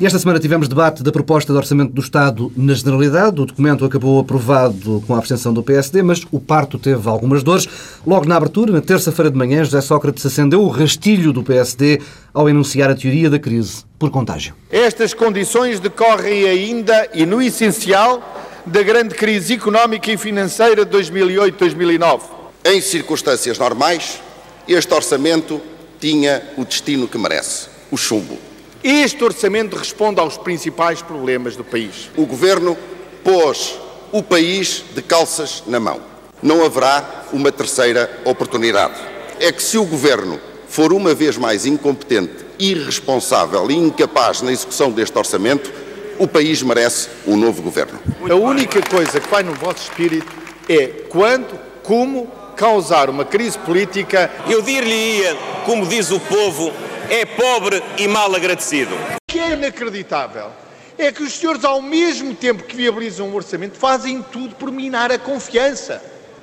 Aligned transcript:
E 0.00 0.06
esta 0.06 0.16
semana 0.16 0.38
tivemos 0.38 0.68
debate 0.68 1.02
da 1.02 1.10
proposta 1.10 1.52
de 1.52 1.58
orçamento 1.58 1.92
do 1.92 2.00
Estado 2.00 2.52
na 2.56 2.72
Generalidade. 2.72 3.40
O 3.40 3.44
documento 3.44 3.84
acabou 3.84 4.20
aprovado 4.20 5.02
com 5.04 5.12
a 5.12 5.18
abstenção 5.18 5.52
do 5.52 5.60
PSD, 5.60 6.04
mas 6.04 6.22
o 6.30 6.38
parto 6.38 6.78
teve 6.78 7.08
algumas 7.08 7.42
dores. 7.42 7.66
Logo 8.06 8.24
na 8.24 8.36
abertura, 8.36 8.70
na 8.70 8.80
terça-feira 8.80 9.28
de 9.28 9.36
manhã, 9.36 9.64
José 9.64 9.80
Sócrates 9.80 10.24
acendeu 10.24 10.62
o 10.62 10.68
rastilho 10.68 11.32
do 11.32 11.42
PSD 11.42 12.00
ao 12.32 12.48
enunciar 12.48 12.88
a 12.88 12.94
teoria 12.94 13.28
da 13.28 13.40
crise 13.40 13.84
por 13.98 14.08
contágio. 14.08 14.54
Estas 14.70 15.12
condições 15.12 15.80
decorrem 15.80 16.44
ainda 16.44 17.08
e 17.12 17.26
no 17.26 17.42
essencial 17.42 18.22
da 18.64 18.84
grande 18.84 19.16
crise 19.16 19.54
económica 19.54 20.12
e 20.12 20.16
financeira 20.16 20.84
de 20.84 20.96
2008-2009. 20.96 22.20
Em 22.64 22.80
circunstâncias 22.80 23.58
normais, 23.58 24.20
este 24.68 24.94
orçamento 24.94 25.60
tinha 25.98 26.40
o 26.56 26.64
destino 26.64 27.08
que 27.08 27.18
merece: 27.18 27.66
o 27.90 27.96
chumbo. 27.96 28.47
Este 28.82 29.24
orçamento 29.24 29.76
responde 29.76 30.20
aos 30.20 30.36
principais 30.36 31.02
problemas 31.02 31.56
do 31.56 31.64
país. 31.64 32.10
O 32.16 32.24
governo 32.24 32.76
pôs 33.24 33.74
o 34.12 34.22
país 34.22 34.84
de 34.94 35.02
calças 35.02 35.64
na 35.66 35.80
mão. 35.80 36.00
Não 36.40 36.64
haverá 36.64 37.24
uma 37.32 37.50
terceira 37.50 38.08
oportunidade. 38.24 38.94
É 39.40 39.50
que 39.50 39.62
se 39.62 39.76
o 39.76 39.84
governo 39.84 40.40
for 40.68 40.92
uma 40.92 41.12
vez 41.12 41.36
mais 41.36 41.66
incompetente, 41.66 42.46
irresponsável 42.58 43.68
e 43.68 43.74
incapaz 43.74 44.42
na 44.42 44.52
execução 44.52 44.92
deste 44.92 45.18
orçamento, 45.18 45.72
o 46.18 46.28
país 46.28 46.62
merece 46.62 47.08
um 47.26 47.36
novo 47.36 47.62
governo. 47.62 47.98
A 48.30 48.34
única 48.34 48.80
coisa 48.82 49.18
que 49.18 49.28
vai 49.28 49.42
no 49.42 49.54
vosso 49.54 49.82
espírito 49.82 50.32
é 50.68 50.86
quando, 51.08 51.58
como 51.82 52.30
causar 52.56 53.08
uma 53.10 53.24
crise 53.24 53.58
política. 53.58 54.30
Eu 54.48 54.62
dir-lhe-ia, 54.62 55.36
como 55.64 55.86
diz 55.86 56.10
o 56.10 56.20
povo, 56.20 56.72
é 57.10 57.24
pobre 57.24 57.82
e 57.96 58.06
mal 58.06 58.34
agradecido. 58.34 58.94
O 58.94 59.32
que 59.32 59.38
é 59.38 59.52
inacreditável 59.52 60.50
é 60.96 61.12
que 61.12 61.22
os 61.22 61.32
senhores, 61.32 61.64
ao 61.64 61.80
mesmo 61.80 62.34
tempo 62.34 62.64
que 62.64 62.76
viabilizam 62.76 63.28
o 63.28 63.34
orçamento, 63.34 63.78
fazem 63.78 64.20
tudo 64.20 64.54
por 64.56 64.70
minar 64.70 65.12
a 65.12 65.18
confiança. 65.18 66.02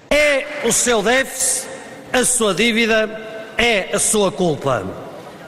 É 0.10 0.62
o 0.64 0.72
seu 0.72 1.04
déficit, 1.04 1.68
a 2.14 2.24
sua 2.24 2.54
dívida, 2.54 3.54
é 3.58 3.90
a 3.94 4.00
sua 4.00 4.32
culpa. 4.32 4.86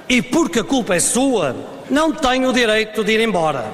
E 0.10 0.22
porque 0.22 0.60
a 0.60 0.64
culpa 0.64 0.96
é 0.96 1.00
sua, 1.00 1.56
não 1.90 2.12
tem 2.12 2.46
o 2.46 2.54
direito 2.54 3.04
de 3.04 3.14
ir 3.14 3.22
embora. 3.22 3.66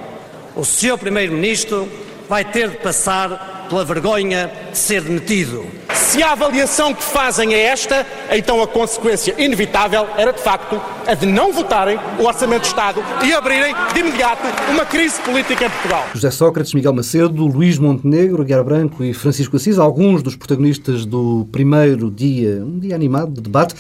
O 0.56 0.64
seu 0.64 0.98
Primeiro-Ministro 0.98 1.92
vai 2.30 2.46
ter 2.46 2.70
de 2.70 2.78
passar 2.78 3.68
pela 3.70 3.84
vergonha 3.84 4.52
de 4.72 4.78
ser 4.78 5.02
demitido. 5.02 5.66
Se 6.14 6.22
a 6.22 6.34
avaliação 6.34 6.94
que 6.94 7.02
fazem 7.02 7.56
é 7.56 7.64
esta, 7.64 8.06
então 8.32 8.62
a 8.62 8.68
consequência 8.68 9.34
inevitável 9.36 10.08
era 10.16 10.32
de 10.32 10.40
facto 10.40 10.80
a 11.08 11.16
de 11.16 11.26
não 11.26 11.52
votarem 11.52 11.98
o 12.20 12.26
Orçamento 12.26 12.62
de 12.62 12.68
Estado 12.68 13.04
e 13.26 13.34
abrirem 13.34 13.74
de 13.92 14.00
imediato 14.00 14.44
uma 14.70 14.86
crise 14.86 15.20
política 15.22 15.66
em 15.66 15.70
Portugal. 15.72 16.06
José 16.14 16.30
Sócrates, 16.30 16.72
Miguel 16.76 16.94
Macedo, 16.94 17.48
Luís 17.48 17.80
Montenegro, 17.80 18.44
Guiar 18.44 18.64
Branco 18.64 19.04
e 19.04 19.12
Francisco 19.12 19.56
Assis, 19.56 19.80
alguns 19.80 20.22
dos 20.22 20.36
protagonistas 20.36 21.04
do 21.04 21.48
primeiro 21.52 22.12
dia, 22.12 22.64
um 22.64 22.78
dia 22.78 22.94
animado 22.94 23.32
de 23.32 23.42
debate. 23.42 23.74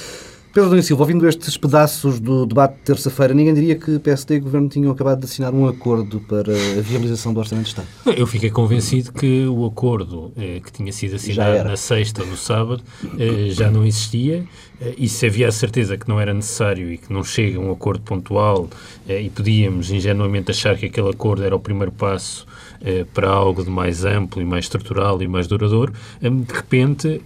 Pedro 0.54 0.70
Domingos 0.70 0.86
Silva, 0.86 1.02
ouvindo 1.02 1.28
estes 1.28 1.58
pedaços 1.58 2.20
do 2.20 2.46
debate 2.46 2.76
de 2.76 2.82
terça-feira, 2.82 3.34
ninguém 3.34 3.56
diria 3.56 3.76
que 3.76 3.98
PSD 3.98 4.36
e 4.36 4.38
o 4.38 4.42
Governo 4.42 4.70
tinham 4.70 4.92
acabado 4.92 5.18
de 5.18 5.26
assinar 5.26 5.52
um 5.52 5.68
acordo 5.68 6.20
para 6.20 6.54
a 6.54 6.80
viabilização 6.80 7.34
do 7.34 7.40
Orçamento 7.40 7.64
de 7.64 7.70
Estado. 7.70 7.88
Eu 8.16 8.28
fiquei 8.28 8.52
convencido 8.52 9.12
que 9.12 9.48
o 9.48 9.66
acordo 9.66 10.32
eh, 10.38 10.62
que 10.64 10.72
tinha 10.72 10.92
sido 10.94 11.16
assinado 11.16 11.68
na 11.68 11.76
sexta 11.76 12.22
ou 12.22 12.28
no 12.28 12.38
sábado 12.38 12.84
eh, 13.18 13.50
já 13.50 13.72
não 13.72 13.84
existia 13.84 14.46
eh, 14.80 14.94
e 14.98 15.10
se 15.10 15.26
havia 15.26 15.48
a 15.48 15.52
certeza 15.52 15.98
que 15.98 16.08
não 16.08 16.20
era 16.20 16.34
necessário 16.34 16.92
e 16.92 17.00
que 17.00 17.12
não 17.12 17.24
chega 17.24 17.58
a 17.58 17.62
um 17.62 17.72
acordo 17.72 18.04
pontual 18.04 18.70
eh, 19.08 19.24
e 19.24 19.30
podíamos 19.32 19.90
ingenuamente 19.90 20.52
achar 20.52 20.78
que 20.78 20.86
aquele 20.86 21.10
acordo 21.10 21.44
era 21.44 21.56
o 21.56 21.60
primeiro 21.60 21.92
passo 21.92 22.46
eh, 22.80 23.06
para 23.12 23.28
algo 23.28 23.64
de 23.64 23.70
mais 23.70 24.06
amplo 24.06 24.42
e 24.42 24.46
mais 24.46 24.66
estrutural 24.66 25.22
e 25.22 25.28
mais 25.28 25.48
duradouro, 25.48 25.94
de 26.22 26.54
repente 26.54 27.22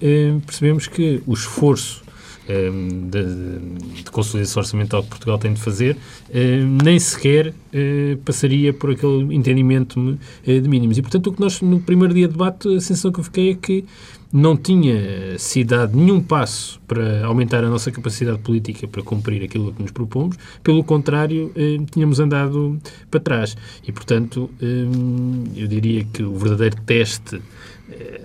percebemos 0.46 0.88
que 0.88 1.22
o 1.26 1.34
esforço 1.34 2.07
Ehm, 2.50 3.10
de, 3.10 4.04
de, 4.04 4.12
consolidação 4.12 4.62
orçamental 4.62 5.04
que 5.04 5.10
Portugal 5.10 5.38
tem 5.38 5.54
de 5.54 5.60
fazer, 5.60 5.98
ehm, 6.34 6.78
nem 6.82 6.98
sequer 6.98 7.54
eh, 7.74 8.18
passaria 8.24 8.72
por 8.72 8.92
aquele 8.92 9.36
entendimento 9.36 10.18
eh, 10.46 10.62
de 10.62 10.70
mínimos. 10.70 10.98
E, 10.98 11.02
portanto, 11.02 11.28
o 11.28 11.34
que 11.34 11.42
nós, 11.42 11.62
no 11.62 11.82
primeiro 11.82 12.14
dia 12.14 12.26
de 12.26 12.34
debate, 12.34 12.70
a 12.70 12.80
sensação 12.80 13.12
que 13.12 13.20
eu 13.20 13.24
fiquei 13.26 13.52
é 13.52 13.54
que 13.54 13.84
não 14.32 14.56
tinha 14.56 15.38
se 15.38 15.62
dado 15.64 15.98
nenhum 15.98 16.22
passo 16.22 16.80
para 16.88 17.26
aumentar 17.26 17.64
a 17.66 17.70
nossa 17.70 17.92
capacidade 17.92 18.40
política 18.40 18.88
para 18.88 19.02
cumprir 19.02 19.44
aquilo 19.44 19.74
que 19.74 19.82
nos 19.82 19.92
propomos, 19.92 20.38
pelo 20.64 20.84
contrário, 20.86 21.52
eh, 21.54 21.78
tínhamos 21.92 22.18
andado 22.18 22.80
para 23.12 23.20
trás. 23.20 23.58
E, 23.86 23.92
portanto, 23.92 24.50
ehm, 24.62 25.44
eu 25.54 25.68
diria 25.68 26.06
que 26.06 26.24
o 26.24 26.34
verdadeiro 26.36 26.78
teste 26.86 27.42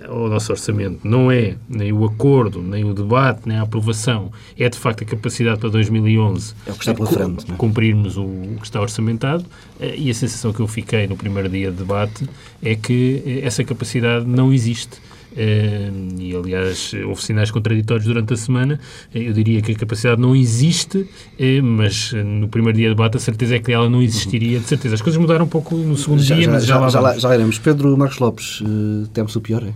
ao 0.07 0.29
nosso 0.29 0.51
orçamento 0.51 0.99
não 1.03 1.31
é 1.31 1.55
nem 1.67 1.91
o 1.91 2.05
acordo, 2.05 2.61
nem 2.61 2.83
o 2.83 2.93
debate, 2.93 3.47
nem 3.47 3.57
a 3.57 3.63
aprovação, 3.63 4.31
é 4.57 4.67
de 4.69 4.77
facto 4.77 5.03
a 5.03 5.05
capacidade 5.05 5.59
para 5.59 5.69
2011 5.69 6.53
é 6.67 6.71
o 6.71 6.73
que 6.73 6.79
está 6.79 6.93
pela 6.93 7.07
frente, 7.07 7.51
é? 7.51 7.55
cumprirmos 7.55 8.17
o, 8.17 8.23
o, 8.23 8.57
que 8.59 8.65
está 8.65 8.81
orçamentado 8.81 9.45
eh, 9.79 9.95
e 9.97 10.09
a 10.09 10.13
sensação 10.13 10.53
que 10.53 10.59
eu 10.59 10.67
fiquei 10.67 11.07
no 11.07 11.15
primeiro 11.15 11.49
dia 11.49 11.71
de 11.71 11.77
debate 11.77 12.27
é 12.61 12.75
que 12.75 13.23
eh, 13.25 13.45
essa 13.45 13.63
capacidade 13.63 14.25
não 14.25 14.53
existe. 14.53 15.01
Uh, 15.33 16.21
e 16.21 16.35
aliás 16.35 16.93
houve 17.07 17.23
sinais 17.23 17.49
contraditórios 17.49 18.05
durante 18.05 18.33
a 18.33 18.37
semana. 18.37 18.79
Eu 19.13 19.33
diria 19.33 19.61
que 19.61 19.71
a 19.71 19.75
capacidade 19.75 20.21
não 20.21 20.35
existe, 20.35 20.99
uh, 20.99 21.63
mas 21.63 22.13
no 22.13 22.47
primeiro 22.47 22.77
dia 22.77 22.89
de 22.89 22.95
debate 22.95 23.17
a 23.17 23.19
certeza 23.19 23.55
é 23.55 23.59
que 23.59 23.71
ela 23.71 23.89
não 23.89 24.01
existiria, 24.01 24.59
de 24.59 24.65
certeza. 24.65 24.95
As 24.95 25.01
coisas 25.01 25.19
mudaram 25.19 25.45
um 25.45 25.49
pouco 25.49 25.75
no 25.75 25.97
segundo 25.97 26.21
já, 26.21 26.35
dia, 26.35 26.45
já, 26.45 26.51
mas 26.51 26.65
já, 26.65 26.79
já, 26.79 26.89
já, 26.89 26.99
lá, 26.99 27.17
já 27.17 27.33
iremos. 27.33 27.57
Pedro 27.57 27.97
Marcos 27.97 28.19
Lopes, 28.19 28.61
uh, 28.61 29.07
temos 29.11 29.35
o 29.35 29.41
pior, 29.41 29.63
é? 29.63 29.73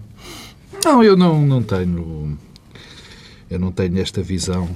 Não, 0.85 1.03
eu 1.03 1.17
não, 1.17 1.45
não 1.45 1.63
tenho. 1.63 2.37
Eu 3.49 3.59
não 3.59 3.71
tenho 3.71 3.97
esta 3.99 4.21
visão, 4.21 4.69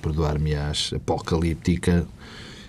perdoar-me-ás, 0.00 0.92
apocalíptica, 0.94 2.06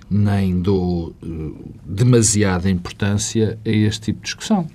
nem 0.09 0.59
dou 0.59 1.13
uh, 1.21 1.73
demasiada 1.85 2.69
importância 2.69 3.59
a 3.65 3.69
este 3.69 4.05
tipo 4.05 4.19
de 4.19 4.25
discussão. 4.25 4.67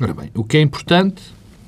Ora 0.00 0.14
bem, 0.14 0.30
o 0.34 0.44
que 0.44 0.56
é 0.56 0.60
importante, 0.60 1.22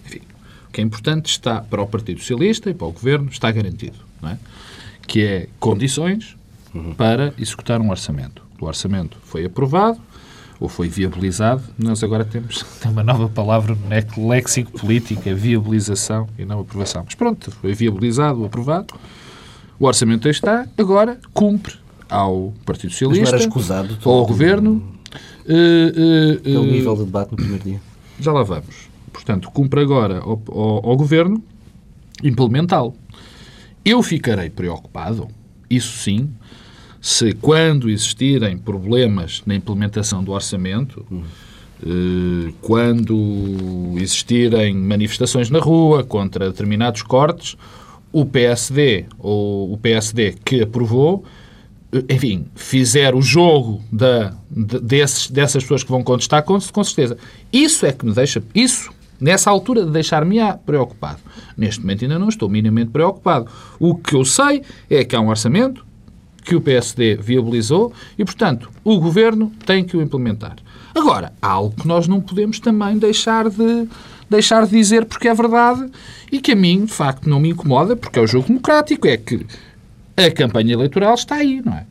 enfim, 0.07 0.21
o 0.69 0.73
que 0.73 0.81
é 0.81 0.85
importante 0.85 1.27
está 1.27 1.61
para 1.61 1.83
o 1.83 1.87
Partido 1.87 2.21
Socialista 2.21 2.71
e 2.71 2.75
para 2.75 2.87
o 2.87 2.93
Governo, 2.93 3.29
está 3.31 3.51
garantido, 3.51 3.97
não 4.21 4.31
é? 4.31 4.39
Que 5.07 5.25
é 5.25 5.49
condições 5.61 6.37
uhum. 6.75 6.95
para 6.95 7.35
executar 7.39 7.81
um 7.81 7.91
orçamento. 7.91 8.43
O 8.61 8.67
orçamento 8.67 9.19
foi 9.25 9.45
aprovado, 9.45 10.01
ou 10.61 10.69
foi 10.69 10.89
viabilizado. 10.89 11.63
Nós 11.79 12.03
agora 12.03 12.25
temos 12.25 12.65
tem 12.81 12.91
uma 12.91 13.03
nova 13.03 13.29
palavra 13.29 13.77
no 14.17 14.29
léxico 14.29 14.73
político, 14.73 15.29
é 15.29 15.35
viabilização 15.35 16.29
e 16.39 16.45
não 16.45 16.61
aprovação. 16.61 17.03
Mas 17.05 17.15
pronto, 17.15 17.51
foi 17.51 17.75
viabilizado, 17.75 18.45
aprovado. 18.45 18.95
O 19.79 19.87
orçamento 19.87 20.29
aí 20.29 20.33
está, 20.33 20.67
agora 20.79 21.19
cumpre 21.33 21.75
ao 22.09 22.53
Partido 22.65 22.93
Socialista, 22.93 23.37
ou 24.05 24.19
ao 24.21 24.27
Governo. 24.27 24.83
Uh, 25.47 26.49
uh, 26.49 26.61
uh, 26.61 26.65
nível 26.65 26.97
de 26.97 27.05
debate 27.05 27.33
no 27.33 27.37
primeiro 27.37 27.63
dia. 27.63 27.81
Já 28.19 28.33
lá 28.33 28.43
vamos. 28.43 28.89
Portanto, 29.13 29.51
cumpre 29.51 29.81
agora 29.81 30.19
ao, 30.19 30.43
ao, 30.49 30.91
ao 30.91 30.97
Governo 30.97 31.43
implementá-lo. 32.23 32.95
Eu 33.85 34.03
ficarei 34.03 34.49
preocupado, 34.49 35.29
isso 35.69 35.99
sim, 35.99 36.31
se 37.01 37.35
quando 37.35 37.91
existirem 37.91 38.57
problemas 38.57 39.43
na 39.45 39.55
implementação 39.55 40.25
do 40.25 40.33
orçamento, 40.33 41.05
eh, 41.83 42.53
quando 42.63 43.93
existirem 43.97 44.75
manifestações 44.75 45.51
na 45.51 45.59
rua 45.59 46.03
contra 46.03 46.49
determinados 46.49 47.03
cortes, 47.03 47.59
o 48.11 48.25
PSD 48.25 49.05
ou 49.19 49.71
o 49.71 49.77
PSD 49.77 50.37
que 50.45 50.63
aprovou, 50.63 51.25
enfim, 52.09 52.47
fizer 52.55 53.15
o 53.15 53.23
jogo 53.23 53.83
da, 53.93 54.35
de, 54.51 54.81
desses, 54.81 55.31
dessas 55.31 55.63
pessoas 55.63 55.83
que 55.83 55.91
vão 55.91 56.03
contestar, 56.03 56.43
com, 56.43 56.59
com 56.59 56.85
certeza. 56.85 57.17
Isso 57.53 57.87
é 57.87 57.93
que 57.93 58.05
me 58.05 58.13
deixa, 58.13 58.43
isso, 58.55 58.91
nessa 59.21 59.51
altura, 59.51 59.85
de 59.85 59.91
deixar-me 59.91 60.39
preocupado. 60.67 61.21
Neste 61.57 61.81
momento 61.81 62.05
ainda 62.05 62.19
não 62.19 62.29
estou 62.29 62.49
minimamente 62.49 62.91
preocupado. 62.91 63.49
O 63.79 63.95
que 63.95 64.15
eu 64.15 64.25
sei 64.25 64.63
é 64.91 65.05
que 65.05 65.15
há 65.15 65.21
um 65.21 65.29
orçamento, 65.29 65.85
que 66.45 66.55
o 66.55 66.61
PSD 66.61 67.17
viabilizou 67.17 67.93
e, 68.19 68.25
portanto, 68.25 68.71
o 68.83 68.99
Governo 69.01 69.51
tem 69.65 69.83
que 69.83 69.97
o 69.97 70.03
implementar. 70.03 70.57
Agora, 70.95 71.33
há 71.41 71.49
algo 71.49 71.75
que 71.75 71.89
nós 71.89 72.07
não 72.07 72.21
podemos 72.21 72.61
também 72.61 72.99
deixar 72.99 73.49
de, 73.49 73.89
deixar 74.29 74.67
de 74.67 74.71
dizer 74.71 75.07
porque 75.07 75.29
é 75.29 75.35
verdade 75.35 75.91
e 76.31 76.41
que 76.41 76.53
a 76.53 76.57
mim, 76.57 76.85
de 76.85 76.93
facto, 76.93 77.29
não 77.29 77.41
me 77.41 77.51
incomoda, 77.51 77.97
porque 77.97 78.19
é 78.19 78.23
o 78.23 78.27
jogo 78.27 78.49
democrático, 78.49 79.09
é 79.09 79.17
que 79.17 79.47
a 80.17 80.31
campanha 80.31 80.75
eleitoral 80.75 81.15
está 81.15 81.37
aí, 81.37 81.63
não 81.65 81.75
é? 81.75 81.87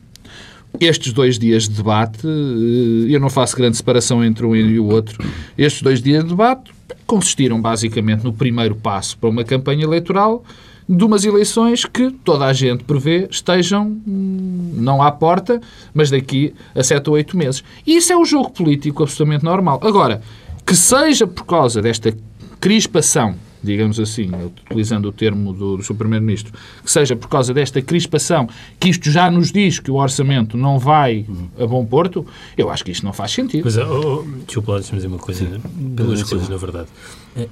Estes 0.80 1.12
dois 1.12 1.38
dias 1.38 1.68
de 1.68 1.76
debate, 1.76 2.26
eh, 2.26 3.14
eu 3.14 3.20
não 3.20 3.30
faço 3.30 3.56
grande 3.56 3.76
separação 3.76 4.24
entre 4.24 4.44
um 4.44 4.56
e 4.56 4.80
o 4.80 4.86
outro, 4.86 5.24
estes 5.56 5.82
dois 5.82 6.02
dias 6.02 6.24
de 6.24 6.30
debate 6.30 6.72
consistiram 7.06 7.60
basicamente 7.60 8.24
no 8.24 8.32
primeiro 8.32 8.74
passo 8.74 9.16
para 9.18 9.28
uma 9.28 9.44
campanha 9.44 9.84
eleitoral 9.84 10.44
de 10.88 11.02
umas 11.04 11.24
eleições 11.24 11.84
que 11.84 12.10
toda 12.10 12.44
a 12.44 12.52
gente 12.52 12.84
prevê 12.84 13.26
estejam 13.30 13.96
hum, 14.06 14.72
não 14.74 15.00
à 15.00 15.10
porta, 15.10 15.60
mas 15.94 16.10
daqui 16.10 16.52
a 16.74 16.82
sete 16.82 17.08
ou 17.08 17.16
oito 17.16 17.36
meses. 17.36 17.62
E 17.86 17.96
isso 17.96 18.12
é 18.12 18.16
um 18.16 18.24
jogo 18.24 18.50
político 18.50 19.02
absolutamente 19.02 19.44
normal. 19.44 19.80
Agora, 19.82 20.20
que 20.66 20.74
seja 20.74 21.26
por 21.26 21.44
causa 21.44 21.80
desta 21.80 22.14
crispação 22.60 23.34
digamos 23.64 23.98
assim, 23.98 24.30
utilizando 24.66 25.06
o 25.06 25.12
termo 25.12 25.52
do, 25.52 25.76
do 25.78 25.82
seu 25.82 25.94
Primeiro-Ministro, 25.94 26.52
que 26.82 26.90
seja 26.90 27.16
por 27.16 27.28
causa 27.28 27.54
desta 27.54 27.80
crispação, 27.80 28.48
que 28.78 28.88
isto 28.88 29.10
já 29.10 29.30
nos 29.30 29.50
diz 29.50 29.78
que 29.78 29.90
o 29.90 29.96
orçamento 29.96 30.56
não 30.56 30.78
vai 30.78 31.26
a 31.58 31.66
bom 31.66 31.84
porto, 31.84 32.26
eu 32.56 32.70
acho 32.70 32.84
que 32.84 32.92
isto 32.92 33.04
não 33.04 33.12
faz 33.12 33.32
sentido. 33.32 33.62
Pois 33.62 33.76
é, 33.76 33.84
oh, 33.84 34.20
oh, 34.20 34.44
desculpa 34.44 34.72
lá, 34.72 34.78
deixa-me 34.78 34.98
dizer 34.98 35.08
uma 35.08 35.18
coisa, 35.18 35.60
duas 35.74 36.22
coisas, 36.22 36.48
na 36.48 36.56
verdade. 36.56 36.88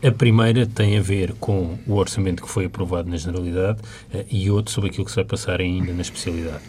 A 0.03 0.11
primeira 0.13 0.65
tem 0.65 0.97
a 0.97 1.01
ver 1.01 1.33
com 1.41 1.77
o 1.87 1.95
orçamento 1.95 2.43
que 2.43 2.49
foi 2.49 2.67
aprovado 2.67 3.11
na 3.11 3.17
Generalidade 3.17 3.81
eh, 4.15 4.25
e 4.31 4.49
outro 4.49 4.73
sobre 4.73 4.91
aquilo 4.91 5.05
que 5.05 5.11
se 5.11 5.17
vai 5.17 5.25
passar 5.25 5.61
ainda 5.61 5.93
na 5.93 6.03
especialidade. 6.03 6.63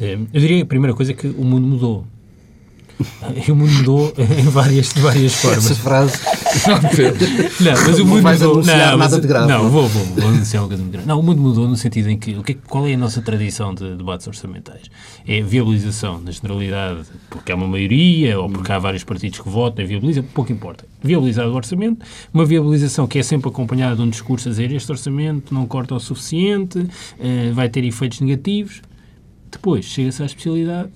Eh, 0.00 0.18
eu 0.32 0.40
diria 0.40 0.58
que 0.58 0.62
a 0.62 0.66
primeira 0.66 0.94
coisa 0.94 1.10
é 1.10 1.14
que 1.14 1.26
o 1.26 1.44
mundo 1.44 1.66
mudou. 1.66 2.06
E 3.46 3.50
o 3.50 3.56
mundo 3.56 3.72
mudou 3.72 4.12
em 4.18 4.44
várias, 4.44 4.92
de 4.92 5.00
várias 5.00 5.34
formas. 5.34 5.64
Essa 5.64 5.74
frase. 5.74 6.18
Não, 7.60 7.72
mas 7.72 7.98
o 7.98 8.06
mundo 8.06 8.22
mudou. 8.22 8.62
Não, 8.62 8.96
nada 8.96 9.20
de 9.20 9.26
grave. 9.26 9.48
Não, 9.48 9.70
vou, 9.70 9.88
vou, 9.88 10.04
vou 10.04 10.28
anunciar 10.28 10.62
uma 10.62 10.68
coisa 10.68 10.82
muito 10.82 10.92
grave. 10.92 11.08
Não, 11.08 11.20
o 11.20 11.22
mundo 11.22 11.40
mudou 11.40 11.68
no 11.68 11.76
sentido 11.76 12.08
em 12.10 12.18
que, 12.18 12.34
o 12.34 12.42
que 12.42 12.54
qual 12.54 12.86
é 12.86 12.94
a 12.94 12.96
nossa 12.96 13.22
tradição 13.22 13.74
de 13.74 13.96
debates 13.96 14.26
orçamentais? 14.26 14.82
É 15.26 15.40
a 15.40 15.44
viabilização, 15.44 16.20
na 16.20 16.30
generalidade, 16.30 17.02
porque 17.30 17.52
há 17.52 17.54
uma 17.54 17.66
maioria 17.66 18.38
ou 18.38 18.48
porque 18.48 18.70
há 18.70 18.78
vários 18.78 19.04
partidos 19.04 19.40
que 19.40 19.48
votam 19.48 19.84
e 19.84 19.88
viabilizam, 19.88 20.24
pouco 20.34 20.52
importa. 20.52 20.84
Viabilizar 21.02 21.48
o 21.48 21.54
orçamento, 21.54 22.04
uma 22.32 22.44
viabilização 22.44 23.06
que 23.06 23.18
é 23.18 23.22
sempre 23.22 23.48
acompanhada 23.48 23.96
de 23.96 24.02
um 24.02 24.08
discurso 24.08 24.48
a 24.48 24.50
dizer 24.50 24.72
este 24.72 24.90
orçamento 24.90 25.52
não 25.52 25.66
corta 25.66 25.94
o 25.94 26.00
suficiente, 26.00 26.86
eh, 27.18 27.50
vai 27.52 27.68
ter 27.68 27.84
efeitos 27.84 28.20
negativos. 28.20 28.82
Depois 29.50 29.84
chega-se 29.84 30.22
à 30.22 30.26
especialidade 30.26 30.90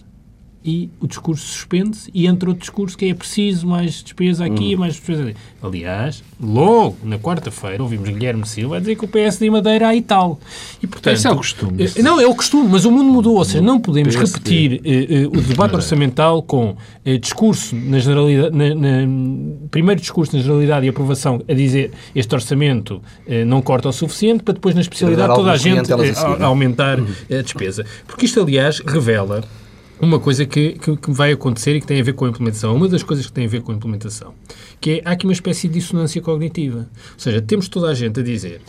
e 0.67 0.91
o 1.01 1.07
discurso 1.07 1.47
suspende-se 1.47 2.11
e 2.13 2.27
entra 2.27 2.49
outro 2.49 2.61
discurso 2.61 2.99
que 2.99 3.09
é 3.09 3.15
preciso 3.15 3.69
mais 3.69 4.03
despesa 4.03 4.45
aqui, 4.45 4.75
hum. 4.75 4.81
mais 4.81 4.95
despesa 4.95 5.23
ali. 5.23 5.37
Aliás, 5.63 6.25
logo 6.41 6.97
na 7.05 7.19
quarta-feira 7.21 7.81
ouvimos 7.81 8.09
Guilherme 8.09 8.45
Silva 8.45 8.79
a 8.79 8.81
dizer 8.81 8.97
que 8.97 9.05
o 9.05 9.09
PS 9.09 9.39
de 9.39 9.49
Madeira 9.49 9.87
há 9.87 9.95
e 9.95 10.03
tal. 10.03 10.41
E, 10.83 10.87
portanto, 10.89 11.15
Esse 11.15 11.29
é 11.29 11.31
o 11.31 11.37
costume. 11.37 11.85
Eh, 11.85 12.03
não, 12.03 12.21
é 12.21 12.27
o 12.27 12.35
costume, 12.35 12.69
mas 12.69 12.85
o 12.85 12.91
mundo 12.91 13.13
mudou. 13.13 13.37
Ou 13.37 13.45
seja, 13.45 13.61
não 13.61 13.79
podemos 13.79 14.17
PSD. 14.17 14.39
repetir 14.39 14.81
uh, 14.81 15.29
uh, 15.29 15.39
o 15.39 15.41
debate 15.41 15.77
orçamental 15.77 16.43
com 16.43 16.71
uh, 16.71 17.19
discurso 17.21 17.77
na 17.77 18.01
generalidade, 18.01 18.57
na, 18.57 18.75
na, 18.75 19.69
primeiro 19.71 20.01
discurso 20.01 20.35
na 20.35 20.43
generalidade 20.43 20.85
e 20.85 20.89
aprovação 20.89 21.41
a 21.49 21.55
dizer 21.55 21.93
este 22.15 22.35
orçamento 22.35 23.01
não 23.47 23.63
corta 23.63 23.89
o 23.89 23.93
suficiente 23.93 24.43
para 24.43 24.55
depois 24.55 24.75
na 24.75 24.81
especialidade 24.81 25.35
toda 25.35 25.53
a 25.53 25.57
gente 25.57 25.93
a, 25.93 25.97
a 25.97 26.47
aumentar 26.47 26.99
uhum. 26.99 27.07
a 27.31 27.43
despesa. 27.43 27.85
Porque 28.07 28.27
isto, 28.27 28.41
aliás, 28.41 28.81
revela 28.81 29.45
uma 30.01 30.21
coisa 30.21 30.45
que, 30.45 30.73
que, 30.73 30.97
que, 30.97 31.11
vai 31.11 31.33
acontecer 31.33 31.77
e 31.77 31.81
que 31.81 31.87
tem 31.87 32.01
a 32.01 32.05
ver 32.05 32.13
com 32.13 32.25
a 32.25 32.29
implementação. 32.29 32.75
Uma 32.75 32.89
das 32.89 33.03
coisas 33.03 33.27
que 33.27 33.33
tem 33.33 33.47
a 33.47 33.49
ver 33.49 33.63
com 33.63 33.73
a 33.73 33.75
implementação, 33.75 34.35
que 34.81 34.91
é, 34.91 35.03
há 35.05 35.13
aqui 35.13 35.27
uma 35.27 35.33
espécie 35.33 35.69
de 35.69 35.75
dissonância 35.75 36.21
cognitiva. 36.21 36.89
Ou 37.15 37.19
seja, 37.19 37.41
temos 37.41 37.69
toda 37.69 37.89
a 37.89 37.95
gente 37.95 38.21
a 38.21 38.23
dizer 38.23 38.61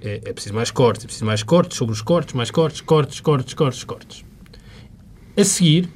é, 0.00 0.20
é 0.24 0.32
preciso 0.32 0.54
mais 0.54 0.70
cortes, 0.70 1.04
é 1.04 1.06
preciso 1.06 1.26
mais 1.26 1.42
cortes 1.42 1.76
sobre 1.76 1.92
os 1.92 2.00
cortes, 2.00 2.34
mais 2.34 2.50
cortes, 2.50 2.80
cortes, 2.80 3.20
cortes, 3.20 3.54
cortes, 3.54 3.84
cortes. 3.84 4.24
A 5.36 5.44
seguir, 5.44 5.88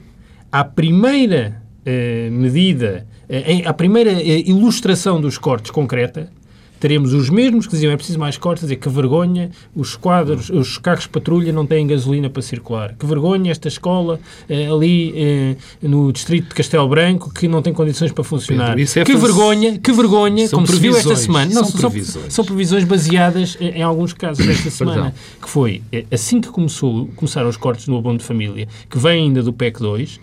à 0.53 0.65
primeira 0.65 1.63
eh, 1.85 2.29
medida, 2.31 3.07
eh, 3.29 3.63
à 3.67 3.73
primeira 3.73 4.11
eh, 4.13 4.41
ilustração 4.47 5.21
dos 5.21 5.39
cortes 5.39 5.71
concreta, 5.71 6.31
teremos 6.85 7.15
os 7.15 7.31
mesmos 7.31 7.67
que 7.67 7.73
diziam 7.73 7.91
é 7.91 7.97
preciso 7.97 8.19
mais 8.19 8.37
cortes, 8.37 8.65
dizer 8.65 8.77
que 8.77 8.91
vergonha, 8.91 9.51
os 9.75 9.97
quadros, 9.97 10.51
os 10.51 10.77
carros 10.77 11.05
de 11.05 11.09
patrulha 11.09 11.51
não 11.51 11.65
têm 11.65 11.87
gasolina 11.87 12.29
para 12.29 12.43
circular, 12.43 12.95
que 12.99 13.07
vergonha 13.07 13.51
esta 13.51 13.69
escola 13.69 14.21
eh, 14.51 14.67
ali 14.67 15.15
eh, 15.17 15.57
no 15.81 16.13
distrito 16.13 16.51
de 16.51 16.55
Castelo 16.55 16.87
Branco 16.87 17.33
que 17.33 17.49
não 17.49 17.63
tem 17.63 17.73
condições 17.73 18.13
para 18.13 18.23
funcionar. 18.23 18.77
Pedro, 18.77 19.01
é 19.01 19.05
que 19.07 19.17
vergonha, 19.17 19.79
que 19.79 19.93
vergonha, 19.93 20.47
são 20.47 20.59
como 20.59 20.67
se 20.67 20.79
viu 20.79 20.95
esta 20.95 21.17
semana. 21.17 21.55
Não, 21.55 21.65
são, 21.65 21.91
previsões. 21.91 22.35
São, 22.35 22.45
previsões 22.45 22.85
baseadas 22.85 23.57
em, 23.59 23.79
em 23.79 23.83
alguns 23.83 24.13
casos 24.13 24.45
desta 24.45 24.69
semana, 24.69 25.15
que 25.41 25.49
foi 25.49 25.81
eh, 25.91 26.05
assim 26.11 26.39
que 26.39 26.49
começou, 26.49 27.09
começaram 27.17 27.49
os 27.49 27.57
cortes 27.57 27.89
no 27.89 27.97
abono 27.97 28.19
de 28.19 28.25
família, 28.25 28.69
que 28.91 28.99
vem 28.99 29.23
ainda 29.25 29.43
do 29.43 29.55
PEC 29.55 29.81
2, 29.81 30.21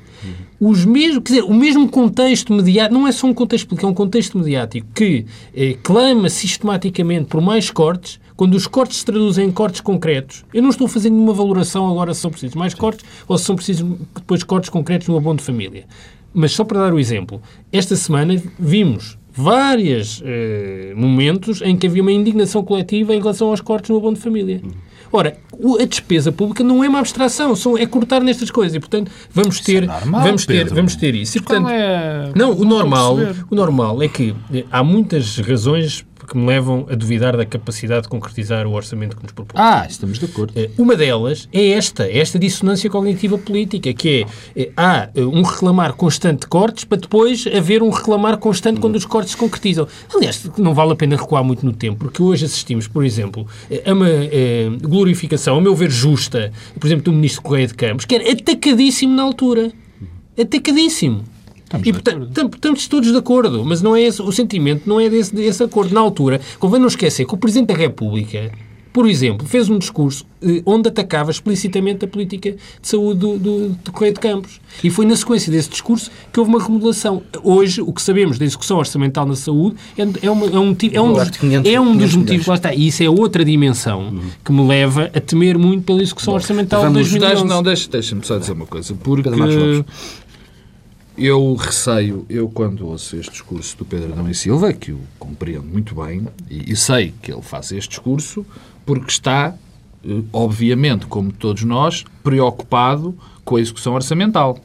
os 0.59 0.85
mesmos, 0.85 1.23
quer 1.23 1.33
dizer, 1.33 1.43
o 1.43 1.53
mesmo 1.53 1.89
contexto 1.89 2.53
mediático, 2.53 2.93
não 2.93 3.07
é 3.07 3.11
só 3.11 3.27
um 3.27 3.33
contexto 3.33 3.67
político, 3.67 3.87
é 3.87 3.89
um 3.89 3.93
contexto 3.93 4.37
mediático 4.37 4.87
que 4.93 5.25
eh, 5.55 5.77
clama 5.81 6.29
sistematicamente 6.29 7.25
por 7.25 7.41
mais 7.41 7.69
cortes, 7.69 8.19
quando 8.35 8.55
os 8.55 8.67
cortes 8.67 8.97
se 8.97 9.05
traduzem 9.05 9.47
em 9.47 9.51
cortes 9.51 9.81
concretos. 9.81 10.43
Eu 10.53 10.61
não 10.61 10.69
estou 10.69 10.87
fazendo 10.87 11.13
nenhuma 11.13 11.33
valoração 11.33 11.89
agora 11.89 12.13
se 12.13 12.21
são 12.21 12.31
precisos 12.31 12.55
mais 12.55 12.73
cortes 12.73 13.05
ou 13.27 13.37
se 13.37 13.45
são 13.45 13.55
precisos 13.55 13.87
depois 14.15 14.43
cortes 14.43 14.69
concretos 14.69 15.07
no 15.07 15.17
abono 15.17 15.37
de 15.37 15.43
família. 15.43 15.85
Mas 16.33 16.53
só 16.53 16.63
para 16.63 16.79
dar 16.79 16.93
o 16.93 16.99
exemplo, 16.99 17.41
esta 17.71 17.95
semana 17.95 18.41
vimos 18.57 19.17
vários 19.33 20.21
eh, 20.25 20.93
momentos 20.95 21.61
em 21.61 21.75
que 21.77 21.87
havia 21.87 22.01
uma 22.01 22.11
indignação 22.11 22.63
coletiva 22.63 23.13
em 23.13 23.19
relação 23.19 23.49
aos 23.49 23.61
cortes 23.61 23.89
no 23.89 23.97
abono 23.97 24.15
de 24.15 24.21
família. 24.21 24.61
Ora, 25.11 25.37
a 25.79 25.85
despesa 25.85 26.31
pública 26.31 26.63
não 26.63 26.83
é 26.83 26.89
uma 26.89 26.99
abstração, 26.99 27.55
são, 27.55 27.77
é 27.77 27.85
cortar 27.85 28.21
nestas 28.21 28.49
coisas 28.49 28.75
e, 28.75 28.79
portanto, 28.79 29.11
vamos 29.31 29.59
é 29.59 29.63
ter, 29.63 29.83
é 29.83 29.87
normal, 29.87 30.21
vamos 30.23 30.45
ter, 30.45 30.69
vamos 30.69 30.95
ter 30.95 31.15
isso. 31.15 31.37
E, 31.37 31.41
portanto, 31.41 31.69
é... 31.69 32.31
não, 32.33 32.53
o 32.53 32.63
normal, 32.63 33.17
o 33.49 33.55
normal 33.55 34.01
é 34.01 34.07
que 34.07 34.33
eh, 34.53 34.63
há 34.71 34.83
muitas 34.83 35.37
razões 35.39 36.05
que 36.31 36.37
me 36.37 36.45
levam 36.45 36.87
a 36.89 36.95
duvidar 36.95 37.35
da 37.35 37.45
capacidade 37.45 38.03
de 38.03 38.07
concretizar 38.07 38.65
o 38.65 38.71
orçamento 38.71 39.17
que 39.17 39.23
nos 39.23 39.33
propõe. 39.33 39.61
Ah, 39.61 39.85
estamos 39.87 40.17
de 40.17 40.25
acordo. 40.25 40.53
Eh, 40.55 40.69
uma 40.77 40.95
delas 40.95 41.49
é 41.51 41.71
esta, 41.71 42.09
esta 42.09 42.39
dissonância 42.39 42.89
cognitiva 42.89 43.37
política, 43.37 43.93
que 43.93 44.25
é, 44.55 44.61
eh, 44.61 44.71
há 44.77 45.09
eh, 45.13 45.21
um 45.21 45.41
reclamar 45.41 45.93
constante 45.93 46.41
de 46.41 46.47
cortes 46.47 46.85
para 46.85 46.99
depois 46.99 47.45
haver 47.47 47.83
um 47.83 47.89
reclamar 47.89 48.37
constante 48.37 48.79
quando 48.79 48.95
os 48.95 49.03
cortes 49.03 49.31
se 49.31 49.37
concretizam. 49.37 49.85
Aliás, 50.15 50.49
não 50.57 50.73
vale 50.73 50.93
a 50.93 50.95
pena 50.95 51.17
recuar 51.17 51.43
muito 51.43 51.65
no 51.65 51.73
tempo, 51.73 51.97
porque 51.97 52.23
hoje 52.23 52.45
assistimos, 52.45 52.87
por 52.87 53.03
exemplo, 53.03 53.45
a 53.85 53.91
uma 53.91 54.07
glorificação, 54.81 55.57
a 55.57 55.61
meu 55.61 55.75
ver, 55.75 55.91
justa, 55.91 56.53
por 56.79 56.87
exemplo, 56.87 57.03
do 57.03 57.11
Ministro 57.11 57.41
Correia 57.41 57.67
de 57.67 57.73
Campos, 57.73 58.05
que 58.05 58.15
era 58.15 58.31
atacadíssimo 58.31 59.13
na 59.13 59.23
altura. 59.23 59.71
Atacadíssimo. 60.39 61.25
Estamos 61.71 61.87
e, 61.87 61.93
portanto, 61.93 62.55
estamos 62.55 62.87
todos 62.87 63.11
de 63.11 63.17
acordo, 63.17 63.63
mas 63.63 63.81
não 63.81 63.95
é 63.95 64.01
esse, 64.01 64.21
o 64.21 64.31
sentimento 64.31 64.87
não 64.87 64.99
é 64.99 65.09
desse, 65.09 65.33
desse 65.33 65.63
acordo. 65.63 65.93
Na 65.93 66.01
altura, 66.01 66.41
convém 66.59 66.79
não 66.79 66.87
esquecer 66.87 67.25
que 67.25 67.33
o 67.33 67.37
Presidente 67.37 67.67
da 67.67 67.75
República, 67.75 68.51
por 68.91 69.07
exemplo, 69.07 69.47
fez 69.47 69.69
um 69.69 69.77
discurso 69.77 70.25
eh, 70.43 70.63
onde 70.65 70.89
atacava 70.89 71.29
explicitamente 71.29 72.03
a 72.03 72.07
política 72.07 72.51
de 72.51 72.87
saúde 72.87 73.19
do, 73.19 73.37
do, 73.37 73.69
do 73.69 73.91
Correio 73.91 74.13
de 74.13 74.19
Campos. 74.19 74.59
E 74.83 74.89
foi 74.89 75.05
na 75.05 75.15
sequência 75.15 75.51
desse 75.51 75.69
discurso 75.69 76.09
que 76.33 76.39
houve 76.39 76.51
uma 76.51 76.61
remodelação. 76.61 77.21
Hoje, 77.43 77.81
o 77.81 77.93
que 77.93 78.01
sabemos 78.01 78.39
da 78.39 78.45
execução 78.45 78.77
orçamental 78.77 79.25
na 79.25 79.35
saúde 79.35 79.75
é, 79.95 80.01
é, 80.25 80.31
uma, 80.31 80.47
é 80.47 80.59
um, 80.59 80.75
é 80.93 81.01
um, 81.01 81.13
dos, 81.13 81.29
é 81.65 81.79
um 81.79 81.95
dos 81.95 82.15
motivos, 82.15 82.47
lá 82.47 82.55
está, 82.55 82.73
e 82.73 82.87
isso 82.87 83.03
é 83.03 83.09
outra 83.09 83.45
dimensão 83.45 84.01
uhum. 84.01 84.21
que 84.43 84.51
me 84.51 84.67
leva 84.67 85.11
a 85.13 85.19
temer 85.19 85.59
muito 85.59 85.83
pela 85.83 86.01
execução 86.01 86.33
Bom, 86.33 86.37
orçamental 86.37 86.87
de 86.87 86.93
2011. 86.93 87.45
Não, 87.45 87.61
deixa-me 87.61 88.25
só 88.25 88.39
dizer 88.39 88.53
uma 88.53 88.65
coisa, 88.65 88.95
porque 88.95 89.29
eu 91.21 91.53
receio, 91.53 92.25
eu 92.27 92.49
quando 92.49 92.87
ouço 92.87 93.15
este 93.15 93.31
discurso 93.31 93.77
do 93.77 93.85
Pedro 93.85 94.11
Adão 94.11 94.27
e 94.27 94.33
Silva, 94.33 94.73
que 94.73 94.89
eu 94.89 94.99
compreendo 95.19 95.65
muito 95.65 95.93
bem, 95.93 96.27
e, 96.49 96.71
e 96.71 96.75
sei 96.75 97.13
que 97.21 97.31
ele 97.31 97.43
faz 97.43 97.71
este 97.71 97.89
discurso, 97.89 98.43
porque 98.83 99.11
está, 99.11 99.53
eh, 100.03 100.21
obviamente, 100.33 101.05
como 101.05 101.31
todos 101.31 101.63
nós, 101.63 102.03
preocupado 102.23 103.15
com 103.45 103.55
a 103.55 103.61
execução 103.61 103.93
orçamental. 103.93 104.57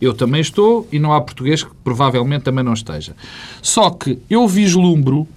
Eu 0.00 0.12
também 0.12 0.40
estou, 0.40 0.88
e 0.90 0.98
não 0.98 1.12
há 1.12 1.20
português 1.20 1.62
que 1.62 1.70
provavelmente 1.84 2.42
também 2.42 2.64
não 2.64 2.72
esteja. 2.72 3.14
Só 3.62 3.88
que 3.88 4.18
eu 4.28 4.48
vislumbro, 4.48 5.28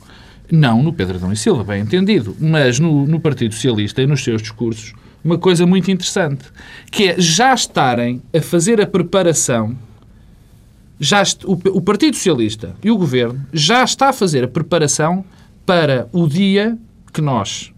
não 0.52 0.82
no 0.82 0.92
Pedro 0.92 1.18
Adão 1.18 1.32
e 1.32 1.38
Silva, 1.38 1.64
bem 1.64 1.84
entendido, 1.84 2.36
mas 2.40 2.80
no, 2.80 3.06
no 3.06 3.20
Partido 3.20 3.54
Socialista 3.54 4.02
e 4.02 4.08
nos 4.08 4.24
seus 4.24 4.42
discursos, 4.42 4.96
uma 5.24 5.38
coisa 5.38 5.64
muito 5.68 5.92
interessante, 5.92 6.46
que 6.90 7.10
é 7.10 7.16
já 7.20 7.54
estarem 7.54 8.20
a 8.36 8.42
fazer 8.42 8.82
a 8.82 8.88
preparação 8.88 9.78
já 11.00 11.24
o, 11.44 11.82
Partido 11.82 12.16
Socialista 12.16 12.76
e 12.84 12.90
o 12.90 12.98
Governo 12.98 13.46
já 13.52 13.84
está 13.84 14.10
a 14.10 14.14
fazer 14.14 14.44
a 14.44 14.48
preparação 14.48 15.26
para 15.66 16.08
o 16.12 16.28
dia 16.28 16.78
que 17.12 17.22
nós 17.22 17.74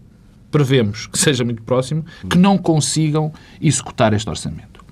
prevemos 0.50 1.06
que 1.06 1.18
seja 1.18 1.44
muito 1.44 1.62
próximo, 1.62 2.04
que 2.28 2.38
não 2.38 2.56
consigam 2.56 3.32
executar 3.60 4.12
este 4.14 4.28
orçamento. 4.28 4.84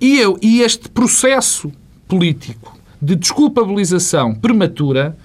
E, 0.00 0.18
eu, 0.18 0.38
e 0.40 0.60
este 0.60 0.88
processo 0.88 1.72
político 2.06 2.78
de 3.00 3.16
desculpabilização 3.16 4.34
prematura, 4.34 5.16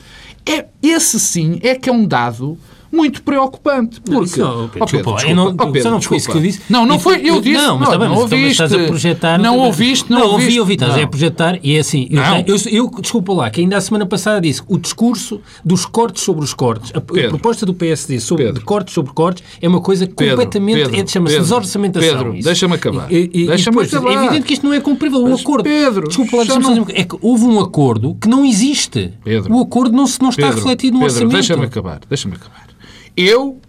é, 0.46 0.66
esse 0.82 1.20
sim 1.20 1.60
é 1.62 1.76
que 1.76 1.90
é 1.90 1.94
um 1.94 2.08
dado 2.08 2.58
muito 2.92 3.22
preocupante. 3.22 4.02
Porque, 4.02 4.40
não, 4.40 4.66
oh, 4.66 4.68
Pedro, 4.68 4.86
desculpa, 4.86 5.34
não, 5.34 5.48
oh, 5.48 5.72
Pedro, 5.72 5.92
não 5.92 6.02
foi 6.02 6.18
isso 6.18 6.32
que 6.32 6.38
eu 6.38 6.42
disse. 6.42 6.62
Não, 6.70 6.86
não 6.86 7.00
foi, 7.00 7.22
eu 7.24 7.42
disse. 7.42 7.58
Não, 7.58 7.78
mas, 7.78 7.88
não, 7.88 7.92
tá 7.92 7.98
bem, 7.98 8.08
não 8.08 8.16
mas 8.16 8.32
ouviste. 8.32 8.52
Estás 8.64 8.74
a 8.74 8.88
projetar. 8.88 9.40
Não 9.40 9.58
ouviste, 9.58 10.12
não, 10.12 10.20
não 10.20 10.28
ouviste. 10.28 10.60
ouvi, 10.60 10.60
ouvi, 10.60 10.74
estás 10.74 10.96
não. 10.96 11.04
a 11.04 11.08
projetar 11.08 11.60
e 11.64 11.76
é 11.76 11.80
assim. 11.80 12.08
Eu, 12.10 12.22
Não. 12.22 12.44
eu, 12.48 12.56
eu, 12.72 13.02
desculpa 13.02 13.34
lá, 13.34 13.50
que 13.50 13.62
ainda 13.62 13.78
a 13.78 13.82
semana 13.82 14.06
passada 14.06 14.42
disse 14.42 14.62
o 14.68 14.78
discurso 14.78 15.42
dos 15.64 15.86
cortes 15.86 16.24
sobre 16.24 16.44
os 16.44 16.54
cortes, 16.54 16.92
a, 16.94 16.98
a 16.98 17.30
proposta 17.30 17.66
do 17.66 17.74
PSD 17.74 18.20
sobre 18.20 18.46
Pedro. 18.46 18.60
de 18.60 18.66
cortes 18.66 18.94
sobre 18.94 19.14
cortes 19.14 19.44
é 19.62 19.68
uma 19.68 19.82
coisa 19.82 20.08
completamente. 20.08 20.78
Pedro, 20.78 20.96
é, 20.96 21.08
Chama-se 21.08 21.36
Pedro, 21.36 21.44
desorçamentação. 21.44 22.18
Pedro, 22.18 22.44
deixa-me 22.44 22.76
acabar. 22.76 23.12
E, 23.12 23.30
e, 23.34 23.48
Deixa-me 23.48 23.78
e 23.78 23.86
depois, 23.86 23.94
acabar. 23.94 24.12
É 24.12 24.26
evidente 24.26 24.48
que 24.48 24.54
isto 24.54 24.66
não 24.66 24.74
é 24.74 24.80
cumprível. 24.80 25.20
O 25.20 25.30
Mas, 25.30 25.42
acordo. 25.42 25.64
Pedro, 25.64 26.08
desculpa 26.08 26.38
lá, 26.38 26.60
não-. 26.60 26.86
É 26.90 27.04
que 27.04 27.18
houve 27.22 27.46
um 27.46 27.60
acordo 27.60 28.16
que 28.16 28.28
não 28.28 28.46
existe. 28.46 29.14
Pedro. 29.24 29.54
O 29.54 29.62
acordo 29.62 29.96
não, 29.96 30.08
se, 30.08 30.22
não 30.22 30.30
está 30.30 30.50
refletido 30.50 30.98
no 30.98 31.00
Pedro, 31.02 31.14
orçamento. 31.14 31.34
Deixa-me 31.34 31.66
acabar, 31.66 32.00
deixa-me 32.10 32.36
acabar. 32.36 32.67
Eu 33.18 33.60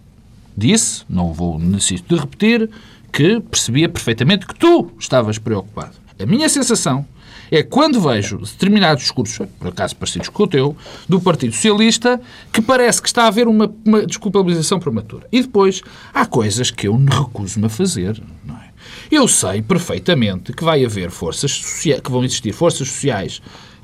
disse, 0.55 1.03
não 1.09 1.33
vou 1.33 1.57
necessito 1.57 2.13
de 2.13 2.21
repetir, 2.21 2.69
que 3.11 3.39
percebia 3.39 3.89
perfeitamente 3.89 4.45
que 4.45 4.53
tu 4.53 4.91
estavas 4.99 5.39
preocupado. 5.39 5.95
A 6.19 6.25
minha 6.27 6.47
sensação 6.47 7.03
é 7.49 7.63
quando 7.63 7.99
vejo 7.99 8.37
determinados 8.37 9.01
discursos, 9.01 9.47
por 9.57 9.69
acaso 9.69 9.95
parecidos 9.95 10.29
com 10.29 10.43
o 10.43 10.47
teu, 10.47 10.77
do 11.07 11.19
Partido 11.19 11.55
Socialista, 11.55 12.21
que 12.53 12.61
parece 12.61 13.01
que 13.01 13.07
está 13.07 13.23
a 13.23 13.27
haver 13.27 13.47
uma, 13.47 13.73
uma 13.83 14.05
desculpabilização 14.05 14.79
prematura. 14.79 15.25
E 15.31 15.41
depois, 15.41 15.81
há 16.13 16.27
coisas 16.27 16.69
que 16.69 16.87
eu 16.87 16.95
me 16.95 17.09
recuso-me 17.09 17.65
a 17.65 17.69
fazer, 17.69 18.21
não 18.45 18.55
é? 18.55 18.69
Eu 19.11 19.27
sei 19.27 19.63
perfeitamente 19.63 20.53
que 20.53 20.63
vai 20.63 20.85
haver 20.85 21.09
forças 21.09 21.51
sociais, 21.51 22.01
que 22.01 22.11
vão 22.11 22.23
existir 22.23 22.53
forças 22.53 22.87
sociais 22.87 23.41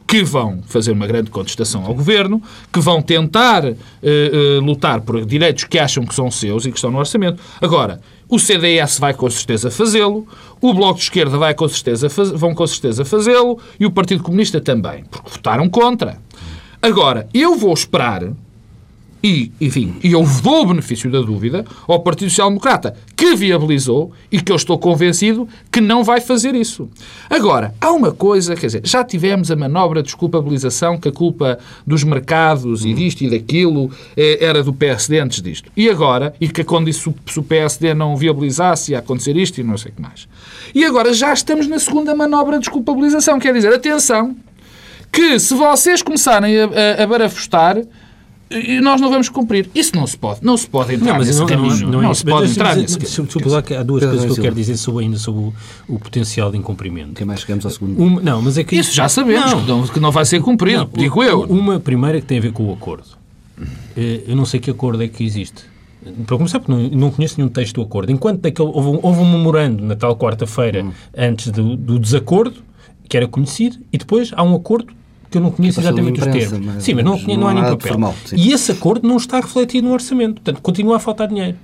que 0.07 0.23
vão 0.23 0.61
fazer 0.67 0.91
uma 0.91 1.07
grande 1.07 1.31
contestação 1.31 1.83
ao 1.85 1.93
governo, 1.93 2.41
que 2.71 2.79
vão 2.79 3.01
tentar 3.01 3.65
eh, 3.65 3.75
eh, 4.03 4.59
lutar 4.61 5.01
por 5.01 5.25
direitos 5.25 5.63
que 5.63 5.79
acham 5.79 6.05
que 6.05 6.13
são 6.13 6.29
seus 6.29 6.65
e 6.65 6.69
que 6.71 6.77
estão 6.77 6.91
no 6.91 6.99
orçamento. 6.99 7.41
Agora, 7.59 7.99
o 8.29 8.37
CDS 8.37 8.99
vai 8.99 9.13
com 9.15 9.29
certeza 9.29 9.71
fazê-lo, 9.71 10.27
o 10.61 10.73
Bloco 10.73 10.97
de 10.99 11.05
Esquerda 11.05 11.37
vai 11.37 11.53
com 11.55 11.67
certeza 11.67 12.09
faz- 12.09 12.29
vão 12.31 12.53
com 12.53 12.65
certeza 12.67 13.03
fazê-lo 13.03 13.57
e 13.79 13.85
o 13.85 13.91
Partido 13.91 14.21
Comunista 14.23 14.61
também, 14.61 15.03
porque 15.09 15.29
votaram 15.29 15.67
contra. 15.69 16.17
Agora, 16.81 17.27
eu 17.33 17.55
vou 17.57 17.73
esperar 17.73 18.23
e, 19.25 19.51
enfim, 19.59 19.95
e 20.03 20.11
eu 20.11 20.23
dou 20.43 20.61
o 20.61 20.65
benefício 20.67 21.09
da 21.09 21.19
dúvida 21.19 21.65
ao 21.87 21.99
Partido 22.01 22.29
Social 22.29 22.49
Democrata, 22.49 22.95
que 23.15 23.35
viabilizou 23.35 24.11
e 24.31 24.39
que 24.39 24.51
eu 24.51 24.55
estou 24.55 24.77
convencido 24.77 25.49
que 25.71 25.81
não 25.81 26.03
vai 26.03 26.21
fazer 26.21 26.53
isso. 26.53 26.87
Agora, 27.27 27.73
há 27.81 27.91
uma 27.91 28.11
coisa, 28.11 28.55
quer 28.55 28.67
dizer, 28.67 28.81
já 28.83 29.03
tivemos 29.03 29.49
a 29.49 29.55
manobra 29.55 30.03
de 30.03 30.09
desculpabilização 30.09 30.99
que 30.99 31.09
a 31.09 31.11
culpa 31.11 31.57
dos 31.87 32.03
mercados 32.03 32.85
e 32.85 32.93
disto 32.93 33.21
e 33.21 33.29
daquilo 33.31 33.89
eh, 34.15 34.45
era 34.45 34.61
do 34.61 34.71
PSD 34.71 35.17
antes 35.17 35.41
disto. 35.41 35.71
E 35.75 35.89
agora, 35.89 36.35
e 36.39 36.47
que 36.47 36.63
quando 36.63 36.87
isso, 36.87 37.11
se 37.25 37.39
o 37.39 37.43
PSD 37.43 37.95
não 37.95 38.15
viabilizasse 38.15 38.91
ia 38.91 38.99
acontecer 38.99 39.35
isto 39.35 39.59
e 39.59 39.63
não 39.63 39.75
sei 39.75 39.91
o 39.91 39.95
que 39.95 40.01
mais. 40.03 40.27
E 40.75 40.85
agora 40.85 41.11
já 41.15 41.33
estamos 41.33 41.65
na 41.65 41.79
segunda 41.79 42.13
manobra 42.13 42.57
de 42.57 42.65
desculpabilização, 42.65 43.39
quer 43.39 43.55
dizer, 43.55 43.73
atenção, 43.73 44.35
que 45.11 45.39
se 45.39 45.55
vocês 45.55 46.03
começarem 46.03 46.59
a, 46.59 46.65
a, 46.99 47.03
a 47.03 47.07
barafustar, 47.07 47.81
e 48.49 48.79
nós 48.79 49.01
não 49.01 49.09
vamos 49.09 49.27
cumprir. 49.29 49.69
Isso 49.73 49.95
não 49.95 50.05
se 50.05 50.17
pode. 50.17 50.39
Não 50.43 50.55
se 50.55 50.67
pode 50.67 50.93
entrar 50.93 51.11
Não, 51.13 51.17
mas 51.17 51.27
nesse 51.27 51.39
não, 51.39 51.47
não, 51.47 51.55
caminho. 51.55 51.87
não, 51.91 52.01
Não, 52.01 52.11
é 52.11 52.13
se 52.13 52.23
pode 52.23 52.41
Mas 52.41 52.51
entrar 52.51 52.75
nesse 52.75 52.97
caminho. 52.99 53.63
que 53.63 53.73
há 53.73 53.83
duas 53.83 53.99
Pedro 54.01 54.17
coisas 54.17 54.33
que 54.35 54.39
eu 54.39 54.43
quero 54.43 54.55
dizer 54.55 54.77
sobre, 54.77 55.03
ainda 55.05 55.17
sobre 55.17 55.41
o, 55.41 55.53
o 55.87 55.99
potencial 55.99 56.51
de 56.51 56.57
incumprimento. 56.57 57.13
Que 57.13 57.25
mais 57.25 57.39
chegamos 57.41 57.65
ao 57.65 57.71
segundo. 57.71 58.21
Não, 58.21 58.41
mas 58.41 58.57
é 58.57 58.63
que 58.63 58.75
Isso 58.75 58.93
já 58.93 59.09
sabemos 59.09 59.51
Não. 59.51 59.61
que, 59.61 59.67
não, 59.67 59.87
que 59.87 59.99
não 59.99 60.11
vai 60.11 60.25
ser 60.25 60.41
cumprido, 60.41 60.79
Não, 60.79 60.89
digo 61.01 61.23
eu. 61.23 61.41
Uma 61.41 61.79
primeira 61.79 62.21
que 62.21 62.27
tem 62.27 62.37
a 62.37 62.41
ver 62.41 62.51
com 62.51 62.65
o 62.69 62.73
acordo. 62.73 63.05
Eh, 63.97 64.21
Eu 64.27 64.35
não 64.35 64.45
sei 64.45 64.59
que 64.59 64.69
acordo 64.69 65.01
é 65.01 65.07
que 65.07 65.23
existe. 65.23 65.63
Para 66.27 66.37
começar, 66.37 66.59
porque 66.59 66.71
não, 66.71 66.87
não 66.89 67.09
conheço 67.11 67.35
nenhum 67.37 67.49
texto 67.49 67.75
do 67.75 67.81
acordo. 67.81 68.11
Enquanto 68.11 68.41
daquele, 68.41 68.69
houve, 68.71 68.89
um, 68.89 68.99
houve 69.01 69.19
um 69.21 69.31
memorando 69.31 69.83
na 69.83 69.95
tal 69.95 70.15
quarta-feira 70.15 70.83
Hum. 70.83 70.91
antes 71.17 71.49
do, 71.51 71.75
do 71.75 71.97
desacordo, 71.97 72.57
que 73.09 73.17
era 73.17 73.27
conhecido, 73.27 73.77
e 73.91 73.97
depois 73.97 74.31
há 74.35 74.43
um 74.43 74.55
acordo 74.55 74.93
que 75.35 75.39
eu 75.39 75.41
não 75.41 75.51
conheço 75.51 75.81
exatamente 75.81 76.21
os 76.21 76.27
imprensa, 76.27 76.49
termos. 76.51 76.65
mas 76.75 76.83
Sim, 76.83 76.93
mas 76.93 77.03
não, 77.03 77.17
não 77.17 77.35
não 77.37 77.47
há 77.49 77.53
nenhum 77.53 77.65
papel. 77.71 77.87
formal, 77.89 78.15
e 78.33 78.53
esse 78.53 78.71
acordo 78.71 79.05
não 79.05 79.17
está 79.17 79.37
refletido 79.41 79.85
no 79.85 79.93
orçamento. 79.93 80.35
Portanto, 80.35 80.61
continua 80.61 80.95
a 80.95 80.99
faltar 80.99 81.27
dinheiro. 81.27 81.57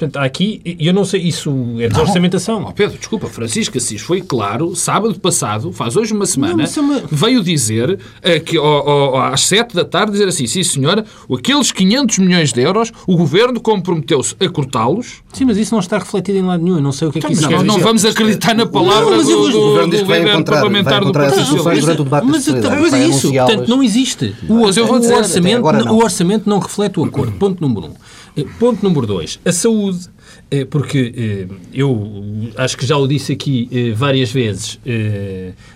Portanto, 0.00 0.16
há 0.16 0.24
aqui, 0.24 0.62
e 0.64 0.86
eu 0.86 0.94
não 0.94 1.04
sei, 1.04 1.20
isso 1.20 1.52
é 1.78 1.86
desorçamentação. 1.86 2.64
Oh, 2.66 2.72
Pedro, 2.72 2.96
desculpa, 2.96 3.26
Francisco 3.26 3.76
Assis 3.76 4.00
foi 4.00 4.22
claro, 4.22 4.74
sábado 4.74 5.20
passado, 5.20 5.72
faz 5.72 5.94
hoje 5.94 6.14
uma 6.14 6.24
semana, 6.24 6.54
mas 6.56 6.74
é 6.74 6.80
uma- 6.80 7.02
veio 7.12 7.42
dizer 7.42 7.98
eh, 8.22 8.40
que 8.40 8.56
ao- 8.56 8.64
ao- 8.88 9.16
às 9.34 9.42
7 9.42 9.74
da 9.76 9.84
tarde, 9.84 10.12
dizer 10.12 10.26
assim, 10.26 10.46
sim 10.46 10.62
senhora, 10.62 11.04
aqueles 11.30 11.70
500 11.70 12.18
milhões 12.18 12.50
de 12.50 12.62
euros, 12.62 12.90
o 13.06 13.14
Governo 13.14 13.60
comprometeu-se 13.60 14.34
a 14.40 14.48
cortá-los, 14.48 15.20
Sim, 15.34 15.44
mas 15.44 15.58
isso 15.58 15.72
não 15.74 15.80
está 15.80 15.98
refletido 15.98 16.38
em 16.38 16.42
lado 16.42 16.62
nenhum. 16.64 16.76
Eu 16.76 16.82
não 16.82 16.92
sei 16.92 17.06
o 17.08 17.12
que 17.12 17.18
é 17.18 17.20
que 17.20 17.32
isso 17.32 17.40
Então, 17.42 17.50
quer 17.50 17.56
mas 17.58 17.66
não, 17.66 17.74
dizer. 17.74 17.80
não 17.84 17.86
vamos 17.86 18.04
acreditar 18.06 18.54
na 18.54 18.66
palavra 18.66 19.16
Não, 19.18 19.22
do, 19.22 19.28
do, 19.30 19.48
do, 19.52 19.60
Governo 19.60 19.92
líder 19.92 20.28
encontrar- 20.32 20.56
parlamentar 20.56 20.94
vai 21.00 21.04
do 21.04 21.12
Partido 21.12 21.44
Socialista. 21.44 21.80
durante 21.82 22.00
o 22.00 22.04
debate 22.04 22.24
da 22.26 22.32
mas, 22.32 22.44
sociedade. 22.44 22.80
mas 22.80 22.92
é 22.94 23.06
isso, 23.06 23.32
portanto, 23.32 23.68
não 23.68 23.82
existe. 23.82 24.34
O, 24.48 24.54
Mas 24.62 24.76
eu 24.78 24.86
vou 24.86 24.98
dizer, 24.98 25.14
orçamento, 25.14 25.58
agora 25.58 25.84
não. 25.84 25.94
o 25.96 26.02
orçamento 26.02 26.48
não 26.48 26.58
reflete 26.58 26.98
o 26.98 27.04
acordo. 27.04 27.32
Ponto 27.32 27.60
número 27.60 27.88
um. 27.88 27.92
Eh, 28.36 28.44
Ponto 28.58 28.82
número 28.82 29.06
dois. 29.06 29.38
A 29.44 29.52
saúde. 29.52 30.08
eh, 30.50 30.64
Porque 30.64 31.12
eh, 31.16 31.54
eu 31.72 32.50
acho 32.56 32.76
que 32.76 32.86
já 32.86 32.96
o 32.96 33.06
disse 33.06 33.32
aqui 33.32 33.92
várias 33.96 34.30
vezes 34.32 34.78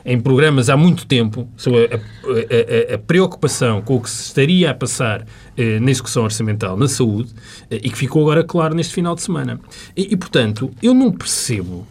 em 0.04 0.20
programas 0.20 0.68
há 0.68 0.76
muito 0.76 1.06
tempo 1.06 1.48
sobre 1.56 1.86
a, 1.86 1.96
a- 1.96 2.94
a- 2.94 2.98
preocupação 2.98 3.80
com 3.82 3.96
o 3.96 4.00
que 4.00 4.10
se 4.10 4.24
estaria 4.26 4.70
a 4.70 4.74
passar 4.74 5.26
na 5.80 5.90
execução 5.90 6.24
orçamental 6.24 6.76
na 6.76 6.88
saúde 6.88 7.30
e 7.70 7.88
que 7.90 7.96
ficou 7.96 8.22
agora 8.22 8.42
claro 8.44 8.74
neste 8.74 8.94
final 8.94 9.14
de 9.14 9.22
semana. 9.22 9.60
E, 9.96 10.12
e, 10.12 10.16
portanto, 10.16 10.70
eu 10.82 10.92
não 10.94 11.10
percebo 11.12 11.86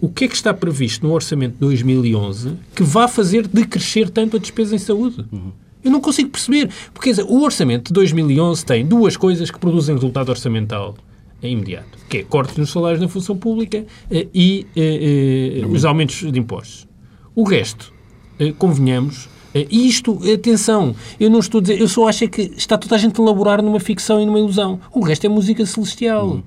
o 0.00 0.08
que 0.08 0.24
é 0.24 0.28
que 0.28 0.34
está 0.34 0.52
previsto 0.52 1.06
no 1.06 1.12
orçamento 1.12 1.52
de 1.54 1.60
2011 1.60 2.52
que 2.74 2.82
vá 2.82 3.06
fazer 3.08 3.46
decrescer 3.46 4.10
tanto 4.10 4.36
a 4.36 4.40
despesa 4.40 4.74
em 4.74 4.78
saúde? 4.78 5.24
Eu 5.88 5.92
não 5.92 6.00
consigo 6.00 6.28
perceber. 6.28 6.70
Porque 6.92 7.10
dizer, 7.10 7.24
o 7.24 7.42
orçamento 7.42 7.88
de 7.88 7.94
2011 7.94 8.64
tem 8.64 8.86
duas 8.86 9.16
coisas 9.16 9.50
que 9.50 9.58
produzem 9.58 9.94
resultado 9.94 10.28
orçamental 10.28 10.94
imediato, 11.42 11.98
que 12.08 12.18
é 12.18 12.22
cortes 12.24 12.56
nos 12.56 12.70
salários 12.70 13.00
na 13.00 13.08
função 13.08 13.36
pública 13.36 13.86
eh, 14.10 14.26
e 14.34 14.66
eh, 14.76 15.62
eh, 15.62 15.66
os 15.66 15.84
aumentos 15.84 16.30
de 16.30 16.38
impostos. 16.38 16.86
O 17.34 17.44
resto, 17.44 17.92
convenhamos, 18.58 19.28
e 19.54 19.88
isto, 19.88 20.18
atenção, 20.32 20.94
eu 21.20 21.30
não 21.30 21.38
estou 21.38 21.60
a 21.60 21.62
dizer, 21.62 21.80
eu 21.80 21.86
só 21.86 22.08
acho 22.08 22.24
é 22.24 22.26
que 22.26 22.42
está 22.56 22.76
toda 22.76 22.96
a 22.96 22.98
gente 22.98 23.20
a 23.20 23.22
elaborar 23.22 23.62
numa 23.62 23.78
ficção 23.78 24.20
e 24.20 24.26
numa 24.26 24.40
ilusão. 24.40 24.80
O 24.92 25.00
resto 25.00 25.24
é 25.26 25.28
música 25.28 25.64
celestial. 25.64 26.42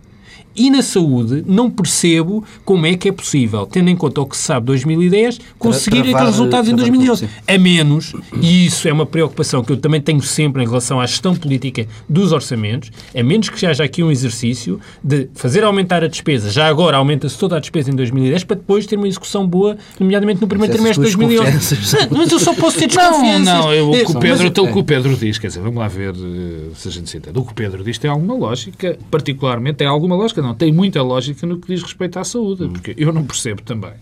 E 0.55 0.69
na 0.69 0.81
saúde, 0.81 1.43
não 1.47 1.69
percebo 1.69 2.43
como 2.65 2.85
é 2.85 2.95
que 2.95 3.09
é 3.09 3.11
possível, 3.11 3.65
tendo 3.65 3.89
em 3.89 3.95
conta 3.95 4.21
o 4.21 4.25
que 4.25 4.35
se 4.35 4.43
sabe 4.43 4.61
de 4.61 4.65
2010, 4.67 5.39
conseguir 5.57 5.99
aqueles 6.01 6.21
resultados 6.21 6.69
em 6.69 6.75
travar 6.75 6.91
2011. 6.91 7.21
tudo, 7.27 7.29
sim. 7.29 7.41
A 7.47 7.57
menos, 7.57 8.13
e 8.41 8.65
isso 8.65 8.87
é 8.87 8.93
uma 8.93 9.05
preocupação 9.05 9.63
que 9.63 9.71
eu 9.71 9.77
também 9.77 10.01
tenho 10.01 10.21
sempre 10.21 10.63
em 10.63 10.65
relação 10.67 10.99
à 10.99 11.05
gestão 11.05 11.35
política 11.35 11.87
dos 12.09 12.31
orçamentos, 12.31 12.91
a 13.15 13.23
menos 13.23 13.49
que 13.49 13.65
haja 13.65 13.83
aqui 13.83 14.03
um 14.03 14.11
exercício 14.11 14.79
de 15.03 15.29
fazer 15.33 15.63
aumentar 15.63 16.03
a 16.03 16.07
despesa. 16.07 16.49
Já 16.51 16.67
agora 16.67 16.97
aumenta-se 16.97 17.37
toda 17.37 17.55
a 17.57 17.59
despesa 17.59 17.89
em 17.91 17.95
2010 17.95 18.43
para 18.43 18.55
depois 18.57 18.85
ter 18.85 18.95
uma 18.97 19.07
execução 19.07 19.47
boa, 19.47 19.77
nomeadamente 19.99 20.41
no 20.41 20.47
primeiro 20.47 20.73
essas 20.73 20.81
trimestre 20.97 21.05
de 21.09 21.15
tuas 21.17 21.27
2011. 21.39 21.57
desconfianças. 21.75 22.09
Não, 22.11 22.17
Mas 22.17 22.31
eu 22.31 22.39
só 22.39 22.53
posso 22.53 22.77
ter 22.77 22.87
Não, 22.93 22.95
desconfianças. 23.09 23.45
não, 23.45 23.73
eu, 23.73 23.89
o, 23.89 23.91
que 23.91 23.97
É, 23.99 24.01
o 24.05 24.13
mas- 24.13 24.23
Pedro, 24.23 24.47
então, 24.47 24.63
o 24.65 24.71
que 24.73 24.79
o 24.79 24.83
Pedro 24.83 25.15
diz, 25.15 25.37
quer 25.37 25.47
dizer, 25.47 25.59
vamos 25.61 25.77
lá 25.77 25.87
ver 25.87 26.13
eh, 26.15 26.69
se 26.75 26.87
a 26.87 26.91
gente 26.91 27.09
se 27.09 27.17
entende. 27.17 27.37
O 27.39 27.43
que 27.45 27.51
o 27.51 27.55
Pedro 27.55 27.83
diz 27.83 27.97
tem 27.97 28.09
alguma 28.09 28.33
lógica, 28.35 28.97
particularmente 29.09 29.77
tem 29.77 29.87
alguma 29.87 30.15
lógica, 30.15 30.40
não, 30.41 30.53
tem 30.55 30.71
muita 30.71 31.01
lógica 31.01 31.45
no 31.45 31.59
que 31.59 31.67
diz 31.67 31.81
respeito 31.81 32.17
à 32.19 32.23
saúde, 32.23 32.67
porque 32.69 32.93
eu 32.97 33.11
não 33.13 33.23
percebo 33.25 33.61
também 33.61 33.93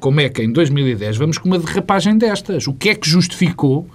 como 0.00 0.20
é 0.20 0.28
que 0.28 0.42
em 0.42 0.50
2010 0.50 1.16
vamos 1.18 1.38
com 1.38 1.46
uma 1.46 1.58
derrapagem 1.58 2.16
destas. 2.16 2.66
O 2.66 2.72
que 2.72 2.88
é 2.88 2.94
que 2.94 3.08
justificou 3.08 3.86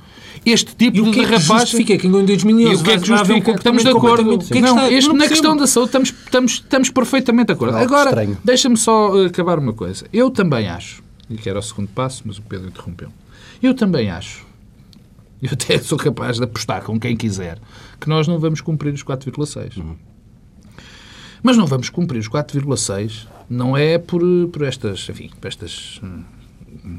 este 0.45 0.75
tipo 0.75 1.01
o 1.01 1.05
de 1.05 1.11
que 1.11 1.19
é 1.19 1.23
que 1.23 1.29
derrapagem? 1.29 1.59
justifica 1.59 1.97
que 1.97 2.07
em 2.07 2.25
2011 2.25 2.71
E 2.71 2.75
o 2.75 2.83
que 2.83 2.91
é 2.91 2.97
que 2.97 3.11
um 3.11 3.17
justifica? 3.17 3.51
Estamos 3.51 3.83
de 3.83 3.89
acordo. 3.89 4.37
que 4.37 4.45
é 4.45 4.55
que 4.55 4.61
não, 4.61 4.87
este, 4.91 5.07
não 5.07 5.15
na 5.15 5.27
questão 5.27 5.57
da 5.57 5.65
saúde 5.65 5.89
estamos, 5.89 6.09
estamos, 6.09 6.51
estamos 6.53 6.89
perfeitamente 6.89 7.47
de 7.47 7.53
acordo. 7.53 7.75
Agora, 7.77 8.27
deixa-me 8.43 8.77
só 8.77 9.23
eh, 9.23 9.25
acabar 9.25 9.57
uma 9.57 9.73
coisa. 9.73 10.05
Eu 10.13 10.29
também 10.29 10.67
acho, 10.67 11.03
e 11.29 11.35
que 11.35 11.49
era 11.49 11.57
o 11.57 11.61
segundo 11.61 11.87
passo, 11.87 12.21
mas 12.25 12.37
o 12.37 12.43
Pedro 12.43 12.67
interrompeu. 12.67 13.09
Eu 13.61 13.73
também 13.73 14.11
acho, 14.11 14.45
eu 15.41 15.49
até 15.53 15.79
sou 15.79 15.97
capaz 15.97 16.37
de 16.37 16.43
apostar 16.43 16.83
com 16.83 16.99
quem 16.99 17.17
quiser, 17.17 17.57
que 17.99 18.07
nós 18.07 18.27
não 18.27 18.37
vamos 18.37 18.61
cumprir 18.61 18.93
os 18.93 19.03
4,6. 19.03 19.83
Mas 21.45 21.57
não 21.57 21.67
vamos 21.67 21.89
cumprir 21.89 22.17
os 22.17 22.27
4,6 22.27 23.27
não 23.47 23.77
é 23.77 23.99
por, 23.99 24.19
por 24.51 24.63
estas, 24.63 25.07
enfim, 25.07 25.29
por 25.39 25.47
estas 25.47 26.01
hum, 26.03 26.23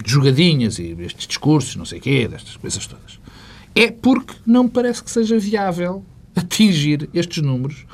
jogadinhas 0.07 0.79
e 0.79 0.97
estes 1.01 1.27
discursos, 1.27 1.75
não 1.75 1.85
sei 1.85 1.99
o 1.99 2.01
quê, 2.01 2.29
destas 2.29 2.57
coisas 2.57 2.87
todas. 2.87 3.19
É 3.75 3.91
porque 3.91 4.35
não 4.47 4.63
me 4.63 4.71
parece 4.71 5.03
que 5.03 5.11
seja 5.11 5.37
viável 5.37 6.05
atingir 6.37 7.11
estes 7.13 7.43
números 7.43 7.87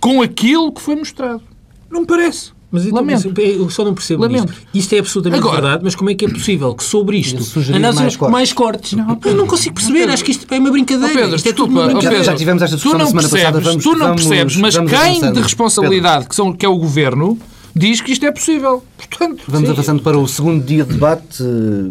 com 0.00 0.22
aquilo 0.22 0.72
que 0.72 0.80
foi 0.80 0.96
mostrado. 0.96 1.42
Não 1.90 2.00
me 2.00 2.06
parece. 2.06 2.52
Mas 2.72 2.86
então, 2.86 2.98
Lamento. 2.98 3.40
eu 3.40 3.68
só 3.68 3.84
não 3.84 3.94
percebo 3.94 4.22
Lamento. 4.22 4.52
Isto. 4.52 4.68
isto 4.74 4.94
é 4.94 4.98
absolutamente 5.00 5.42
Agora, 5.42 5.60
verdade, 5.60 5.84
mas 5.84 5.94
como 5.96 6.10
é 6.10 6.14
que 6.14 6.24
é 6.24 6.28
possível 6.28 6.72
que 6.74 6.84
sobre 6.84 7.18
isto 7.18 7.38
andassem 7.74 8.02
mais, 8.02 8.16
cortes. 8.16 8.32
mais 8.32 8.52
cortes? 8.52 8.92
Não, 8.92 9.18
eu 9.24 9.34
não 9.34 9.46
consigo 9.46 9.74
perceber, 9.74 10.08
acho 10.08 10.24
que 10.24 10.30
isto 10.30 10.46
é 10.52 10.58
uma 10.58 10.70
brincadeira. 10.70 11.12
Oh 11.12 11.16
Pedro, 11.16 11.36
isto 11.36 11.48
é 11.48 11.52
tudo 11.52 11.70
uma 11.72 11.84
brincadeira. 11.86 12.16
Pedro, 12.16 12.24
já 12.32 12.36
tivemos 12.36 12.62
esta 12.62 12.76
discussão 12.76 12.98
na 12.98 13.06
semana 13.06 13.28
percebes, 13.28 13.52
passada. 13.52 13.68
Vamos, 13.70 13.84
tu 13.84 13.96
não 13.96 14.14
percebes, 14.14 14.56
mas 14.56 14.76
quem 14.76 15.32
de 15.32 15.40
responsabilidade, 15.40 16.28
que, 16.28 16.34
são, 16.34 16.52
que 16.52 16.64
é 16.64 16.68
o 16.68 16.76
governo, 16.76 17.36
diz 17.74 18.00
que 18.00 18.12
isto 18.12 18.24
é 18.24 18.30
possível. 18.30 18.84
Portanto, 18.96 19.42
Vamos 19.48 19.68
sim. 19.68 19.72
avançando 19.72 20.02
para 20.02 20.16
o 20.16 20.28
segundo 20.28 20.64
dia 20.64 20.84
de 20.84 20.92
debate. 20.92 21.42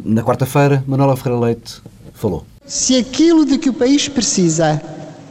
Na 0.05 0.23
quarta-feira, 0.23 0.83
Manuela 0.87 1.17
Ferreira 1.17 1.45
Leite 1.45 1.81
falou. 2.13 2.45
Se 2.65 2.95
aquilo 2.95 3.45
de 3.45 3.57
que 3.57 3.69
o 3.69 3.73
país 3.73 4.07
precisa 4.07 4.81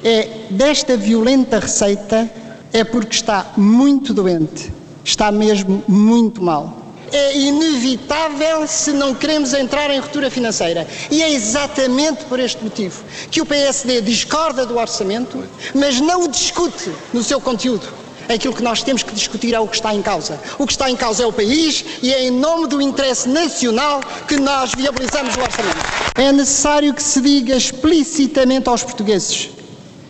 é 0.05 0.29
desta 0.51 0.97
violenta 0.97 1.59
receita, 1.59 2.31
é 2.73 2.85
porque 2.85 3.15
está 3.15 3.53
muito 3.57 4.13
doente. 4.13 4.73
Está 5.09 5.33
mesmo 5.33 5.83
muito 5.89 6.45
mal. 6.45 6.71
É 7.11 7.35
inevitável 7.35 8.67
se 8.67 8.93
não 8.93 9.15
queremos 9.15 9.55
entrar 9.55 9.91
em 9.91 9.99
ruptura 9.99 10.31
financeira. 10.31 10.87
E 11.11 11.23
é 11.23 11.33
exatamente 11.33 12.27
por 12.27 12.39
este 12.39 12.63
motivo 12.63 13.03
que 13.31 13.41
o 13.41 13.47
PSD 13.47 14.03
discorda 14.03 14.67
do 14.67 14.77
orçamento, 14.77 15.43
mas 15.75 15.99
não 15.99 16.25
o 16.25 16.29
discute 16.29 16.93
no 17.11 17.25
seu 17.25 17.41
conteúdo. 17.41 17.89
Aquilo 18.29 18.53
que 18.53 18.63
nós 18.63 18.83
temos 18.83 19.03
que 19.03 19.15
discutir 19.15 19.55
é 19.55 19.59
o 19.59 19.67
que 19.67 19.77
está 19.77 19.95
em 19.95 20.03
causa. 20.03 20.39
O 20.59 20.67
que 20.67 20.73
está 20.73 20.91
em 20.91 20.97
causa 20.97 21.23
é 21.23 21.27
o 21.27 21.33
país 21.33 21.83
e 22.03 22.13
é 22.13 22.27
em 22.27 22.31
nome 22.31 22.67
do 22.67 22.79
interesse 22.79 23.31
nacional 23.31 24.03
que 24.29 24.37
nós 24.37 24.73
viabilizamos 24.77 25.35
o 25.37 25.41
orçamento. 25.41 25.79
É 26.17 26.31
necessário 26.31 26.93
que 26.93 27.03
se 27.03 27.23
diga 27.23 27.57
explicitamente 27.57 28.69
aos 28.69 28.85
portugueses 28.85 29.49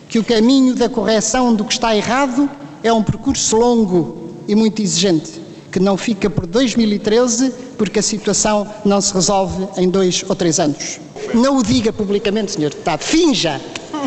que 0.09 0.19
o 0.19 0.25
caminho 0.25 0.75
da 0.75 0.89
correção 0.89 1.55
do 1.55 1.63
que 1.63 1.71
está 1.71 1.95
errado 1.95 2.49
é 2.83 2.91
um 2.91 3.01
percurso 3.01 3.55
longo 3.55 4.28
e 4.49 4.55
muito 4.55 4.81
exigente, 4.81 5.39
que 5.71 5.79
não 5.79 5.95
fica 5.95 6.27
por 6.27 6.47
2013, 6.47 7.53
porque 7.77 7.99
a 7.99 8.01
situação 8.01 8.67
não 8.83 8.99
se 8.99 9.13
resolve 9.13 9.67
em 9.77 9.87
dois 9.87 10.25
ou 10.27 10.35
três 10.35 10.59
anos. 10.59 10.99
Não 11.35 11.57
o 11.57 11.63
diga 11.63 11.93
publicamente, 11.93 12.53
Sr. 12.53 12.71
Deputado. 12.71 13.03
Finja! 13.03 13.61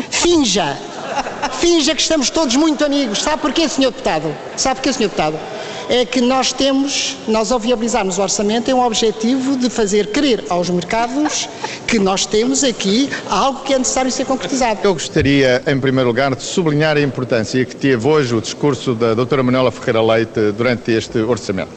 Finja! 0.09 0.77
Finja 1.59 1.95
que 1.95 2.01
estamos 2.01 2.29
todos 2.29 2.57
muito 2.57 2.83
amigos. 2.83 3.21
Sabe 3.21 3.41
porquê, 3.41 3.69
Sr. 3.69 3.85
Deputado? 3.85 4.35
Sabe 4.57 4.75
porquê, 4.75 4.91
Sr. 4.91 5.03
Deputado? 5.03 5.39
É 5.89 6.05
que 6.05 6.21
nós 6.21 6.53
temos, 6.53 7.17
nós 7.27 7.51
ao 7.51 7.59
viabilizarmos 7.59 8.17
o 8.17 8.21
orçamento, 8.21 8.69
é 8.69 8.73
um 8.73 8.83
objetivo 8.83 9.57
de 9.57 9.69
fazer 9.69 10.07
crer 10.07 10.43
aos 10.49 10.69
mercados 10.69 11.47
que 11.87 11.99
nós 11.99 12.25
temos 12.25 12.63
aqui 12.63 13.09
algo 13.29 13.61
que 13.63 13.73
é 13.73 13.77
necessário 13.77 14.11
ser 14.11 14.25
concretizado. 14.25 14.79
Eu 14.83 14.93
gostaria, 14.93 15.61
em 15.67 15.79
primeiro 15.79 16.09
lugar, 16.09 16.33
de 16.35 16.43
sublinhar 16.43 16.97
a 16.97 17.01
importância 17.01 17.63
que 17.65 17.75
teve 17.75 18.07
hoje 18.07 18.33
o 18.33 18.41
discurso 18.41 18.95
da 18.95 19.13
doutora 19.13 19.43
Manuela 19.43 19.71
Ferreira 19.71 20.01
Leite 20.01 20.51
durante 20.55 20.91
este 20.91 21.19
orçamento. 21.19 21.71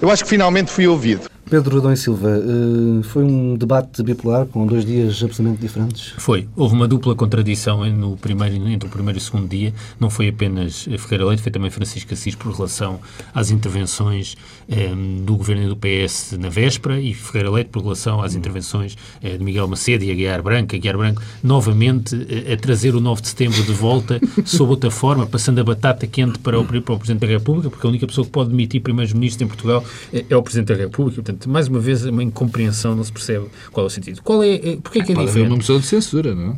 Eu 0.00 0.10
acho 0.10 0.22
que 0.22 0.30
finalmente 0.30 0.70
fui 0.70 0.86
ouvido. 0.86 1.33
Pedro 1.48 1.80
Dom 1.80 1.94
Silva, 1.94 2.30
eh, 2.30 3.02
foi 3.02 3.22
um 3.22 3.54
debate 3.54 4.02
bipolar 4.02 4.46
com 4.46 4.66
dois 4.66 4.84
dias 4.84 5.22
absolutamente 5.22 5.60
diferentes? 5.60 6.14
Foi. 6.16 6.48
Houve 6.56 6.74
uma 6.74 6.88
dupla 6.88 7.14
contradição 7.14 7.84
no 7.90 8.16
primeiro, 8.16 8.54
entre 8.68 8.88
o 8.88 8.90
primeiro 8.90 9.18
e 9.18 9.20
o 9.20 9.22
segundo 9.22 9.48
dia. 9.48 9.72
Não 10.00 10.08
foi 10.08 10.28
apenas 10.28 10.88
Ferreira 10.98 11.26
Leite, 11.26 11.42
foi 11.42 11.52
também 11.52 11.70
Francisco 11.70 12.14
Assis 12.14 12.34
por 12.34 12.52
relação 12.52 12.98
às 13.34 13.50
intervenções 13.50 14.36
eh, 14.68 14.92
do 15.22 15.36
governo 15.36 15.64
e 15.64 15.68
do 15.68 15.76
PS 15.76 16.36
na 16.38 16.48
véspera 16.48 16.98
e 16.98 17.12
Ferreira 17.12 17.50
Leite 17.50 17.68
por 17.68 17.82
relação 17.82 18.22
às 18.22 18.34
intervenções 18.34 18.96
eh, 19.22 19.36
de 19.36 19.44
Miguel 19.44 19.68
Macedo 19.68 20.02
e 20.02 20.10
Aguiar 20.10 20.42
Branco. 20.42 20.74
Aguiar 20.74 20.96
Branco, 20.96 21.22
novamente, 21.42 22.16
a 22.50 22.56
trazer 22.56 22.94
o 22.94 23.00
9 23.00 23.20
de 23.20 23.28
setembro 23.28 23.62
de 23.62 23.72
volta 23.72 24.18
sob 24.46 24.70
outra 24.70 24.90
forma, 24.90 25.26
passando 25.26 25.60
a 25.60 25.64
batata 25.64 26.06
quente 26.06 26.38
para 26.38 26.58
o, 26.58 26.64
para 26.64 26.78
o 26.78 26.98
Presidente 26.98 27.20
da 27.20 27.26
República, 27.26 27.68
porque 27.68 27.86
a 27.86 27.90
única 27.90 28.06
pessoa 28.06 28.24
que 28.24 28.30
pode 28.30 28.48
demitir 28.48 28.80
primeiros-ministros 28.80 29.42
em 29.42 29.46
Portugal 29.46 29.84
é 30.12 30.34
o 30.34 30.42
Presidente 30.42 30.68
da 30.68 30.74
República. 30.74 31.22
Portanto, 31.22 31.33
Portanto, 31.34 31.50
mais 31.50 31.68
uma 31.68 31.80
vez, 31.80 32.04
uma 32.04 32.22
incompreensão, 32.22 32.94
não 32.94 33.04
se 33.04 33.12
percebe 33.12 33.46
qual 33.72 33.84
é 33.84 33.88
o 33.88 33.90
sentido. 33.90 34.22
Qual 34.22 34.42
é, 34.42 34.54
é 34.54 34.76
porquê 34.76 35.00
é 35.00 35.04
que 35.04 35.12
é 35.12 35.14
Pode 35.14 35.26
diferente? 35.26 35.48
uma 35.48 35.56
moção 35.56 35.78
de 35.78 35.86
censura, 35.86 36.34
não 36.34 36.52
é? 36.52 36.56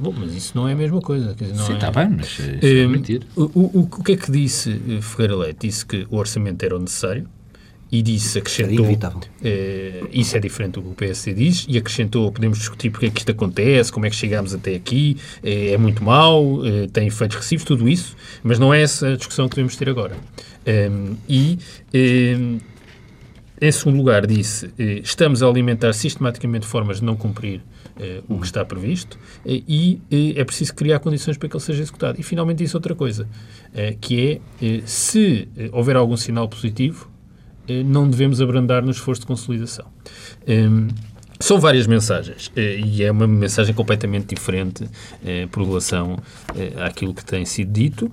Bom, 0.00 0.14
mas 0.16 0.34
isso 0.34 0.52
não 0.54 0.68
é 0.68 0.72
a 0.72 0.76
mesma 0.76 1.00
coisa. 1.00 1.34
Dizer, 1.34 1.56
Sim, 1.56 1.74
está 1.74 1.88
é... 1.88 1.90
bem, 1.90 2.16
mas 2.16 2.38
é, 2.40 2.58
é, 2.62 2.78
é 2.80 2.86
mentir. 2.86 3.22
O, 3.34 3.42
o, 3.42 3.80
o 3.80 4.04
que 4.04 4.12
é 4.12 4.16
que 4.16 4.30
disse 4.30 4.80
eh, 4.88 5.00
Ferreira 5.00 5.36
Leite? 5.36 5.66
Disse 5.66 5.84
que 5.84 6.06
o 6.10 6.16
orçamento 6.16 6.62
era 6.62 6.76
o 6.76 6.78
necessário 6.78 7.28
e 7.90 8.02
disse, 8.02 8.38
acrescentou... 8.38 8.86
Eh, 9.42 10.02
isso 10.12 10.36
é 10.36 10.40
diferente 10.40 10.74
do 10.74 10.82
que 10.82 10.88
o 10.88 10.94
PSD 10.94 11.34
diz 11.34 11.66
e 11.68 11.78
acrescentou, 11.78 12.30
podemos 12.30 12.58
discutir 12.58 12.90
porque 12.90 13.06
é 13.06 13.10
que 13.10 13.18
isto 13.18 13.32
acontece, 13.32 13.90
como 13.90 14.06
é 14.06 14.10
que 14.10 14.16
chegámos 14.16 14.54
até 14.54 14.74
aqui, 14.74 15.16
eh, 15.42 15.72
é 15.72 15.78
muito 15.78 16.04
mau, 16.04 16.60
tem 16.92 17.06
efeitos 17.06 17.38
recibos, 17.38 17.64
tudo 17.64 17.88
isso, 17.88 18.14
mas 18.44 18.58
não 18.58 18.72
é 18.72 18.82
essa 18.82 19.08
a 19.08 19.16
discussão 19.16 19.48
que 19.48 19.56
devemos 19.56 19.74
ter 19.74 19.88
agora. 19.88 20.16
Um, 20.66 21.16
e 21.26 21.58
um, 21.94 22.58
em 23.60 23.72
segundo 23.72 23.96
lugar, 23.96 24.26
disse, 24.26 24.70
eh, 24.78 25.00
estamos 25.02 25.42
a 25.42 25.46
alimentar 25.46 25.92
sistematicamente 25.92 26.66
formas 26.66 26.98
de 26.98 27.04
não 27.04 27.16
cumprir 27.16 27.60
eh, 27.98 28.22
o 28.28 28.38
que 28.38 28.46
está 28.46 28.64
previsto 28.64 29.18
eh, 29.44 29.62
e 29.66 30.00
é 30.36 30.44
preciso 30.44 30.74
criar 30.74 31.00
condições 31.00 31.36
para 31.36 31.48
que 31.48 31.56
ele 31.56 31.64
seja 31.64 31.82
executado. 31.82 32.20
E, 32.20 32.22
finalmente, 32.22 32.58
disse 32.58 32.76
outra 32.76 32.94
coisa, 32.94 33.28
que 34.00 34.40
é, 34.60 34.82
se 34.86 35.48
houver 35.72 35.96
algum 35.96 36.16
sinal 36.16 36.48
positivo, 36.48 37.10
não 37.84 38.08
devemos 38.08 38.40
abrandar 38.40 38.82
no 38.82 38.90
esforço 38.90 39.22
de 39.22 39.26
consolidação. 39.26 39.86
Ehm, 40.46 40.88
são 41.38 41.60
várias 41.60 41.86
mensagens 41.86 42.50
e 42.56 43.02
é 43.02 43.12
uma 43.12 43.26
mensagem 43.26 43.74
completamente 43.74 44.34
diferente 44.34 44.88
por 45.52 45.64
relação 45.64 46.18
àquilo 46.84 47.14
que 47.14 47.24
tem 47.24 47.44
sido 47.44 47.70
dito 47.70 48.10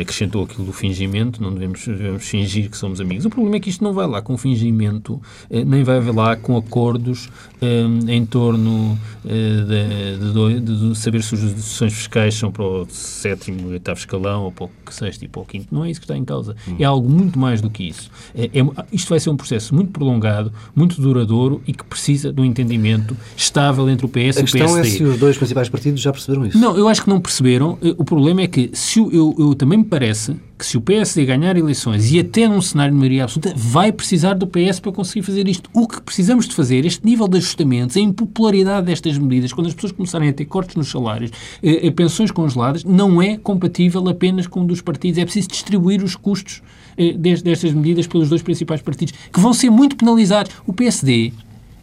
acrescentou 0.00 0.44
aquilo 0.44 0.64
do 0.64 0.72
fingimento, 0.72 1.42
não 1.42 1.52
devemos, 1.52 1.86
devemos, 1.86 2.24
fingir 2.24 2.70
que 2.70 2.76
somos 2.76 3.00
amigos. 3.00 3.24
O 3.24 3.30
problema 3.30 3.56
é 3.56 3.60
que 3.60 3.70
isto 3.70 3.82
não 3.82 3.94
vai 3.94 4.06
lá 4.06 4.20
com 4.20 4.36
fingimento, 4.36 5.20
eh, 5.50 5.64
nem 5.64 5.82
vai 5.82 6.00
lá 6.00 6.36
com 6.36 6.56
acordos 6.56 7.30
um, 7.62 8.08
em 8.08 8.26
torno 8.26 8.98
uh, 9.24 9.28
de, 9.28 10.60
de, 10.60 10.90
de, 10.90 10.98
saber 10.98 11.22
se 11.22 11.34
as 11.34 11.40
decisões 11.40 11.92
fiscais 11.94 12.34
são 12.34 12.52
para 12.52 12.62
o 12.62 12.86
sétimo, 12.90 13.68
oitavo 13.68 13.98
escalão, 13.98 14.44
ou 14.44 14.52
para 14.52 14.66
o 14.66 14.70
sexto 14.90 15.24
e 15.24 15.28
para 15.28 15.40
o 15.40 15.44
quinto. 15.44 15.74
Não 15.74 15.84
é 15.84 15.90
isso 15.90 16.00
que 16.00 16.04
está 16.04 16.16
em 16.16 16.24
causa. 16.24 16.54
Hum. 16.68 16.76
É 16.78 16.84
algo 16.84 17.08
muito 17.08 17.38
mais 17.38 17.60
do 17.60 17.70
que 17.70 17.84
isso. 17.88 18.10
É, 18.34 18.44
é, 18.46 18.84
isto 18.92 19.08
vai 19.08 19.18
ser 19.18 19.30
um 19.30 19.36
processo 19.36 19.74
muito 19.74 19.90
prolongado, 19.90 20.52
muito 20.74 21.00
duradouro 21.00 21.62
e 21.66 21.72
que 21.72 21.84
precisa 21.84 22.32
de 22.32 22.40
um 22.40 22.44
entendimento 22.44 23.16
estável 23.36 23.88
entre 23.88 24.04
o 24.04 24.08
PS 24.08 24.14
e 24.14 24.18
o 24.18 24.20
PSD. 24.20 24.40
A 24.40 24.44
questão 24.44 24.78
é 24.78 24.84
se 24.84 25.02
os 25.04 25.18
dois 25.18 25.36
principais 25.36 25.68
partidos 25.68 26.00
já 26.00 26.12
perceberam 26.12 26.46
isso. 26.46 26.58
Não, 26.58 26.76
eu 26.76 26.86
acho 26.86 27.02
que 27.02 27.08
não 27.08 27.20
perceberam. 27.20 27.78
O 27.96 28.04
problema 28.04 28.42
é 28.42 28.46
que 28.46 28.70
se 28.74 28.98
eu, 28.98 29.34
eu 29.38 29.54
também 29.54 29.78
me 29.78 29.84
parece 29.84 30.36
que 30.58 30.66
se 30.66 30.76
o 30.76 30.80
PSD 30.80 31.24
ganhar 31.24 31.56
eleições 31.56 32.10
e 32.10 32.18
até 32.18 32.48
num 32.48 32.60
cenário 32.60 32.92
de 32.92 32.98
maioria 32.98 33.24
absoluta, 33.24 33.52
vai 33.56 33.92
precisar 33.92 34.34
do 34.34 34.46
PS 34.46 34.80
para 34.80 34.90
conseguir 34.90 35.22
fazer 35.24 35.46
isto. 35.46 35.70
O 35.72 35.86
que 35.86 36.00
precisamos 36.02 36.48
de 36.48 36.54
fazer, 36.54 36.84
este 36.84 37.06
nível 37.06 37.28
de 37.28 37.38
ajustamentos, 37.38 37.96
a 37.96 38.00
impopularidade 38.00 38.86
destas 38.86 39.16
medidas, 39.16 39.52
quando 39.52 39.68
as 39.68 39.74
pessoas 39.74 39.92
começarem 39.92 40.28
a 40.28 40.32
ter 40.32 40.44
cortes 40.46 40.74
nos 40.74 40.90
salários, 40.90 41.30
eh, 41.62 41.86
eh, 41.86 41.90
pensões 41.92 42.32
congeladas, 42.32 42.82
não 42.84 43.22
é 43.22 43.36
compatível 43.36 44.08
apenas 44.08 44.46
com 44.48 44.60
um 44.60 44.66
dos 44.66 44.80
partidos. 44.80 45.18
É 45.18 45.24
preciso 45.24 45.48
distribuir 45.48 46.02
os 46.02 46.16
custos 46.16 46.60
eh, 46.96 47.12
destas 47.12 47.72
medidas 47.72 48.08
pelos 48.08 48.28
dois 48.28 48.42
principais 48.42 48.82
partidos, 48.82 49.14
que 49.32 49.38
vão 49.38 49.54
ser 49.54 49.70
muito 49.70 49.94
penalizados. 49.94 50.50
O 50.66 50.72
PSD 50.72 51.32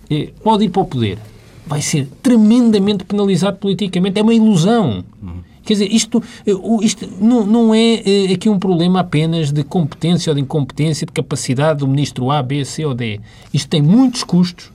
eh, 0.09 0.33
pode 0.43 0.65
ir 0.65 0.69
para 0.69 0.81
o 0.81 0.85
poder, 0.85 1.17
vai 1.65 1.81
ser 1.81 2.07
tremendamente 2.21 3.05
penalizado 3.05 3.57
politicamente. 3.57 4.19
É 4.19 4.23
uma 4.23 4.33
ilusão. 4.33 5.05
Uhum. 5.23 5.54
Quer 5.65 5.73
dizer, 5.73 5.91
isto, 5.91 6.23
eh, 6.45 6.51
isto 6.81 7.09
não, 7.19 7.45
não 7.45 7.73
é 7.73 8.01
eh, 8.05 8.33
aqui 8.33 8.47
um 8.47 8.59
problema 8.59 8.99
apenas 8.99 9.51
de 9.51 9.63
competência 9.63 10.29
ou 10.29 10.35
de 10.35 10.41
incompetência, 10.41 11.05
de 11.05 11.11
capacidade 11.11 11.79
do 11.79 11.87
ministro 11.87 12.29
A, 12.31 12.41
B, 12.41 12.63
C 12.63 12.85
ou 12.85 12.93
D. 12.93 13.19
Isto 13.53 13.69
tem 13.69 13.81
muitos 13.81 14.23
custos 14.23 14.71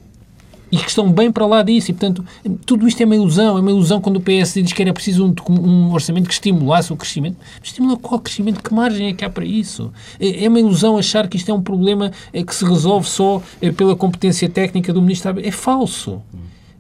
e 0.73 0.77
que 0.77 0.89
estão 0.89 1.11
bem 1.11 1.33
para 1.33 1.45
lá 1.47 1.63
disso. 1.63 1.91
E, 1.91 1.95
portanto, 1.95 2.25
tudo 2.65 2.87
isto 2.87 3.01
é 3.01 3.07
uma 3.07 3.17
ilusão. 3.17 3.59
É 3.59 3.61
uma 3.61 3.71
ilusão 3.71 4.01
quando 4.01 4.17
o 4.17 4.21
PS 4.21 4.55
diz 4.55 4.73
que 4.73 4.83
era 4.83 4.93
preciso 4.93 5.27
um, 5.27 5.53
um 5.53 5.93
orçamento 5.93 6.29
que 6.29 6.33
estimulasse 6.33 6.93
o 6.93 6.97
crescimento. 6.97 7.37
Estimula 7.63 7.97
qual 7.97 8.21
crescimento? 8.21 8.63
Que 8.63 8.73
margem 8.73 9.09
é 9.09 9.13
que 9.13 9.25
há 9.25 9.31
para 9.31 9.45
isso? 9.45 9.93
É, 10.19 10.45
é 10.45 10.49
uma 10.49 10.61
ilusão 10.61 10.97
achar 10.97 11.29
que 11.29 11.37
isto 11.37 11.51
é 11.51 11.55
um 11.55 11.63
problema 11.63 12.13
é, 12.33 12.43
que 12.43 12.55
se 12.55 12.65
resolve 12.65 13.09
só 13.09 13.43
pela 13.77 13.97
competência 13.97 14.49
técnica 14.49 14.93
do 14.93 15.03
ministro. 15.03 15.41
É 15.41 15.51
falso. 15.51 16.23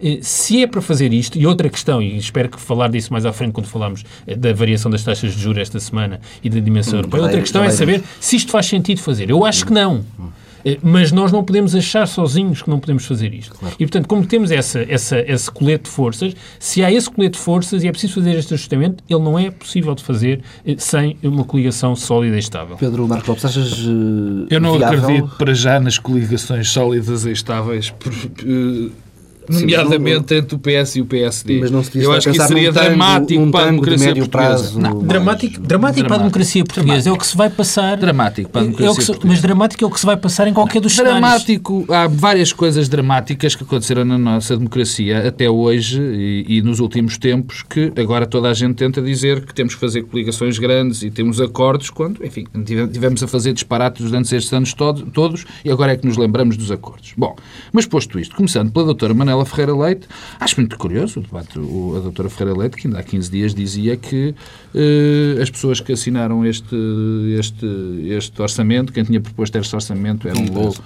Eh, 0.03 0.19
se 0.23 0.63
é 0.63 0.67
para 0.67 0.81
fazer 0.81 1.13
isto, 1.13 1.39
e 1.39 1.47
outra 1.47 1.69
questão, 1.69 2.01
e 2.01 2.17
espero 2.17 2.49
que 2.49 2.59
falar 2.59 2.89
disso 2.89 3.13
mais 3.13 3.27
à 3.27 3.33
frente 3.33 3.53
quando 3.53 3.67
falarmos 3.67 4.05
eh, 4.27 4.35
da 4.35 4.53
variação 4.53 4.91
das 4.91 5.05
taxas 5.05 5.35
de 5.35 5.41
juros 5.41 5.59
esta 5.59 5.79
semana 5.79 6.21
e 6.43 6.49
da 6.49 6.59
dimensão 6.59 6.95
hum, 6.95 6.99
europeia, 6.99 7.23
outra 7.23 7.41
questão 7.41 7.63
é 7.63 7.71
saber 7.71 8.03
se 8.19 8.37
isto 8.37 8.51
faz 8.51 8.67
sentido 8.67 9.01
fazer. 9.01 9.29
Eu 9.31 9.45
acho 9.45 9.67
que 9.67 9.73
não. 9.73 10.05
Eh, 10.65 10.79
mas 10.83 11.13
nós 11.13 11.31
não 11.31 11.45
podemos 11.45 11.75
achar 11.75 12.07
sozinhos 12.07 12.63
que 12.63 12.71
não 12.71 12.81
podemos 12.81 13.05
fazer 13.05 13.35
isto. 13.35 13.55
Claro. 13.55 13.75
E, 13.79 13.85
portanto, 13.85 14.07
como 14.07 14.25
temos 14.27 14.51
essa, 14.51 14.85
essa, 14.89 15.19
esse 15.21 15.51
colete 15.51 15.85
de 15.85 15.91
forças, 15.91 16.35
se 16.59 16.83
há 16.83 16.91
esse 16.91 17.11
colete 17.11 17.39
de 17.39 17.45
forças 17.45 17.85
e 17.85 17.89
é 17.89 17.91
preciso 17.91 18.15
fazer 18.15 18.37
este 18.37 18.55
ajustamento, 18.55 19.05
ele 19.09 19.21
não 19.21 19.39
é 19.39 19.51
possível 19.51 19.95
de 19.95 20.03
fazer 20.03 20.41
sem 20.79 21.17
uma 21.23 21.45
coligação 21.45 21.95
sólida 21.95 22.37
e 22.37 22.39
estável. 22.39 22.77
Pedro 22.77 23.07
Marco 23.07 23.29
Lopes, 23.29 23.45
achas 23.45 23.87
uh, 23.87 24.47
Eu 24.49 24.61
não 24.61 24.79
viável? 24.79 24.99
acredito 24.99 25.37
para 25.37 25.55
já 25.55 25.79
nas 25.79 25.99
coligações 25.99 26.71
sólidas 26.71 27.25
e 27.25 27.33
estáveis 27.33 27.91
por, 27.91 28.13
uh, 28.13 28.91
nomeadamente 29.51 30.35
entre 30.35 30.55
o 30.55 30.59
PS 30.59 30.97
e 30.97 31.01
o 31.01 31.07
PSD. 31.07 31.61
Mas 31.61 31.71
não 31.71 31.83
se 31.83 31.99
Eu 31.99 32.13
acho 32.13 32.31
que 32.31 32.37
isso 32.37 32.47
seria 32.47 32.73
tango, 32.73 32.87
dramático 32.87 33.51
para 33.51 33.63
a 33.63 33.71
democracia 33.71 34.07
portuguesa. 34.07 34.31
Prazo, 34.31 34.81
não, 34.81 34.99
dramático, 35.03 35.61
dramático 35.61 36.07
para 36.07 36.17
a 36.17 36.19
democracia 36.19 36.65
portuguesa 36.65 37.09
é 37.11 37.13
o 37.13 37.19
que 37.19 37.27
se 37.27 37.37
vai 37.37 37.51
passar. 37.51 37.97
Dramático 37.97 38.51
para 38.51 38.63
a 38.63 38.65
democracia 38.65 39.03
é 39.03 39.05
se, 39.05 39.27
Mas 39.27 39.41
dramático 39.41 39.85
é 39.85 39.87
o 39.87 39.91
que 39.91 40.01
se 40.01 40.07
vai 40.07 40.17
passar 40.17 40.47
em 40.47 40.55
qualquer 40.55 40.81
dos 40.81 40.95
Dramático, 40.97 41.85
cenários. 41.87 42.15
há 42.15 42.21
várias 42.21 42.53
coisas 42.53 42.89
dramáticas 42.89 43.55
que 43.55 43.65
aconteceram 43.65 44.05
na 44.05 44.19
nossa 44.19 44.57
democracia 44.57 45.27
até 45.27 45.51
hoje 45.51 46.01
e, 46.01 46.59
e, 46.59 46.63
nos 46.63 46.81
últimos 46.81 47.19
tempos 47.19 47.63
que 47.63 47.93
agora 47.97 48.27
toda 48.27 48.49
a 48.49 48.55
gente 48.55 48.75
tenta 48.75 49.03
dizer 49.03 49.45
que 49.45 49.55
temos 49.55 49.75
que 49.75 49.81
fazer 49.81 50.03
coligações 50.03 50.59
grandes 50.59 51.03
e 51.03 51.11
temos 51.11 51.41
acordos 51.41 51.91
quando, 51.91 52.25
enfim, 52.25 52.47
tivemos 52.65 53.23
a 53.23 53.29
fazer 53.29 53.53
disparates 53.53 54.05
durante 54.05 54.35
estes 54.35 54.53
anos 54.53 54.75
todos 55.13 55.45
e 55.65 55.71
agora 55.71 55.93
é 55.93 55.97
que 55.97 56.07
nos 56.07 56.17
lembramos 56.17 56.57
dos 56.57 56.71
acordos. 56.71 57.13
Bom, 57.17 57.35
mas 57.73 57.87
posto 57.87 58.19
isto, 58.19 58.37
começando 58.37 58.71
pela 58.73 58.87
doutora 58.87 59.15
Manela 59.15 59.40
Ferreira 59.45 59.75
Leite, 59.75 60.09
acho 60.39 60.57
muito 60.61 60.77
curioso 60.79 61.21
o 61.21 61.23
debate, 61.23 61.59
o, 61.59 61.95
a 61.97 62.01
doutora 62.01 62.29
Ferreira 62.29 62.59
Leite, 62.59 62.77
que 62.77 62.87
ainda 62.87 62.99
há 62.99 63.03
15 63.03 63.31
dias 63.31 63.55
dizia 63.55 63.97
que 63.97 64.35
as 65.41 65.51
pessoas 65.51 65.81
que 65.81 65.93
assinaram 65.93 66.45
este, 66.45 66.77
este, 67.39 67.67
este 68.09 68.41
orçamento, 68.41 68.93
quem 68.93 69.05
tinha 69.05 69.21
proposto 69.21 69.57
este 69.57 69.75
orçamento 69.75 70.29
era 70.29 70.39
um 70.39 70.53
louco. 70.53 70.83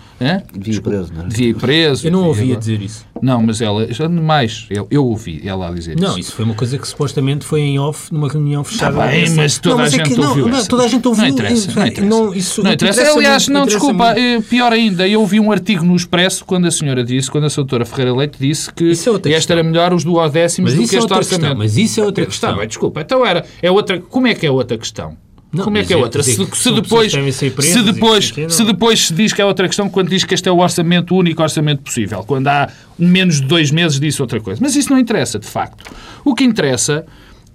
Devia 0.53 0.75
ir 0.75 0.81
preso, 0.81 1.13
não 1.13 1.23
é? 1.23 1.29
Devia 1.29 1.49
ir 1.49 1.55
preso. 1.55 2.07
Eu 2.07 2.13
não 2.13 2.25
ouvia 2.25 2.57
dizer 2.57 2.81
isso. 2.81 3.07
Não, 3.23 3.43
mas 3.43 3.61
ela, 3.61 3.87
mais, 4.11 4.67
eu, 4.69 4.87
eu 4.91 5.05
ouvi 5.05 5.41
ela 5.45 5.69
a 5.69 5.73
dizer 5.73 5.97
não, 5.97 6.03
isso. 6.03 6.13
Não, 6.13 6.19
isso 6.19 6.33
foi 6.33 6.45
uma 6.45 6.55
coisa 6.55 6.79
que 6.79 6.87
supostamente 6.87 7.45
foi 7.45 7.61
em 7.61 7.79
off, 7.79 8.13
numa 8.13 8.29
reunião 8.29 8.63
fechada. 8.65 8.97
Tá 8.97 9.07
bem, 9.07 9.31
mas 9.31 9.59
toda 9.59 9.77
não, 9.77 9.83
mas 9.83 9.95
a 9.95 9.97
é 9.97 10.05
gente 10.05 10.21
é 10.21 10.27
ouviu 10.27 10.49
não, 10.49 10.67
Toda 10.67 10.85
a 10.85 10.89
gente 10.89 11.09
ouviu. 11.09 11.25
Não 11.25 11.31
interessa, 11.31 11.73
não 11.73 11.87
interessa. 11.87 12.09
Não, 12.09 12.35
isso, 12.35 12.63
não 12.63 12.73
interessa. 12.73 13.01
interessa 13.01 13.19
Aliás, 13.19 13.49
não, 13.49 13.67
desculpa, 13.67 14.07
muito. 14.07 14.19
Eh, 14.19 14.41
pior 14.43 14.73
ainda, 14.73 15.09
eu 15.09 15.21
ouvi 15.21 15.41
um 15.41 15.51
artigo 15.51 15.85
no 15.85 15.97
Expresso 15.97 16.45
quando 16.45 16.67
a 16.67 16.71
senhora 16.71 17.05
disse, 17.05 17.31
quando 17.31 17.45
a 17.45 17.49
doutora 17.49 17.85
Ferreira 17.85 18.15
Leite 18.15 18.37
disse 18.39 18.73
que 18.73 18.93
é 18.93 19.33
esta 19.33 19.53
era 19.53 19.63
melhor 19.63 19.93
os 19.93 20.05
duodécimos 20.05 20.73
mas 20.73 20.83
do 20.83 20.89
que 20.89 20.97
é 20.97 20.99
este 20.99 21.13
orçamento. 21.13 21.41
Questão, 21.41 21.59
mas 21.59 21.77
isso 21.77 22.01
é 22.01 22.05
outra 22.05 22.27
questão. 22.27 22.51
Está 22.51 22.61
bem, 22.61 22.69
desculpa. 22.69 23.01
Então 23.01 23.25
era, 23.25 23.45
é 23.63 23.71
outra, 23.75 24.01
como 24.01 24.27
é 24.27 24.35
que 24.35 24.47
é 24.47 24.51
outra 24.51 24.79
questão? 24.79 25.17
Não, 25.53 25.63
Como 25.63 25.79
é 25.79 25.85
que 25.85 25.93
é 25.93 25.97
outra? 25.97 26.21
Se, 26.21 26.33
se, 26.33 26.73
depois, 26.73 27.13
se, 27.13 27.83
depois, 27.83 28.35
se 28.49 28.65
depois 28.65 29.07
se 29.07 29.15
diz 29.15 29.33
que 29.33 29.41
é 29.41 29.45
outra 29.45 29.69
questão, 29.69 29.89
quando 29.89 30.09
diz 30.09 30.25
que 30.25 30.35
este 30.35 30.49
é 30.49 30.53
o 30.53 30.59
orçamento, 30.59 31.15
o 31.15 31.19
único 31.19 31.41
orçamento 31.41 31.81
possível, 31.81 32.25
quando 32.25 32.49
há 32.49 32.69
menos 32.99 33.41
de 33.41 33.47
dois 33.47 33.71
meses, 33.71 34.01
disse 34.01 34.21
outra 34.21 34.41
coisa. 34.41 34.61
Mas 34.61 34.75
isso 34.75 34.91
não 34.91 34.99
interessa, 34.99 35.39
de 35.39 35.47
facto. 35.47 35.85
O 36.25 36.35
que 36.35 36.43
interessa 36.43 37.07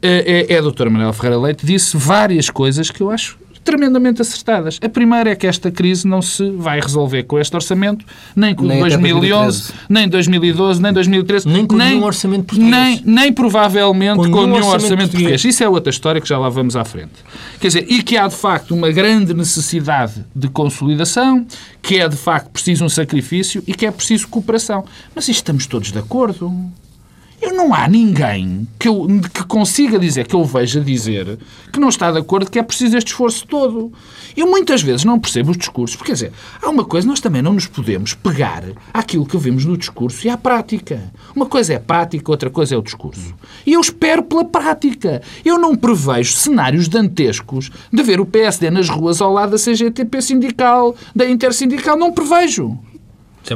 é, 0.01 0.45
é, 0.49 0.53
é 0.53 0.57
a 0.59 0.61
doutora 0.61 0.89
Manuela 0.89 1.11
Ferreira 1.11 1.37
Leite, 1.37 1.65
disse 1.65 1.97
várias 1.97 2.49
coisas 2.49 2.89
que 2.89 3.01
eu 3.01 3.11
acho 3.11 3.37
tremendamente 3.63 4.21
acertadas. 4.21 4.79
A 4.81 4.89
primeira 4.89 5.31
é 5.31 5.35
que 5.35 5.47
esta 5.47 5.71
crise 5.71 6.07
não 6.07 6.21
se 6.21 6.49
vai 6.51 6.79
resolver 6.79 7.23
com 7.23 7.39
este 7.39 7.55
orçamento, 7.55 8.05
nem 8.35 8.55
com 8.55 8.65
nem 8.65 8.79
2011, 8.79 9.73
nem 9.89 10.07
2012, 10.07 10.81
nem 10.81 10.93
2013, 10.93 11.47
nem 11.47 11.65
com 11.65 11.75
nem, 11.75 11.89
nenhum 11.89 12.03
orçamento 12.03 12.45
português. 12.45 12.71
Nem, 12.71 13.01
nem 13.05 13.33
provavelmente 13.33 14.17
com, 14.17 14.31
com 14.31 14.41
nenhum 14.41 14.55
orçamento, 14.55 14.83
orçamento 14.83 15.11
português. 15.11 15.45
Isso 15.45 15.63
é 15.63 15.69
outra 15.69 15.89
história 15.89 16.21
que 16.21 16.27
já 16.27 16.37
lá 16.37 16.49
vamos 16.49 16.75
à 16.75 16.83
frente. 16.83 17.13
Quer 17.59 17.67
dizer, 17.67 17.85
e 17.89 18.01
que 18.03 18.17
há 18.17 18.27
de 18.27 18.35
facto 18.35 18.73
uma 18.73 18.91
grande 18.91 19.33
necessidade 19.33 20.25
de 20.35 20.47
consolidação, 20.47 21.45
que 21.81 21.99
é 21.99 22.07
de 22.07 22.17
facto 22.17 22.49
preciso 22.49 22.85
um 22.85 22.89
sacrifício 22.89 23.63
e 23.67 23.73
que 23.73 23.85
é 23.85 23.91
preciso 23.91 24.27
cooperação. 24.27 24.85
Mas 25.15 25.27
isto 25.27 25.37
estamos 25.37 25.65
todos 25.67 25.91
de 25.91 25.99
acordo. 25.99 26.53
Eu 27.41 27.53
não 27.53 27.73
há 27.73 27.87
ninguém 27.87 28.67
que, 28.77 28.87
eu, 28.87 29.07
que 29.33 29.43
consiga 29.45 29.97
dizer, 29.97 30.27
que 30.27 30.35
eu 30.35 30.43
veja 30.43 30.81
dizer, 30.81 31.39
que 31.71 31.79
não 31.79 31.87
está 31.87 32.11
de 32.11 32.17
acordo 32.17 32.51
que 32.51 32.59
é 32.59 32.63
preciso 32.63 32.97
este 32.97 33.07
esforço 33.07 33.47
todo. 33.47 33.93
Eu 34.35 34.47
muitas 34.47 34.81
vezes 34.81 35.05
não 35.05 35.17
percebo 35.17 35.51
os 35.51 35.57
discursos, 35.57 35.95
porque, 35.95 36.11
quer 36.11 36.15
dizer, 36.15 36.31
há 36.61 36.69
uma 36.69 36.83
coisa, 36.83 37.07
nós 37.07 37.21
também 37.21 37.41
não 37.41 37.53
nos 37.53 37.65
podemos 37.65 38.13
pegar 38.13 38.63
àquilo 38.93 39.25
que 39.25 39.37
vimos 39.37 39.63
no 39.63 39.77
discurso 39.77 40.27
e 40.27 40.29
à 40.29 40.37
prática. 40.37 41.11
Uma 41.33 41.45
coisa 41.45 41.73
é 41.73 41.79
prática, 41.79 42.29
outra 42.29 42.49
coisa 42.49 42.75
é 42.75 42.77
o 42.77 42.81
discurso. 42.81 43.33
E 43.65 43.73
eu 43.73 43.81
espero 43.81 44.23
pela 44.23 44.43
prática. 44.43 45.21
Eu 45.45 45.57
não 45.57 45.75
prevejo 45.75 46.33
cenários 46.33 46.89
dantescos 46.89 47.71
de 47.91 48.03
ver 48.03 48.19
o 48.19 48.25
PSD 48.25 48.69
nas 48.69 48.89
ruas 48.89 49.21
ao 49.21 49.31
lado 49.31 49.51
da 49.51 49.57
CGTP 49.57 50.21
sindical, 50.21 50.95
da 51.15 51.25
Intersindical. 51.29 51.97
Não 51.97 52.11
prevejo. 52.11 52.77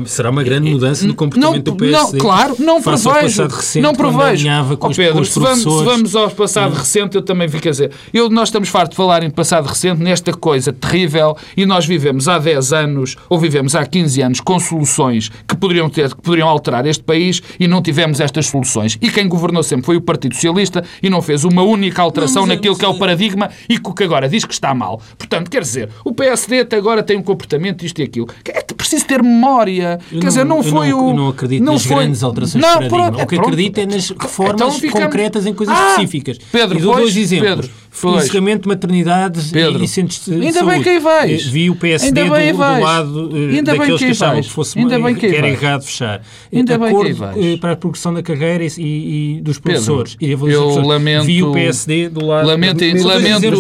Será 0.06 0.32
uma 0.32 0.43
grande 0.43 0.72
mudança 0.72 1.06
no 1.06 1.13
comportamento 1.13 1.67
não, 1.67 1.76
do 1.76 1.76
PSD. 1.76 2.17
Não, 2.17 2.26
claro, 2.26 2.56
não 2.58 2.82
prevejo. 2.82 3.48
não 3.82 3.93
prevejo. 3.93 4.48
Com 4.78 4.88
oh, 4.88 4.91
Pedro, 4.91 5.26
se 5.26 5.39
vamos, 5.39 5.60
se 5.60 5.84
vamos, 5.84 6.15
ao 6.15 6.32
passado 6.32 6.72
hum. 6.72 6.78
recente, 6.78 7.15
eu 7.15 7.22
também 7.22 7.48
fico 7.48 7.67
a 7.67 7.72
dizer. 7.72 7.91
Eu, 8.13 8.30
nós 8.30 8.50
estamos 8.50 8.69
fartos 8.69 8.91
de 8.91 8.96
falar 8.96 9.22
em 9.24 9.30
passado 9.30 9.67
recente, 9.67 10.02
nesta 10.02 10.34
coisa 10.34 10.74
terrível, 10.74 11.38
e 11.56 11.65
nós 11.65 11.86
vivemos 11.86 12.28
há 12.28 12.39
10 12.39 12.74
anos, 12.74 13.15
ou 13.30 13.38
vivemos 13.38 13.76
há 13.76 13.86
15 13.86 14.22
anos, 14.22 14.39
com 14.39 14.60
soluções 14.60 15.30
que 15.48 15.56
poderiam, 15.56 15.89
ter, 15.89 16.10
que 16.10 16.22
poderiam 16.22 16.50
alterar 16.50 16.86
este 16.88 17.04
país 17.04 17.41
e 17.60 17.67
não 17.67 17.82
tivemos 17.82 18.19
estas 18.19 18.48
soluções. 18.48 18.98
E 19.02 19.12
quem 19.12 19.28
governou 19.28 19.62
sempre 19.62 19.86
foi 19.86 19.98
o 19.98 20.02
Partido 20.02 20.34
Socialista 20.34 20.84
e 21.04 21.10
não 21.10 21.22
fez 21.22 21.43
uma 21.43 21.62
única 21.62 22.02
alteração 22.02 22.43
não, 22.43 22.56
naquilo 22.56 22.76
que 22.76 22.86
é 22.86 22.88
o 22.88 22.98
paradigma 22.98 23.50
e 23.69 23.78
que 23.78 24.04
agora 24.04 24.28
diz 24.28 24.43
que 24.43 24.54
está 24.54 24.74
mal. 24.74 25.00
Portanto, 25.17 25.52
quer 25.52 25.62
dizer, 25.62 25.89
o 26.04 26.13
PSD 26.13 26.62
até 26.62 26.78
agora 26.78 27.04
tem 27.04 27.17
um 27.17 27.24
comportamento, 27.24 27.86
isto 27.86 28.00
e 28.00 28.04
aquilo. 28.04 28.28
É 28.48 28.62
preciso 28.62 29.06
ter 29.06 29.22
memória 29.22 29.72
eu 29.79 29.97
Quer 29.97 30.15
não, 30.15 30.19
dizer, 30.19 30.45
não 30.45 30.63
foi 30.63 30.89
não, 30.89 31.09
o. 31.09 31.13
Não 31.13 31.27
acredito 31.29 31.63
não 31.63 31.73
nas 31.73 31.86
foi... 31.86 31.95
grandes 31.95 32.23
alterações 32.23 32.62
não, 32.62 32.79
de 32.79 32.89
paradigma. 32.89 33.12
Pronto, 33.12 33.23
o 33.23 33.27
que 33.27 33.36
acredito 33.36 33.77
é 33.79 33.86
nas 33.86 34.09
reformas 34.09 34.83
então 34.83 35.01
concretas 35.01 35.45
em 35.45 35.53
coisas 35.53 35.75
ah, 35.75 35.89
específicas. 35.89 36.38
Pedro, 36.51 36.77
e 36.77 36.81
dou 36.81 36.93
pois, 36.93 37.03
dois 37.03 37.17
exemplos. 37.17 37.67
Pedro. 37.67 37.83
Encerramento 38.17 38.63
de 38.63 38.67
maternidades 38.69 39.51
Pedro. 39.51 39.83
e 39.83 39.88
centros 39.88 40.25
de 40.25 40.33
Ainda 40.33 40.51
saúde. 40.53 40.71
bem 40.71 40.83
que 40.83 40.89
aí 40.89 40.99
vais. 40.99 41.45
Eh, 41.45 41.49
vi 41.49 41.69
o 41.69 41.75
PSD 41.75 42.21
Ainda 42.21 42.36
bem 42.36 42.51
do, 42.51 42.57
do 42.57 42.81
lado 42.81 43.29
eh, 43.31 43.55
Ainda 43.55 43.71
daqueles 43.71 43.99
que, 43.99 44.05
que 44.05 44.12
achavam 44.12 44.41
que 44.41 44.49
fosse 44.49 44.79
Ainda 44.79 44.99
bem 44.99 45.15
que, 45.15 45.27
era 45.27 45.47
errado 45.47 45.83
fechar. 45.83 46.21
Ainda 46.51 46.75
Acordo 46.75 47.03
bem 47.03 47.13
que 47.13 47.19
vais. 47.19 47.59
para 47.59 47.71
a 47.73 47.75
progressão 47.75 48.13
da 48.13 48.23
carreira 48.23 48.65
e, 48.77 49.39
dos 49.41 49.59
professores. 49.59 50.17
Eu 50.19 50.81
lamento... 50.81 51.25
Vi 51.25 51.43
o 51.43 51.51
PSD 51.51 52.09
do 52.09 52.25
lado... 52.25 52.47
Lamento... 52.47 52.83
lamento 52.83 53.53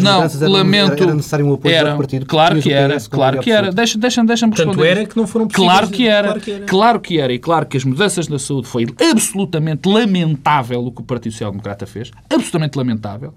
não, 0.00 0.52
lamento, 0.52 1.02
era 1.02 1.14
necessário 1.14 1.46
um 1.46 1.54
apoio 1.54 1.74
era, 1.74 1.90
do 1.92 1.96
partido. 1.96 2.26
Claro 2.26 2.60
que 2.60 2.72
era. 2.72 3.00
Claro 3.00 3.40
que 3.40 3.50
era. 3.50 3.72
Deixa-me 3.72 4.00
deixa, 4.00 4.24
deixa 4.24 4.46
responder. 4.46 4.70
Tanto 4.70 4.84
era 4.84 5.06
que 5.06 5.16
não 5.16 5.26
foram 5.26 5.48
possíveis. 5.50 5.78
Claro 5.78 5.90
que 5.90 6.08
era. 6.08 6.40
Claro 6.66 7.00
que 7.00 7.18
era. 7.20 7.32
E 7.32 7.38
claro 7.38 7.66
que 7.66 7.76
as 7.76 7.84
mudanças 7.84 8.28
na 8.28 8.38
saúde 8.38 8.68
foi 8.68 8.86
absolutamente 9.10 9.88
lamentável 9.88 10.84
o 10.84 10.92
que 10.92 11.00
o 11.00 11.04
Partido 11.04 11.32
Social 11.32 11.50
Democrata 11.50 11.86
fez. 11.86 12.10
Absolutamente 12.28 12.76
lamentável. 12.76 13.34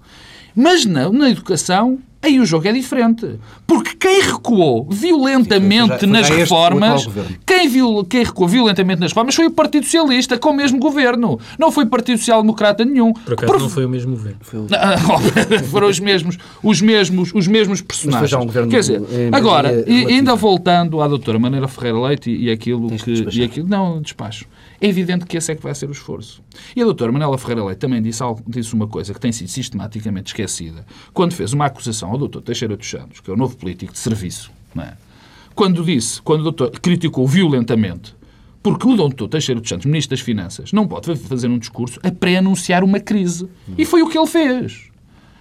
Mas 0.54 0.84
não, 0.84 1.12
na 1.12 1.30
educação, 1.30 1.98
aí 2.24 2.40
o 2.40 2.46
jogo 2.46 2.66
é 2.66 2.72
diferente. 2.72 3.38
Porque 3.66 3.94
quem 3.94 4.22
recuou 4.22 4.86
violentamente 4.90 6.00
Sim, 6.00 6.06
nas 6.06 6.28
reformas, 6.28 7.06
quem, 7.46 7.68
viol, 7.68 8.04
quem 8.04 8.24
recuou 8.24 8.48
violentamente 8.48 9.00
nas 9.00 9.10
reformas 9.12 9.34
foi 9.34 9.46
o 9.46 9.50
Partido 9.50 9.84
Socialista, 9.84 10.38
com 10.38 10.50
o 10.50 10.54
mesmo 10.54 10.78
governo. 10.78 11.38
Não 11.58 11.70
foi 11.70 11.86
Partido 11.86 12.18
Social 12.18 12.42
Democrata 12.42 12.84
nenhum. 12.84 13.12
Por 13.12 13.34
acaso 13.34 13.52
Por... 13.52 13.60
não 13.60 13.68
foi 13.68 13.84
o 13.84 13.88
mesmo 13.88 14.12
governo. 14.12 14.38
Foram 15.70 15.88
os 15.88 16.00
mesmos, 16.00 16.38
os 16.62 16.80
mesmos, 16.80 17.32
os 17.34 17.46
mesmos 17.46 17.80
personagens. 17.80 18.32
Um 18.32 18.68
Quer 18.68 18.80
dizer, 18.80 19.02
agora, 19.32 19.84
ainda 19.86 20.34
voltando 20.34 21.00
à 21.00 21.08
doutora 21.08 21.38
Maneira 21.38 21.68
Ferreira 21.68 22.00
Leite 22.00 22.30
e, 22.30 22.44
e 22.44 22.50
aquilo 22.50 22.88
Tens 22.88 23.02
que... 23.02 23.28
E 23.32 23.42
aquilo, 23.42 23.68
não, 23.68 24.00
despacho. 24.00 24.46
É 24.84 24.86
evidente 24.86 25.24
que 25.24 25.38
esse 25.38 25.50
é 25.50 25.54
que 25.54 25.62
vai 25.62 25.74
ser 25.74 25.88
o 25.88 25.92
esforço. 25.92 26.42
E 26.76 26.82
a 26.82 26.84
doutora 26.84 27.10
Manuela 27.10 27.38
Ferreira 27.38 27.64
Leite 27.64 27.78
também 27.78 28.02
disse, 28.02 28.22
disse 28.46 28.74
uma 28.74 28.86
coisa 28.86 29.14
que 29.14 29.18
tem 29.18 29.32
sido 29.32 29.48
sistematicamente 29.48 30.26
esquecida. 30.26 30.84
Quando 31.14 31.32
fez 31.32 31.54
uma 31.54 31.64
acusação 31.64 32.10
ao 32.10 32.18
doutor 32.18 32.42
Teixeira 32.42 32.76
dos 32.76 32.90
Santos, 32.90 33.20
que 33.20 33.30
é 33.30 33.32
o 33.32 33.36
novo 33.36 33.56
político 33.56 33.94
de 33.94 33.98
serviço, 33.98 34.52
é? 34.78 34.92
quando 35.54 35.82
disse, 35.82 36.20
quando 36.20 36.40
o 36.40 36.42
doutor 36.42 36.70
criticou 36.80 37.26
violentamente 37.26 38.14
porque 38.62 38.86
o 38.86 38.94
doutor 38.94 39.26
Teixeira 39.26 39.58
dos 39.58 39.70
Santos, 39.70 39.86
Ministro 39.86 40.18
das 40.18 40.20
Finanças, 40.20 40.70
não 40.70 40.86
pode 40.86 41.16
fazer 41.16 41.48
um 41.48 41.58
discurso 41.58 41.98
a 42.02 42.12
pré-anunciar 42.12 42.84
uma 42.84 43.00
crise. 43.00 43.48
E 43.78 43.86
foi 43.86 44.02
o 44.02 44.08
que 44.10 44.18
ele 44.18 44.26
fez. 44.26 44.90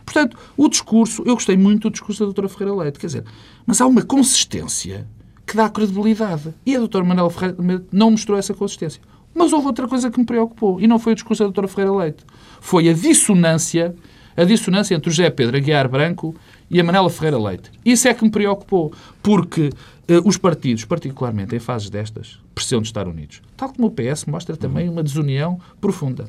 Portanto, 0.06 0.38
o 0.56 0.69
discurso, 0.69 1.21
eu 1.25 1.34
gostei 1.34 1.58
muito 1.58 1.89
do 1.89 1.91
discurso 1.91 2.21
da 2.21 2.25
doutora 2.27 2.47
Ferreira 2.47 2.75
Leite, 2.82 2.97
quer 2.97 3.08
dizer, 3.08 3.25
mas 3.65 3.82
há 3.82 3.88
uma 3.88 4.03
consistência 4.03 5.06
que 5.45 5.58
dá 5.58 5.69
credibilidade. 5.69 6.53
E 6.65 6.77
a 6.77 6.79
doutora 6.79 7.03
Manuela 7.03 7.29
Ferreira 7.29 7.86
não 7.91 8.12
mostrou 8.12 8.39
essa 8.39 8.53
consistência. 8.53 9.01
Mas 9.33 9.51
houve 9.51 9.67
outra 9.67 9.87
coisa 9.87 10.11
que 10.11 10.19
me 10.19 10.25
preocupou, 10.25 10.79
e 10.79 10.87
não 10.87 10.99
foi 10.99 11.13
o 11.13 11.15
discurso 11.15 11.43
da 11.43 11.47
doutora 11.47 11.67
Ferreira 11.67 11.95
Leite. 11.95 12.23
Foi 12.61 12.87
a 12.89 12.93
dissonância, 12.93 13.95
a 14.37 14.43
dissonância 14.43 14.95
entre 14.95 15.09
o 15.09 15.11
José 15.11 15.29
Pedro 15.29 15.57
Aguiar 15.57 15.89
Branco 15.89 16.35
e 16.69 16.79
a 16.79 16.83
Manela 16.83 17.09
Ferreira 17.09 17.37
Leite. 17.37 17.71
Isso 17.83 18.07
é 18.07 18.13
que 18.13 18.23
me 18.23 18.29
preocupou, 18.29 18.93
porque 19.21 19.69
eh, 20.07 20.21
os 20.23 20.37
partidos, 20.37 20.85
particularmente 20.85 21.55
em 21.55 21.59
fases 21.59 21.89
destas, 21.89 22.39
precisam 22.53 22.81
de 22.81 22.87
estar 22.87 23.07
unidos. 23.07 23.41
Tal 23.57 23.69
como 23.69 23.87
o 23.87 23.91
PS 23.91 24.25
mostra 24.25 24.55
também 24.55 24.87
uma 24.87 25.03
desunião 25.03 25.59
profunda. 25.81 26.27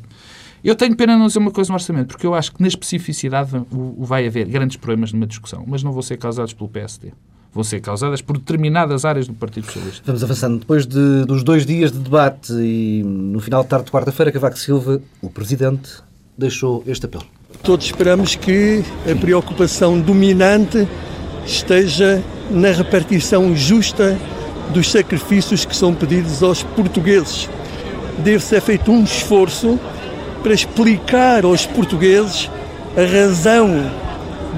Eu 0.63 0.75
tenho 0.75 0.97
pena 0.97 1.19
não 1.19 1.27
dizer 1.27 1.41
uma 1.41 1.51
coisa 1.51 1.71
no 1.71 1.75
orçamento, 1.75 2.09
porque 2.09 2.27
eu 2.27 2.35
acho 2.35 2.53
que 2.53 2.63
na 2.63 2.69
especificidade 2.69 3.51
vai 3.99 4.27
haver 4.27 4.49
grandes 4.49 4.79
problemas 4.79 5.13
numa 5.13 5.27
discussão, 5.27 5.63
mas 5.67 5.83
não 5.83 5.93
vão 5.93 6.01
ser 6.01 6.17
causados 6.17 6.55
pelo 6.55 6.71
PSD 6.71 7.13
vão 7.55 7.63
ser 7.63 7.81
causadas 7.81 8.21
por 8.21 8.37
determinadas 8.37 9.05
áreas 9.05 9.29
do 9.29 9.35
Partido 9.35 9.67
Socialista. 9.67 10.03
Vamos 10.05 10.25
avançando. 10.25 10.59
Depois 10.59 10.87
de, 10.87 11.25
dos 11.25 11.45
dois 11.45 11.65
dias 11.65 11.93
de 11.93 11.99
debate 11.99 12.53
e 12.53 13.03
no 13.05 13.41
final 13.41 13.63
de 13.63 13.69
tarde 13.69 13.87
de 13.87 13.93
quarta-feira, 13.93 14.33
Cavaco 14.33 14.59
Silva, 14.59 15.01
o 15.23 15.31
Presidente, 15.31 15.91
deixou 16.37 16.83
este 16.87 17.07
apelo. 17.07 17.25
Todos 17.63 17.87
esperamos 17.87 18.35
que 18.35 18.83
a 19.11 19.15
preocupação 19.15 20.01
dominante 20.01 20.89
esteja 21.47 22.23
na 22.51 22.73
repartição 22.73 23.55
justa 23.55 24.19
dos 24.73 24.91
sacrifícios 24.91 25.65
que 25.65 25.77
são 25.77 25.95
pedidos 25.95 26.43
aos 26.43 26.63
portugueses. 26.63 27.49
deve 28.19 28.41
ser 28.41 28.61
feito 28.61 28.91
um 28.91 29.05
esforço 29.05 29.79
para 30.43 30.53
explicar 30.53 31.45
aos 31.45 31.67
portugueses 31.67 32.51
a 32.97 33.05
razão 33.05 33.91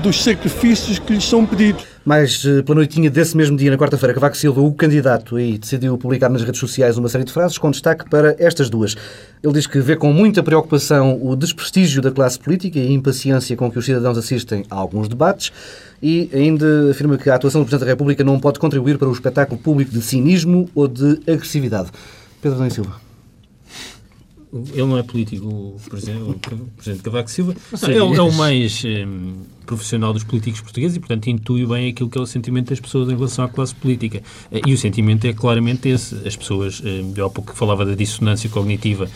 dos 0.03 0.23
sacrifícios 0.23 0.99
que 0.99 1.13
lhes 1.13 1.25
são 1.25 1.45
pedidos. 1.45 1.96
Mais 2.07 2.45
eh, 2.47 2.63
pela 2.63 2.77
noitinha 2.77 3.11
desse 3.11 3.37
mesmo 3.37 3.57
dia, 3.57 3.69
na 3.69 3.77
quarta-feira, 3.77 4.15
Cavaco 4.15 4.37
Silva, 4.37 4.61
o 4.61 4.73
candidato, 4.73 5.35
aí 5.35 5.59
decidiu 5.59 5.99
publicar 5.99 6.29
nas 6.29 6.45
redes 6.45 6.61
sociais 6.61 6.97
uma 6.97 7.09
série 7.09 7.25
de 7.25 7.33
frases 7.33 7.59
com 7.59 7.69
destaque 7.69 8.09
para 8.09 8.37
estas 8.39 8.71
duas. 8.71 8.95
Ele 9.43 9.53
diz 9.53 9.67
que 9.67 9.81
vê 9.81 9.97
com 9.97 10.13
muita 10.13 10.41
preocupação 10.41 11.19
o 11.21 11.35
desprestígio 11.35 12.01
da 12.01 12.13
classe 12.13 12.39
política 12.39 12.79
e 12.79 12.87
a 12.87 12.91
impaciência 12.93 13.57
com 13.57 13.69
que 13.69 13.77
os 13.77 13.85
cidadãos 13.85 14.17
assistem 14.17 14.65
a 14.71 14.77
alguns 14.77 15.09
debates 15.09 15.51
e 16.01 16.31
ainda 16.33 16.93
afirma 16.93 17.19
que 17.19 17.29
a 17.29 17.35
atuação 17.35 17.63
do 17.63 17.65
Presidente 17.65 17.87
da 17.87 17.93
República 17.93 18.23
não 18.23 18.39
pode 18.39 18.61
contribuir 18.61 18.99
para 18.99 19.09
o 19.09 19.13
espetáculo 19.13 19.61
público 19.61 19.91
de 19.91 20.01
cinismo 20.01 20.71
ou 20.77 20.87
de 20.87 21.19
agressividade. 21.27 21.91
Pedro 22.41 22.59
Domingos 22.59 22.75
Silva. 22.75 23.01
Ele 24.53 24.87
não 24.87 24.97
é 24.97 25.03
político, 25.03 25.45
o 25.45 25.81
Presidente, 25.91 26.23
o 26.23 26.35
presidente 26.77 27.03
Cavaco 27.03 27.29
Silva. 27.29 27.57
Não, 27.83 27.89
é, 27.91 28.17
é, 28.17 28.23
o 28.23 28.33
mais 28.33 28.85
profissional 29.67 30.13
dos 30.13 30.25
políticos 30.25 30.61
portugueses 30.61 30.97
e, 30.97 31.01
portanto, 31.01 31.27
intui 31.29 31.67
bem 31.67 31.89
aquilo 31.89 32.09
que 32.09 32.17
é 32.17 32.21
o 32.21 32.27
sentimento 32.27 32.71
das 32.71 32.81
pessoas 32.81 33.09
em 33.11 33.15
relação 33.17 33.45
à 33.45 33.49
classe 33.49 33.75
política. 33.75 34.23
Eh, 34.51 34.63
e 34.67 34.73
o 34.73 34.79
sentimento 34.79 35.27
é 35.27 35.33
claramente 35.33 35.89
esse. 35.89 36.17
As 36.27 36.37
pessoas, 36.37 36.83
eu 37.17 37.27
há 37.27 37.31
pouco 37.31 37.55
falava 37.55 37.85
da 37.85 37.95
dissonância 37.95 38.49
cognitiva 38.49 39.09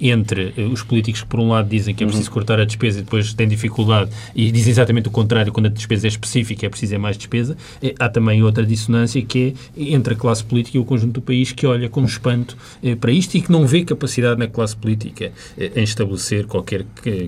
entre 0.00 0.52
eh, 0.56 0.62
os 0.62 0.82
políticos 0.82 1.22
que, 1.22 1.28
por 1.28 1.40
um 1.40 1.48
lado, 1.48 1.68
dizem 1.68 1.94
que 1.94 2.02
é 2.02 2.06
preciso 2.06 2.28
uhum. 2.28 2.34
cortar 2.34 2.60
a 2.60 2.64
despesa 2.64 2.98
e 2.98 3.02
depois 3.02 3.32
têm 3.32 3.48
dificuldade 3.48 4.10
e 4.34 4.50
dizem 4.50 4.70
exatamente 4.70 5.08
o 5.08 5.10
contrário, 5.10 5.52
quando 5.52 5.66
a 5.66 5.68
despesa 5.70 6.06
é 6.06 6.08
específica 6.08 6.66
é 6.66 6.68
preciso 6.68 6.94
é 6.94 6.98
mais 6.98 7.16
despesa. 7.16 7.56
Eh, 7.82 7.94
há 7.98 8.08
também 8.08 8.42
outra 8.42 8.66
dissonância 8.66 9.22
que 9.22 9.54
é 9.76 9.82
entre 9.94 10.14
a 10.14 10.16
classe 10.16 10.44
política 10.44 10.76
e 10.76 10.80
o 10.80 10.84
conjunto 10.84 11.14
do 11.14 11.22
país 11.22 11.52
que 11.52 11.66
olha 11.66 11.88
com 11.88 12.04
espanto 12.04 12.56
para 13.00 13.12
isto 13.12 13.36
e 13.36 13.40
que 13.40 13.50
não 13.50 13.66
vê 13.66 13.84
capacidade 13.84 14.38
na 14.38 14.46
classe 14.46 14.76
política 14.76 15.32
em 15.56 15.82
estabelecer 15.82 16.46
qualquer 16.46 16.84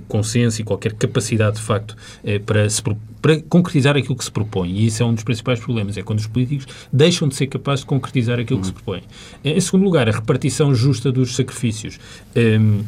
consenso 0.08 0.60
e 0.60 0.64
qualquer 0.64 0.92
capacidade, 0.94 1.56
de 1.56 1.62
facto, 1.62 1.96
para, 2.40 2.68
se, 2.68 2.83
para 2.83 3.40
concretizar 3.48 3.96
aquilo 3.96 4.16
que 4.16 4.24
se 4.24 4.31
propõe. 4.31 4.70
E 4.70 4.87
isso 4.87 5.03
é 5.03 5.07
um 5.07 5.14
dos 5.14 5.24
principais 5.24 5.61
problemas, 5.61 5.96
é 5.96 6.03
quando 6.03 6.18
os 6.18 6.26
políticos 6.26 6.66
deixam 6.92 7.29
de 7.29 7.35
ser 7.35 7.46
capazes 7.46 7.81
de 7.81 7.87
concretizar 7.87 8.38
aquilo 8.38 8.61
que 8.61 8.66
se 8.66 8.72
propõe. 8.72 9.03
Em 9.44 9.61
segundo 9.61 9.85
lugar, 9.85 10.09
a 10.09 10.12
repartição 10.12 10.74
justa 10.74 11.12
dos 11.12 11.37
sacrifícios. 11.37 11.98
Um, 12.37 12.83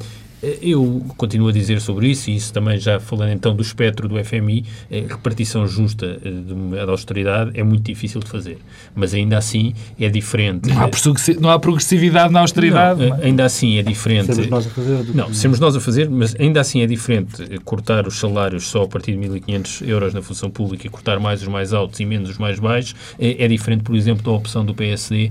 eu 0.60 1.04
continuo 1.16 1.48
a 1.48 1.52
dizer 1.52 1.80
sobre 1.80 2.08
isso, 2.08 2.30
e 2.30 2.36
isso 2.36 2.52
também 2.52 2.78
já 2.78 2.98
falando 2.98 3.30
então 3.30 3.54
do 3.54 3.62
espectro 3.62 4.08
do 4.08 4.22
FMI, 4.22 4.64
a 4.90 5.14
repartição 5.14 5.66
justa 5.66 6.20
eh, 6.24 6.84
da 6.84 6.90
austeridade 6.90 7.52
é 7.54 7.62
muito 7.62 7.84
difícil 7.84 8.20
de 8.20 8.28
fazer. 8.28 8.58
Mas 8.94 9.14
ainda 9.14 9.38
assim 9.38 9.74
é 10.00 10.08
diferente. 10.08 10.68
Não 11.40 11.50
há, 11.50 11.58
progressividade 11.58 12.32
na 12.32 12.40
austeridade. 12.40 13.08
Não, 13.08 13.22
ainda 13.22 13.44
assim 13.44 13.78
é 13.78 13.82
diferente. 13.82 14.26
Sermos 14.34 14.48
nós 14.48 14.66
a 14.66 14.70
fazer. 14.70 15.14
Não, 15.14 15.34
sermos 15.34 15.60
nós 15.60 15.76
a 15.76 15.80
fazer, 15.80 16.10
mas 16.10 16.34
ainda 16.38 16.60
assim 16.60 16.80
é 16.80 16.86
diferente 16.86 17.58
cortar 17.64 18.06
os 18.06 18.18
salários 18.18 18.64
só 18.64 18.82
a 18.82 18.88
partir 18.88 19.12
de 19.16 19.28
1.500 19.28 19.88
euros 19.88 20.14
na 20.14 20.22
função 20.22 20.50
pública 20.50 20.86
e 20.86 20.90
cortar 20.90 21.20
mais 21.20 21.42
os 21.42 21.48
mais 21.48 21.72
altos 21.72 22.00
e 22.00 22.04
menos 22.04 22.30
os 22.30 22.38
mais 22.38 22.58
baixos. 22.58 22.96
É, 23.18 23.46
diferente, 23.46 23.82
por 23.84 23.94
exemplo, 23.94 24.24
da 24.24 24.30
opção 24.30 24.64
do 24.64 24.74
PSD 24.74 25.30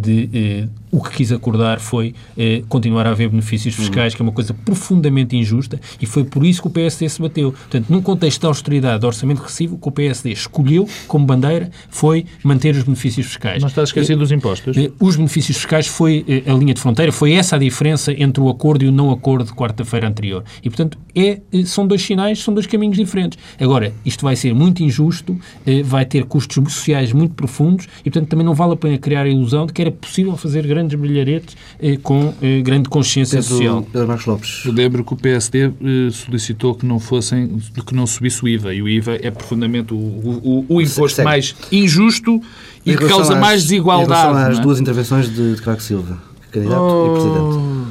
de 0.00 0.68
o 0.96 1.02
que 1.02 1.10
quis 1.10 1.30
acordar 1.30 1.78
foi 1.78 2.14
eh, 2.38 2.62
continuar 2.70 3.06
a 3.06 3.10
haver 3.10 3.28
benefícios 3.28 3.74
fiscais, 3.74 4.14
que 4.14 4.22
é 4.22 4.24
uma 4.24 4.32
coisa 4.32 4.54
profundamente 4.54 5.36
injusta, 5.36 5.78
e 6.00 6.06
foi 6.06 6.24
por 6.24 6.42
isso 6.42 6.62
que 6.62 6.68
o 6.68 6.70
PSD 6.70 7.06
se 7.06 7.20
bateu. 7.20 7.52
Portanto, 7.52 7.86
num 7.90 8.00
contexto 8.00 8.40
de 8.40 8.46
austeridade, 8.46 9.00
de 9.00 9.06
orçamento 9.06 9.38
regressivo, 9.40 9.74
o 9.74 9.78
que 9.78 9.88
o 9.88 9.90
PSD 9.90 10.32
escolheu 10.32 10.88
como 11.06 11.26
bandeira 11.26 11.70
foi 11.90 12.24
manter 12.42 12.74
os 12.74 12.82
benefícios 12.82 13.26
fiscais. 13.26 13.60
Não 13.60 13.68
está 13.68 13.82
a 13.82 13.84
esquecer 13.84 14.16
dos 14.16 14.32
impostos? 14.32 14.74
Eh, 14.74 14.90
os 14.98 15.16
benefícios 15.16 15.58
fiscais 15.58 15.86
foi 15.86 16.24
eh, 16.26 16.50
a 16.50 16.54
linha 16.54 16.72
de 16.72 16.80
fronteira, 16.80 17.12
foi 17.12 17.32
essa 17.32 17.56
a 17.56 17.58
diferença 17.58 18.12
entre 18.12 18.42
o 18.42 18.48
acordo 18.48 18.82
e 18.82 18.88
o 18.88 18.92
não 18.92 19.10
acordo 19.10 19.44
de 19.44 19.52
quarta-feira 19.52 20.08
anterior. 20.08 20.44
E, 20.62 20.70
portanto, 20.70 20.96
é, 21.14 21.42
eh, 21.52 21.64
são 21.66 21.86
dois 21.86 22.00
sinais, 22.00 22.42
são 22.42 22.54
dois 22.54 22.66
caminhos 22.66 22.96
diferentes. 22.96 23.38
Agora, 23.60 23.92
isto 24.02 24.24
vai 24.24 24.34
ser 24.34 24.54
muito 24.54 24.82
injusto, 24.82 25.38
vai 25.84 26.06
ter 26.06 26.24
custos 26.24 26.72
sociais 26.72 27.12
muito 27.12 27.34
profundos, 27.34 27.86
e, 28.00 28.10
portanto, 28.10 28.30
também 28.30 28.46
não 28.46 28.54
vale 28.54 28.72
a 28.72 28.76
pena 28.76 28.96
criar 28.96 29.24
a 29.24 29.28
ilusão 29.28 29.66
de 29.66 29.74
que 29.74 29.82
era 29.82 29.90
possível 29.90 30.36
fazer 30.36 30.66
grandes 30.66 30.85
grandes 30.86 30.98
brilharetes 30.98 31.56
eh, 31.80 31.98
com 32.02 32.32
eh, 32.40 32.60
grande 32.62 32.88
consciência 32.88 33.40
Pedro, 33.40 33.56
social. 33.56 33.82
Pedro 33.92 34.08
Marcos 34.08 34.26
Lopes. 34.26 34.62
Eu 34.64 34.72
lembro 34.72 35.04
que 35.04 35.12
o 35.12 35.16
PSD 35.16 35.64
eh, 35.64 35.70
solicitou 36.12 36.74
que 36.74 36.86
não 36.86 36.98
fossem, 36.98 37.58
que 37.84 37.94
não 37.94 38.06
subisse 38.06 38.42
o 38.44 38.48
IVA, 38.48 38.74
e 38.74 38.82
o 38.82 38.88
IVA 38.88 39.18
é 39.20 39.30
profundamente 39.30 39.92
o, 39.92 39.96
o, 39.96 40.66
o 40.68 40.80
imposto 40.80 41.22
mais 41.22 41.54
injusto 41.72 42.40
e 42.84 42.96
que 42.96 43.06
causa 43.06 43.34
às, 43.34 43.40
mais 43.40 43.62
desigualdade. 43.62 44.28
Em 44.28 44.32
relação 44.32 44.52
às 44.52 44.58
é? 44.58 44.62
duas 44.62 44.80
intervenções 44.80 45.34
de, 45.34 45.54
de 45.56 45.62
Craco 45.62 45.82
Silva, 45.82 46.18
candidato 46.50 46.80
oh... 46.80 47.06
e 47.06 47.10
presidente. 47.12 47.85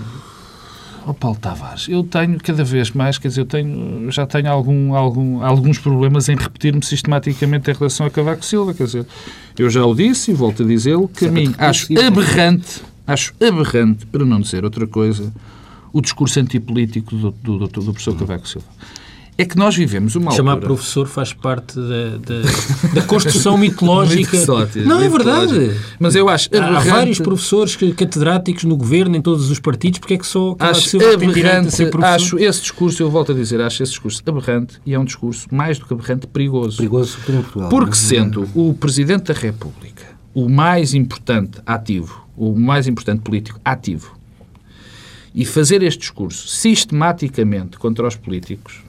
Oh, 1.07 1.13
Paulo 1.13 1.37
Tavares, 1.39 1.87
eu 1.87 2.03
tenho 2.03 2.39
cada 2.39 2.63
vez 2.63 2.89
mais, 2.91 3.19
quer 3.19 3.27
dizer, 3.27 3.41
eu 3.41 3.45
tenho, 3.45 4.11
já 4.11 4.25
tenho 4.25 4.49
algum, 4.49 4.95
algum, 4.95 5.43
alguns 5.43 5.77
problemas 5.77 6.29
em 6.29 6.35
repetir-me 6.35 6.83
sistematicamente 6.83 7.69
em 7.69 7.73
relação 7.75 8.07
a 8.07 8.09
Cavaco 8.09 8.43
Silva, 8.43 8.73
quer 8.73 8.85
dizer, 8.85 9.05
eu 9.57 9.69
já 9.69 9.85
o 9.85 9.93
disse 9.93 10.31
e 10.31 10.33
volto 10.33 10.63
a 10.63 10.65
dizê-lo, 10.65 11.07
que 11.07 11.27
a 11.27 11.31
mim 11.31 11.53
acho 11.59 11.87
aberrante 11.99 12.81
Acho 13.07 13.35
aberrante, 13.39 14.05
para 14.07 14.25
não 14.25 14.41
dizer 14.41 14.63
outra 14.63 14.87
coisa, 14.87 15.31
o 15.93 16.01
discurso 16.01 16.39
antipolítico 16.39 17.15
do, 17.15 17.31
do, 17.31 17.59
do, 17.59 17.67
do 17.67 17.93
professor 17.93 18.17
Cavaco 18.17 18.47
Silva. 18.47 18.67
É 19.37 19.43
que 19.43 19.57
nós 19.57 19.75
vivemos 19.75 20.15
uma 20.15 20.31
Chamar 20.31 20.53
altura... 20.53 20.67
professor 20.73 21.07
faz 21.07 21.33
parte 21.33 21.75
da, 21.75 22.17
da, 22.17 22.93
da 22.93 23.01
construção 23.01 23.57
mitológica. 23.59 24.37
não, 24.85 25.01
é 25.01 25.09
verdade. 25.09 25.75
Mas 25.99 26.15
eu 26.15 26.29
acho 26.29 26.49
Há 26.55 26.79
vários 26.79 27.19
professores 27.19 27.75
catedráticos 27.75 28.63
no 28.63 28.77
governo, 28.77 29.15
em 29.17 29.21
todos 29.21 29.51
os 29.51 29.59
partidos, 29.59 29.99
porque 29.99 30.13
é 30.13 30.17
que 30.17 30.25
só 30.25 30.55
acho 30.57 30.97
aberrante, 30.97 31.75
Acho 32.01 32.39
esse 32.39 32.61
discurso, 32.61 33.03
eu 33.03 33.09
volto 33.09 33.33
a 33.33 33.35
dizer, 33.35 33.59
acho 33.59 33.83
esse 33.83 33.91
discurso 33.91 34.21
aberrante 34.25 34.79
e 34.85 34.93
é 34.93 34.99
um 34.99 35.05
discurso, 35.05 35.47
mais 35.51 35.77
do 35.79 35.85
que 35.85 35.93
aberrante, 35.93 36.27
perigoso. 36.27 36.77
Perigoso 36.77 37.17
por 37.25 37.35
Portugal. 37.35 37.69
Porque 37.69 37.91
é? 37.91 37.95
sendo 37.95 38.49
o 38.55 38.73
Presidente 38.73 39.33
da 39.33 39.33
República 39.33 40.15
o 40.33 40.49
mais 40.49 40.93
importante 40.93 41.59
ativo 41.65 42.25
o 42.37 42.53
mais 42.55 42.87
importante 42.87 43.21
político 43.21 43.59
ativo, 43.63 44.17
e 45.33 45.45
fazer 45.45 45.83
este 45.83 45.99
discurso 45.99 46.47
sistematicamente 46.47 47.77
contra 47.77 48.07
os 48.07 48.15
políticos, 48.15 48.83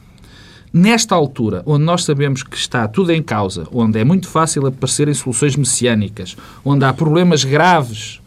nesta 0.77 1.15
altura, 1.15 1.63
onde 1.65 1.85
nós 1.85 2.05
sabemos 2.05 2.43
que 2.43 2.55
está 2.55 2.87
tudo 2.87 3.11
em 3.11 3.23
causa, 3.23 3.67
onde 3.73 3.99
é 3.99 4.05
muito 4.05 4.29
fácil 4.29 4.67
aparecerem 4.67 5.15
soluções 5.15 5.57
messiânicas, 5.57 6.37
onde 6.63 6.85
há 6.85 6.93
problemas 6.93 7.45
graves 7.45 8.21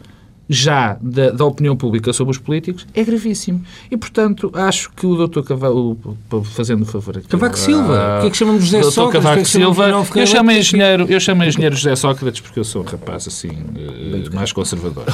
já 0.49 0.97
da, 0.99 1.29
da, 1.29 1.45
opinião 1.45 1.77
pública 1.77 2.11
sobre 2.11 2.31
os 2.31 2.39
políticos 2.39 2.87
é 2.95 3.03
gravíssimo. 3.03 3.61
E, 3.91 3.95
portanto, 3.95 4.51
acho 4.55 4.89
que 4.91 5.05
o 5.05 5.15
doutor 5.15 5.43
Cavaco, 5.43 6.17
fazendo 6.55 6.81
o 6.81 6.85
favor 6.85 7.17
aqui... 7.19 7.27
Cavaco 7.27 7.57
Silva, 7.57 8.17
o 8.17 8.21
que 8.21 8.27
é 8.27 8.29
que 8.31 8.37
chamamos 8.37 8.63
José 8.63 8.83
Sócrates? 8.83 9.23
Cavaco 9.23 9.41
é 9.41 9.45
Silva, 9.45 10.07
eu 10.15 10.27
chamo 10.27 10.51
engenheiro, 10.51 11.05
eu 11.07 11.19
chamo 11.19 11.43
engenheiro 11.43 11.75
José 11.75 11.95
Sócrates 11.95 12.41
porque 12.41 12.59
eu 12.59 12.63
sou 12.63 12.81
um 12.81 12.85
rapaz, 12.85 13.27
assim, 13.27 13.49
eh, 13.49 14.33
mais 14.33 14.51
conservador. 14.51 15.05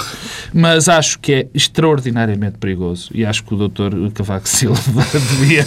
Mas 0.54 0.88
acho 0.88 1.20
que 1.20 1.34
é 1.34 1.48
extraordinariamente 1.54 2.58
perigoso 2.58 3.10
e 3.14 3.26
acho 3.26 3.44
que 3.44 3.54
o 3.54 3.58
doutor 3.58 3.94
Cavaco 4.14 4.48
Silva 4.48 4.82
devia, 5.12 5.66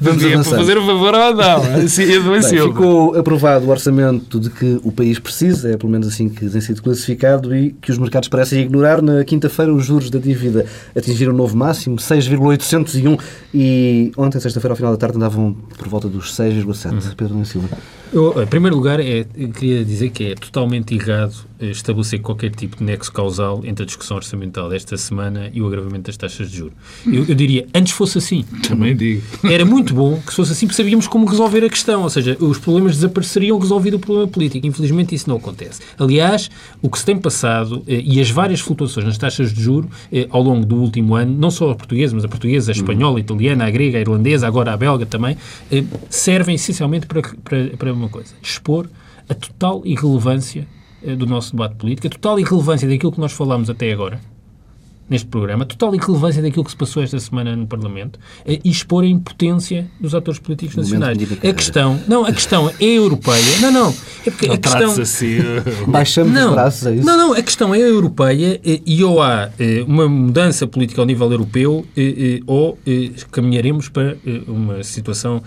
devia 0.00 0.42
fazer 0.42 0.78
o 0.78 0.86
favor 0.86 1.14
ou 1.14 1.34
não. 1.34 1.84
Assim, 1.84 2.06
Bem, 2.06 2.42
ficou 2.42 3.14
aprovado 3.18 3.66
o 3.66 3.70
orçamento 3.70 4.40
de 4.40 4.48
que 4.48 4.80
o 4.82 4.90
país 4.90 5.18
precisa, 5.18 5.70
é 5.70 5.76
pelo 5.76 5.92
menos 5.92 6.08
assim 6.08 6.28
que 6.28 6.48
tem 6.48 6.60
sido 6.60 6.82
classificado, 6.82 7.54
e 7.54 7.72
que 7.72 7.90
os 7.90 7.98
mercados 7.98 8.29
parecem 8.30 8.62
ignorar. 8.62 9.02
Na 9.02 9.24
quinta-feira, 9.24 9.72
os 9.74 9.84
juros 9.84 10.08
da 10.08 10.18
dívida 10.18 10.64
atingiram 10.96 11.32
um 11.32 11.36
novo 11.36 11.56
máximo, 11.56 11.98
6,801, 11.98 13.16
e 13.52 14.12
ontem, 14.16 14.40
sexta-feira, 14.40 14.72
ao 14.72 14.76
final 14.76 14.92
da 14.92 14.98
tarde, 14.98 15.16
andavam 15.16 15.54
por 15.76 15.88
volta 15.88 16.08
dos 16.08 16.34
6,7. 16.34 16.92
Uhum. 16.92 17.14
Pedro 17.16 17.44
Silva. 17.44 17.68
Eu, 18.12 18.42
em 18.42 18.46
primeiro 18.46 18.74
lugar, 18.74 18.98
é, 18.98 19.24
queria 19.54 19.84
dizer 19.84 20.10
que 20.10 20.24
é 20.24 20.34
totalmente 20.34 20.94
errado 20.94 21.34
eh, 21.60 21.70
estabelecer 21.70 22.20
qualquer 22.20 22.50
tipo 22.50 22.76
de 22.78 22.82
nexo 22.82 23.12
causal 23.12 23.60
entre 23.64 23.84
a 23.84 23.86
discussão 23.86 24.16
orçamental 24.16 24.68
desta 24.68 24.96
semana 24.96 25.50
e 25.52 25.62
o 25.62 25.66
agravamento 25.66 26.06
das 26.06 26.16
taxas 26.16 26.50
de 26.50 26.56
juros. 26.56 26.72
Eu, 27.06 27.26
eu, 27.28 27.34
diria, 27.34 27.68
antes 27.72 27.92
fosse 27.92 28.18
assim. 28.18 28.44
Também 28.66 28.96
digo. 28.96 29.22
Era 29.44 29.64
muito 29.64 29.94
bom 29.94 30.20
que 30.26 30.32
fosse 30.32 30.52
assim, 30.52 30.66
porque 30.66 30.82
sabíamos 30.82 31.06
como 31.06 31.26
resolver 31.26 31.64
a 31.64 31.68
questão. 31.68 32.02
Ou 32.02 32.10
seja, 32.10 32.36
os 32.40 32.58
problemas 32.58 32.96
desapareceriam 32.96 33.58
resolvido 33.58 33.94
o 33.94 34.00
problema 34.00 34.26
político. 34.26 34.66
Infelizmente, 34.66 35.14
isso 35.14 35.28
não 35.28 35.36
acontece. 35.36 35.80
Aliás, 35.96 36.50
o 36.82 36.90
que 36.90 36.98
se 36.98 37.04
tem 37.04 37.16
passado 37.16 37.84
eh, 37.86 38.02
e 38.04 38.20
as 38.20 38.30
várias 38.30 38.60
flutuações 38.60 39.06
nas 39.06 39.18
taxas 39.18 39.52
de 39.52 39.62
juros 39.62 39.90
eh, 40.10 40.26
ao 40.30 40.42
longo 40.42 40.66
do 40.66 40.76
último 40.76 41.14
ano, 41.14 41.36
não 41.38 41.50
só 41.50 41.70
a 41.70 41.74
portuguesa, 41.76 42.14
mas 42.14 42.24
a 42.24 42.28
portuguesa, 42.28 42.72
a 42.72 42.74
espanhola, 42.74 43.18
a 43.18 43.20
italiana, 43.20 43.66
a 43.66 43.70
grega, 43.70 43.98
a 43.98 44.00
irlandesa, 44.00 44.48
agora 44.48 44.72
a 44.72 44.76
belga 44.76 45.06
também, 45.06 45.36
servem 46.08 46.54
essencialmente 46.56 47.06
para, 47.06 47.22
para, 47.44 47.68
para 47.76 47.99
uma 48.00 48.08
coisa: 48.08 48.34
expor 48.42 48.88
a 49.28 49.34
total 49.34 49.82
irrelevância 49.84 50.66
eh, 51.02 51.14
do 51.14 51.26
nosso 51.26 51.52
debate 51.52 51.76
político, 51.76 52.06
a 52.06 52.10
total 52.10 52.40
irrelevância 52.40 52.88
daquilo 52.88 53.12
que 53.12 53.20
nós 53.20 53.32
falamos 53.32 53.70
até 53.70 53.92
agora, 53.92 54.20
neste 55.10 55.26
programa, 55.26 55.66
total 55.66 55.92
irrelevância 55.94 56.40
daquilo 56.40 56.64
que 56.64 56.70
se 56.70 56.76
passou 56.76 57.02
esta 57.02 57.18
semana 57.18 57.56
no 57.56 57.66
Parlamento 57.66 58.18
eh, 58.46 58.60
e 58.64 58.70
expor 58.70 59.02
a 59.02 59.06
impotência 59.08 59.90
dos 60.00 60.14
atores 60.14 60.38
políticos 60.38 60.76
nacionais. 60.76 61.18
A 61.42 61.52
questão, 61.52 62.00
não, 62.06 62.24
a 62.24 62.32
questão 62.32 62.70
é 62.70 62.84
europeia. 62.84 63.58
Não, 63.60 63.72
não. 63.72 63.94
É 64.24 64.30
porque 64.30 64.46
não 64.46 64.54
a 64.54 64.58
questão 64.58 64.92
assim. 64.92 65.38
Baixamos 65.88 66.32
não, 66.32 66.50
os 66.50 66.54
braços 66.54 66.86
a 66.86 66.92
isso. 66.92 67.04
Não, 67.04 67.16
não, 67.16 67.32
a 67.32 67.42
questão 67.42 67.74
é 67.74 67.80
europeia 67.80 68.60
eh, 68.64 68.80
e 68.86 69.02
ou 69.02 69.20
há 69.20 69.50
eh, 69.58 69.84
uma 69.86 70.08
mudança 70.08 70.64
política 70.66 71.00
ao 71.00 71.06
nível 71.06 71.30
europeu 71.32 71.84
ou 72.46 72.78
caminharemos 73.32 73.88
para 73.88 74.16
uma 74.46 74.82
situação 74.84 75.42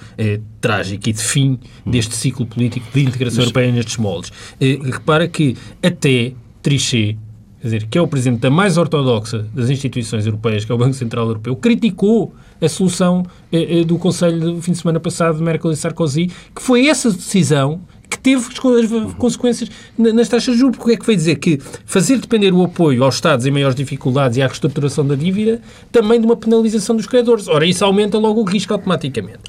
trágica 0.60 1.10
e 1.10 1.14
de 1.14 1.22
fim 1.22 1.60
deste 1.86 2.16
ciclo 2.16 2.46
político 2.46 2.86
de 2.94 3.04
integração 3.04 3.38
Mas... 3.38 3.46
europeia 3.46 3.72
nestes 3.72 3.98
moldes. 3.98 4.32
Repara 4.60 5.28
que 5.28 5.56
até 5.82 6.34
Trichet 6.62 7.18
quer 7.64 7.68
dizer, 7.68 7.88
que 7.88 7.98
é 7.98 8.02
o 8.02 8.08
presidente 8.08 8.42
da 8.42 8.50
mais 8.50 8.78
ortodoxa 8.78 9.48
das 9.54 9.70
instituições 9.70 10.26
europeias, 10.26 10.66
que 10.66 10.72
é 10.72 10.76
o 10.76 10.78
Banco 10.78 10.94
Central 10.96 11.28
Europeu, 11.28 11.56
criticou 11.56 12.36
a 12.62 12.68
solução 12.68 13.26
eh, 13.50 13.80
eh 13.80 13.84
do 13.86 13.98
Conselho 13.98 14.56
do 14.56 14.62
fim 14.62 14.74
de 14.74 14.80
semana 14.80 15.00
passado 15.00 15.38
de 15.38 15.44
Merkel 15.44 15.72
e 15.72 15.76
Sarkozy, 15.78 16.30
que 16.54 16.62
foi 16.62 16.88
essa 16.88 17.10
decisão 17.10 17.80
que 18.14 18.20
teve 18.20 18.46
as 18.46 19.14
consequências 19.14 19.70
nas 19.98 20.30
taxas 20.30 20.54
de 20.54 20.60
juros. 20.60 20.78
Porque 20.78 20.94
é 20.94 20.98
que 20.98 21.06
foi 21.06 21.16
dizer 21.16 21.36
que 21.36 21.60
fazer 21.86 22.18
depender 22.18 22.54
o 22.54 22.64
apoio 22.64 23.04
aos 23.04 23.16
Estados 23.16 23.46
em 23.46 23.52
maiores 23.52 23.76
dificuldades 23.76 24.38
e 24.38 24.42
à 24.42 24.48
reestruturação 24.48 25.06
da 25.06 25.16
dívida 25.16 25.62
também 25.92 26.20
de 26.20 26.26
uma 26.26 26.36
penalização 26.36 26.96
dos 26.96 27.08
credores. 27.08 27.48
Ora, 27.48 27.66
isso 27.66 27.84
aumenta 27.84 28.18
logo 28.18 28.42
o 28.42 28.44
risco 28.44 28.74
automaticamente. 28.74 29.40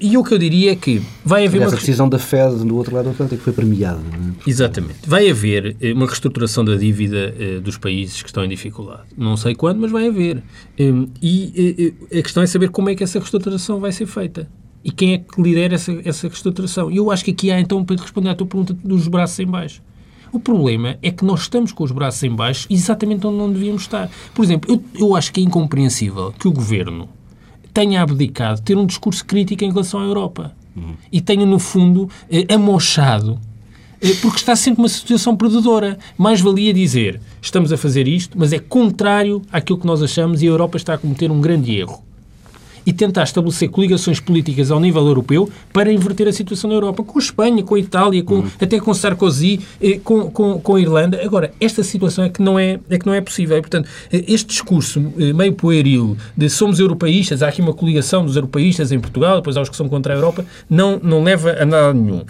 E 0.00 0.16
o 0.16 0.24
que 0.24 0.34
eu 0.34 0.38
diria 0.38 0.72
é 0.72 0.76
que 0.76 1.02
vai 1.24 1.46
haver 1.46 1.58
Aliás, 1.58 1.72
uma... 1.72 1.76
a 1.76 1.80
decisão 1.80 2.08
da 2.08 2.18
Fed 2.18 2.64
do 2.64 2.76
outro 2.76 2.94
lado 2.94 3.04
do 3.04 3.10
Atlântico 3.10 3.42
foi 3.42 3.52
premiada. 3.52 4.00
É? 4.00 4.50
Exatamente. 4.50 5.00
Vai 5.06 5.30
haver 5.30 5.76
eh, 5.80 5.92
uma 5.92 6.06
reestruturação 6.06 6.64
da 6.64 6.76
dívida 6.76 7.34
eh, 7.38 7.60
dos 7.60 7.78
países 7.78 8.22
que 8.22 8.28
estão 8.28 8.44
em 8.44 8.48
dificuldade. 8.48 9.02
Não 9.16 9.36
sei 9.36 9.54
quando, 9.54 9.80
mas 9.80 9.90
vai 9.90 10.08
haver. 10.08 10.42
Hum, 10.78 11.08
e 11.22 11.94
eh, 12.10 12.18
a 12.18 12.22
questão 12.22 12.42
é 12.42 12.46
saber 12.46 12.70
como 12.70 12.88
é 12.90 12.94
que 12.94 13.02
essa 13.02 13.18
reestruturação 13.18 13.80
vai 13.80 13.92
ser 13.92 14.06
feita 14.06 14.48
e 14.82 14.90
quem 14.90 15.14
é 15.14 15.18
que 15.18 15.40
lidera 15.40 15.74
essa, 15.74 15.92
essa 16.04 16.28
reestruturação. 16.28 16.90
E 16.90 16.96
eu 16.96 17.10
acho 17.10 17.24
que 17.24 17.30
aqui 17.30 17.50
há, 17.50 17.60
então, 17.60 17.84
para 17.84 17.96
responder 17.96 18.30
à 18.30 18.34
tua 18.34 18.46
pergunta, 18.46 18.72
dos 18.72 19.08
braços 19.08 19.38
em 19.38 19.46
baixo. 19.46 19.82
O 20.32 20.38
problema 20.38 20.96
é 21.02 21.10
que 21.10 21.24
nós 21.24 21.42
estamos 21.42 21.72
com 21.72 21.84
os 21.84 21.90
braços 21.90 22.22
em 22.22 22.34
baixo 22.34 22.66
exatamente 22.70 23.26
onde 23.26 23.38
não 23.38 23.50
devíamos 23.50 23.82
estar. 23.82 24.10
Por 24.34 24.44
exemplo, 24.44 24.70
eu, 24.70 24.82
eu 24.94 25.16
acho 25.16 25.32
que 25.32 25.40
é 25.40 25.42
incompreensível 25.42 26.32
que 26.38 26.46
o 26.46 26.52
Governo 26.52 27.08
tenha 27.72 28.02
abdicado 28.02 28.56
de 28.56 28.62
ter 28.62 28.76
um 28.76 28.84
discurso 28.84 29.24
crítico 29.24 29.64
em 29.64 29.70
relação 29.70 30.00
à 30.00 30.04
Europa. 30.04 30.52
Uhum. 30.76 30.94
E 31.10 31.20
tenha, 31.20 31.46
no 31.46 31.58
fundo, 31.58 32.10
eh, 32.30 32.46
amochado 32.52 33.38
eh, 34.02 34.14
porque 34.20 34.38
está 34.38 34.54
sempre 34.54 34.82
uma 34.82 34.88
situação 34.88 35.34
perdedora. 35.34 35.98
Mais 36.16 36.40
valia 36.40 36.74
dizer, 36.74 37.20
estamos 37.40 37.72
a 37.72 37.76
fazer 37.76 38.06
isto, 38.06 38.38
mas 38.38 38.52
é 38.52 38.58
contrário 38.58 39.42
àquilo 39.50 39.78
que 39.78 39.86
nós 39.86 40.02
achamos 40.02 40.42
e 40.42 40.46
a 40.46 40.50
Europa 40.50 40.76
está 40.76 40.94
a 40.94 40.98
cometer 40.98 41.30
um 41.30 41.40
grande 41.40 41.74
erro 41.74 42.07
e 42.86 42.92
tentar 42.92 43.24
estabelecer 43.24 43.68
coligações 43.68 44.20
políticas 44.20 44.70
ao 44.70 44.80
nível 44.80 45.06
europeu 45.06 45.48
para 45.72 45.92
inverter 45.92 46.28
a 46.28 46.32
situação 46.32 46.70
na 46.70 46.76
Europa, 46.76 47.02
com 47.02 47.18
a 47.18 47.22
Espanha, 47.22 47.62
com 47.62 47.74
a 47.74 47.78
Itália, 47.78 48.22
com, 48.22 48.36
uhum. 48.36 48.50
até 48.60 48.78
com 48.80 48.92
Sarkozy, 48.94 49.60
eh, 49.80 50.00
com, 50.02 50.30
com, 50.30 50.60
com 50.60 50.74
a 50.74 50.80
Irlanda. 50.80 51.20
Agora, 51.22 51.52
esta 51.60 51.82
situação 51.82 52.24
é 52.24 52.28
que 52.28 52.42
não 52.42 52.58
é, 52.58 52.78
é, 52.88 52.98
que 52.98 53.06
não 53.06 53.14
é 53.14 53.20
possível. 53.20 53.56
E, 53.56 53.60
portanto, 53.60 53.88
eh, 54.12 54.24
este 54.28 54.48
discurso 54.48 55.12
eh, 55.18 55.32
meio 55.32 55.52
pueril 55.52 56.16
de 56.36 56.48
somos 56.48 56.80
europeístas, 56.80 57.42
há 57.42 57.48
aqui 57.48 57.60
uma 57.60 57.74
coligação 57.74 58.24
dos 58.24 58.36
europeístas 58.36 58.92
em 58.92 59.00
Portugal, 59.00 59.36
depois 59.36 59.56
há 59.56 59.62
os 59.62 59.68
que 59.68 59.76
são 59.76 59.88
contra 59.88 60.14
a 60.14 60.16
Europa, 60.16 60.44
não, 60.68 60.98
não 61.02 61.22
leva 61.22 61.50
a 61.60 61.64
nada 61.64 61.94
nenhum 61.94 62.22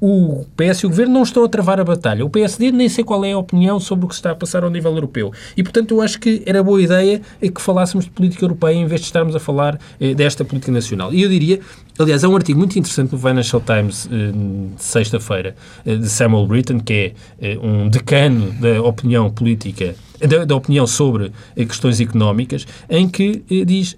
o 0.00 0.46
PS 0.56 0.80
e 0.80 0.86
o 0.86 0.88
Governo 0.88 1.12
não 1.12 1.22
estão 1.22 1.44
a 1.44 1.48
travar 1.48 1.78
a 1.78 1.84
batalha. 1.84 2.24
O 2.24 2.30
PSD 2.30 2.72
nem 2.72 2.88
sei 2.88 3.04
qual 3.04 3.24
é 3.24 3.32
a 3.32 3.38
opinião 3.38 3.78
sobre 3.78 4.06
o 4.06 4.08
que 4.08 4.14
está 4.14 4.30
a 4.30 4.34
passar 4.34 4.64
ao 4.64 4.70
nível 4.70 4.92
europeu. 4.92 5.32
E, 5.56 5.62
portanto, 5.62 5.94
eu 5.94 6.00
acho 6.00 6.18
que 6.18 6.42
era 6.46 6.62
boa 6.62 6.80
ideia 6.80 7.20
que 7.40 7.60
falássemos 7.60 8.06
de 8.06 8.10
política 8.10 8.44
europeia 8.44 8.74
em 8.74 8.86
vez 8.86 9.02
de 9.02 9.06
estarmos 9.08 9.36
a 9.36 9.40
falar 9.40 9.78
eh, 10.00 10.14
desta 10.14 10.44
política 10.44 10.72
nacional. 10.72 11.12
E 11.12 11.22
eu 11.22 11.28
diria, 11.28 11.60
aliás, 11.98 12.24
há 12.24 12.28
um 12.28 12.36
artigo 12.36 12.58
muito 12.58 12.78
interessante 12.78 13.12
no 13.12 13.18
Financial 13.18 13.60
Times 13.60 14.08
eh, 14.10 14.32
de 14.76 14.82
sexta-feira, 14.82 15.54
eh, 15.84 15.96
de 15.96 16.08
Samuel 16.08 16.46
Britton, 16.46 16.80
que 16.80 17.12
é 17.40 17.58
um 17.62 17.88
decano 17.88 18.52
da 18.52 18.82
opinião 18.82 19.30
política, 19.30 19.94
da, 20.18 20.44
da 20.44 20.56
opinião 20.56 20.86
sobre 20.86 21.32
questões 21.56 22.00
económicas, 22.00 22.66
em 22.88 23.08
que 23.08 23.42
diz 23.66 23.96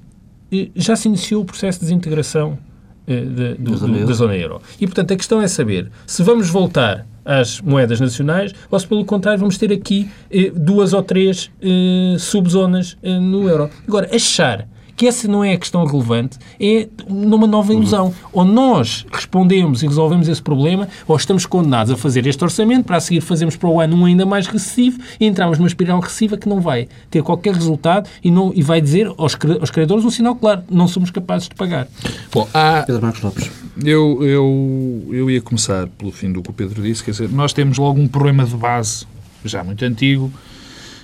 já 0.77 0.95
se 0.95 1.09
iniciou 1.09 1.43
o 1.43 1.45
processo 1.45 1.81
de 1.81 1.87
desintegração 1.87 2.59
eh, 2.59 2.72
de, 3.07 3.55
do, 3.55 3.77
do, 3.77 4.07
da 4.07 4.13
zona 4.13 4.37
euro. 4.37 4.61
E, 4.81 4.87
portanto, 4.87 5.13
a 5.13 5.17
questão 5.17 5.41
é 5.41 5.49
saber 5.49 5.91
se 6.07 6.23
vamos 6.23 6.49
voltar 6.49 7.07
às 7.25 7.61
moedas 7.61 8.01
nacionais 8.01 8.53
ou 8.71 8.79
se, 8.79 8.87
pelo 8.87 9.05
contrário, 9.05 9.41
vamos 9.41 9.59
ter 9.59 9.73
aqui 9.73 10.09
eh, 10.31 10.51
duas 10.55 10.93
ou 10.93 11.03
três 11.03 11.51
eh, 11.61 12.17
subzonas 12.19 12.97
eh, 13.03 13.19
no 13.19 13.49
euro. 13.49 13.71
Agora, 13.87 14.09
achar 14.15 14.67
que 15.03 15.09
essa 15.09 15.27
não 15.27 15.43
é 15.43 15.55
a 15.55 15.59
questão 15.59 15.85
relevante, 15.85 16.39
é 16.61 16.87
numa 17.09 17.45
nova 17.45 17.75
ilusão. 17.75 18.07
Uhum. 18.07 18.13
Ou 18.33 18.45
nós 18.45 19.05
respondemos 19.13 19.83
e 19.83 19.89
resolvemos 19.89 20.29
esse 20.29 20.41
problema, 20.41 20.87
ou 21.09 21.17
estamos 21.17 21.45
condenados 21.45 21.93
a 21.93 21.97
fazer 21.97 22.25
este 22.25 22.45
orçamento, 22.45 22.85
para 22.85 22.99
a 22.99 23.01
seguir 23.01 23.21
fazemos 23.21 23.57
para 23.57 23.69
o 23.69 23.81
ano 23.81 23.97
um 23.97 24.05
ainda 24.05 24.25
mais 24.25 24.47
recessivo 24.47 25.01
e 25.19 25.27
entramos 25.27 25.59
numa 25.59 25.67
espiral 25.67 25.99
recessiva 25.99 26.37
que 26.37 26.49
não 26.49 26.61
vai 26.61 26.87
ter 27.11 27.21
qualquer 27.21 27.53
resultado 27.53 28.09
e, 28.23 28.31
não, 28.31 28.53
e 28.55 28.63
vai 28.63 28.81
dizer 28.81 29.09
aos, 29.19 29.37
aos 29.61 29.71
credores 29.73 30.05
um 30.05 30.11
sinal 30.11 30.37
claro, 30.37 30.63
não 30.71 30.87
somos 30.87 31.11
capazes 31.11 31.49
de 31.49 31.57
pagar. 31.57 31.89
Bom, 32.33 32.49
há... 32.55 32.85
Pedro 32.87 33.03
Marcos 33.03 33.23
Lopes. 33.23 33.51
Eu, 33.85 34.23
eu, 34.23 35.09
eu 35.11 35.29
ia 35.29 35.43
começar 35.43 35.89
pelo 35.99 36.13
fim 36.13 36.31
do 36.31 36.41
que 36.43 36.51
o 36.51 36.53
Pedro 36.53 36.81
disse, 36.81 37.03
quer 37.03 37.11
dizer, 37.11 37.29
nós 37.29 37.53
temos 37.53 37.77
logo 37.77 38.01
um 38.01 38.07
problema 38.07 38.45
de 38.45 38.55
base, 38.55 39.05
já 39.45 39.65
muito 39.65 39.85
antigo, 39.85 40.33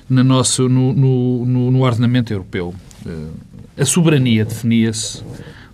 no, 0.08 0.22
nosso, 0.22 0.68
no, 0.68 0.92
no, 0.92 1.44
no, 1.44 1.70
no 1.72 1.82
ordenamento 1.82 2.32
europeu. 2.32 2.72
A 3.78 3.84
soberania 3.84 4.44
definia-se 4.44 5.22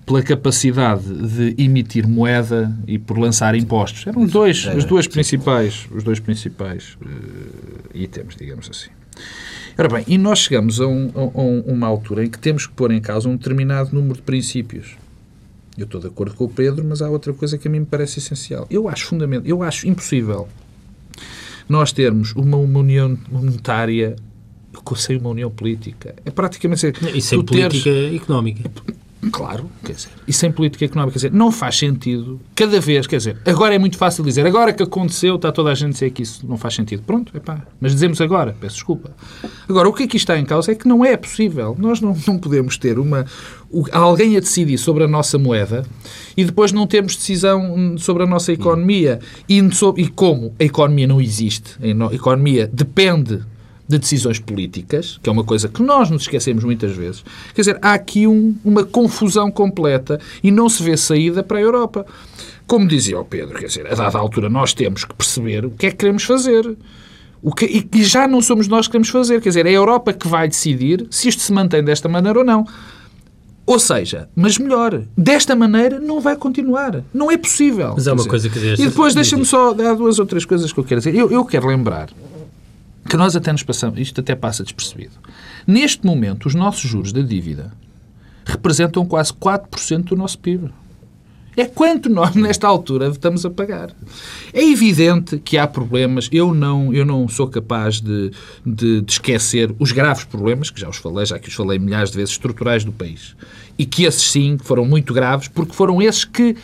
pela 0.05 0.23
capacidade 0.23 1.05
de 1.05 1.55
emitir 1.62 2.07
moeda 2.07 2.77
e 2.87 2.99
por 2.99 3.19
lançar 3.19 3.55
impostos. 3.55 4.07
Eram 4.07 4.27
dois, 4.27 4.67
os 4.67 4.85
dois 4.85 5.07
principais, 5.07 5.88
os 5.90 6.05
dois 6.05 6.21
principais 6.21 6.99
uh, 7.01 7.97
itens, 7.97 8.37
digamos 8.37 8.69
assim. 8.71 8.90
Ora 9.79 9.88
bem, 9.88 10.05
e 10.07 10.19
nós 10.19 10.40
chegamos 10.40 10.81
a, 10.81 10.87
um, 10.87 11.11
a, 11.14 11.73
uma 11.73 11.87
altura 11.87 12.25
em 12.25 12.31
que 12.31 12.38
temos 12.38 12.67
que 12.67 12.75
pôr 12.75 12.93
em 12.93 13.01
causa 13.01 13.29
um 13.29 13.37
determinado 13.37 13.95
número 13.95 14.17
de 14.17 14.23
princípios. 14.23 14.97
Eu 15.77 15.87
estou 15.87 16.01
de 16.01 16.07
acordo 16.07 16.35
com 16.35 16.45
o 16.45 16.49
Pedro, 16.49 16.85
mas 16.85 17.01
há 17.01 17.09
outra 17.09 17.33
coisa 17.33 17.57
que 17.57 17.67
a 17.67 17.71
mim 17.71 17.81
me 17.81 17.87
parece 17.87 18.19
essencial. 18.19 18.67
Eu 18.71 18.88
acho 18.88 19.07
fundamental, 19.07 19.47
eu 19.47 19.62
acho 19.62 19.88
impossível 19.88 20.47
nós 21.69 21.93
termos 21.93 22.33
uma, 22.33 22.57
uma 22.57 22.81
união 22.81 23.19
monetária 23.31 24.17
sem 24.97 25.17
uma 25.17 25.31
união 25.31 25.51
política. 25.51 26.15
É 26.25 26.31
praticamente... 26.31 26.93
E 27.15 27.21
sem 27.21 27.43
política 27.43 27.91
teres... 27.91 28.23
económica. 28.23 28.71
Claro, 29.31 29.71
quer 29.85 29.93
dizer, 29.93 30.11
e 30.27 30.33
sem 30.33 30.51
política 30.53 30.85
económica, 30.85 31.13
quer 31.13 31.29
dizer, 31.29 31.33
não 31.33 31.51
faz 31.51 31.79
sentido, 31.79 32.41
cada 32.55 32.81
vez, 32.81 33.07
quer 33.07 33.17
dizer, 33.17 33.39
agora 33.47 33.75
é 33.75 33.79
muito 33.79 33.97
fácil 33.97 34.25
dizer, 34.25 34.47
agora 34.47 34.73
que 34.73 34.83
aconteceu, 34.83 35.37
está 35.37 35.51
toda 35.51 35.71
a 35.71 35.75
gente 35.75 35.91
a 35.91 35.93
dizer 35.93 36.11
que 36.11 36.23
isso 36.23 36.47
não 36.47 36.57
faz 36.57 36.75
sentido. 36.75 37.03
Pronto, 37.03 37.37
epá, 37.37 37.67
mas 37.81 37.93
dizemos 37.93 38.21
agora, 38.21 38.55
peço 38.61 38.77
desculpa. 38.77 39.11
Agora, 39.69 39.89
o 39.89 39.93
que 39.93 40.05
aqui 40.05 40.17
está 40.17 40.39
em 40.39 40.45
causa 40.45 40.73
é 40.73 40.75
que 40.75 40.87
não 40.87 41.05
é 41.05 41.17
possível, 41.17 41.77
nós 41.79 42.01
não, 42.01 42.17
não 42.27 42.39
podemos 42.39 42.77
ter 42.77 42.99
uma, 42.99 43.25
alguém 43.93 44.37
a 44.37 44.41
decidir 44.41 44.79
sobre 44.79 45.05
a 45.05 45.09
nossa 45.09 45.39
moeda 45.39 45.85
e 46.37 46.45
depois 46.45 46.73
não 46.73 46.87
termos 46.87 47.17
decisão 47.17 47.97
sobre 47.99 48.25
a 48.25 48.27
nossa 48.27 48.53
economia 48.53 49.21
e, 49.49 49.59
e 49.97 50.09
como 50.09 50.55
a 50.59 50.65
economia 50.65 51.07
não 51.07 51.21
existe, 51.21 51.77
a 51.81 52.15
economia 52.15 52.69
depende 52.71 53.43
de 53.87 53.99
decisões 53.99 54.38
políticas, 54.38 55.18
que 55.23 55.29
é 55.29 55.33
uma 55.33 55.44
coisa 55.44 55.68
que 55.68 55.83
nós 55.83 56.11
nos 56.11 56.23
esquecemos 56.23 56.64
muitas 56.64 56.97
vezes. 56.97 57.25
Quer 57.55 57.61
dizer, 57.61 57.79
há 57.83 57.92
aqui 57.92 58.27
um, 58.27 58.57
uma 58.64 58.85
confusão 58.85 59.51
completa 59.51 60.18
e 60.42 60.51
não 60.51 60.68
se 60.68 60.83
vê 60.83 60.97
saída 60.97 61.42
para 61.42 61.59
a 61.59 61.61
Europa. 61.61 62.07
Como 62.66 62.88
dizia 62.88 63.18
o 63.18 63.25
Pedro, 63.25 63.59
quer 63.59 63.66
dizer, 63.66 63.87
a 63.87 63.94
dada 63.94 64.18
altura 64.18 64.49
nós 64.49 64.73
temos 64.73 65.05
que 65.05 65.14
perceber 65.14 65.66
o 65.66 65.70
que 65.70 65.87
é 65.87 65.90
que 65.90 65.97
queremos 65.97 66.25
fazer. 66.25 66.77
O 67.42 67.55
que, 67.55 67.66
e, 67.66 67.99
e 67.99 68.05
já 68.05 68.27
não 68.27 68.40
somos 68.40 68.66
nós 68.68 68.87
que 68.87 68.92
queremos 68.92 69.11
fazer. 69.11 69.42
Quer 69.42 69.51
dizer, 69.51 69.66
é 69.66 69.68
a 69.68 69.73
Europa 69.73 70.14
que 70.14 70.27
vai 70.27 70.49
decidir 70.49 71.07
se 71.11 71.29
isto 71.29 71.42
se 71.42 71.53
mantém 71.53 71.85
desta 71.85 72.09
maneira 72.09 72.38
ou 72.38 72.44
não. 72.44 72.66
Ou 73.66 73.79
seja, 73.79 74.29
mas 74.35 74.59
melhor, 74.59 75.03
desta 75.16 75.55
maneira 75.55 75.99
não 75.99 76.20
vai 76.20 76.37
continuar. 76.37 77.03
Não 77.12 77.31
é 77.31 77.37
possível. 77.37 77.92
Mas 77.94 78.07
é 78.07 78.12
uma 78.12 78.16
dizer. 78.16 78.29
coisa 78.31 78.49
que... 78.49 78.59
E 78.59 78.87
depois 78.87 79.14
deixa-me 79.14 79.44
só 79.44 79.75
dar 79.75 79.94
duas 79.94 80.18
ou 80.18 80.25
três 80.25 80.47
coisas 80.47 80.73
que 80.73 80.81
eu 80.81 80.85
quero 80.85 81.01
dizer. 81.01 81.14
Eu, 81.14 81.31
eu 81.31 81.44
quero 81.44 81.66
lembrar 81.66 82.09
que 83.09 83.17
nós 83.17 83.37
até 83.37 83.53
nos 83.53 83.62
passamos, 83.62 83.99
isto 83.99 84.21
até 84.21 84.35
passa 84.35 84.62
despercebido. 84.62 85.14
Neste 85.67 86.05
momento, 86.05 86.47
os 86.47 86.55
nossos 86.55 86.88
juros 86.88 87.12
da 87.12 87.21
dívida 87.21 87.73
representam 88.45 89.05
quase 89.05 89.33
4% 89.33 90.05
do 90.05 90.17
nosso 90.17 90.38
PIB. 90.38 90.71
É 91.57 91.67
quanto 91.67 92.09
nós, 92.09 92.35
nesta 92.35 92.67
altura, 92.67 93.09
estamos 93.09 93.47
a 93.47 93.51
pagar. 93.51 93.95
É 94.53 94.62
evidente 94.62 95.38
que 95.38 95.57
há 95.57 95.67
problemas. 95.67 96.29
Eu 96.33 96.53
não, 96.53 96.93
eu 96.93 97.05
não 97.05 97.29
sou 97.29 97.47
capaz 97.47 98.01
de, 98.01 98.33
de, 98.67 99.01
de, 99.01 99.12
esquecer 99.12 99.75
os 99.79 99.93
graves 99.93 100.25
problemas, 100.25 100.71
que 100.71 100.81
já 100.81 100.88
os 100.88 100.97
falei, 100.97 101.25
já 101.27 101.38
que 101.38 101.49
os 101.49 101.55
falei 101.55 101.79
milhares 101.79 102.11
de 102.11 102.17
vezes, 102.17 102.33
estruturais 102.33 102.85
do 102.85 102.93
país. 102.93 103.37
E 103.79 103.87
que 103.87 104.05
esses, 104.05 104.31
sim, 104.31 104.59
foram 104.61 104.85
muito 104.85 105.14
graves, 105.14 105.47
porque 105.47 105.73
foram 105.73 106.03
esses 106.03 106.25
que 106.25 106.57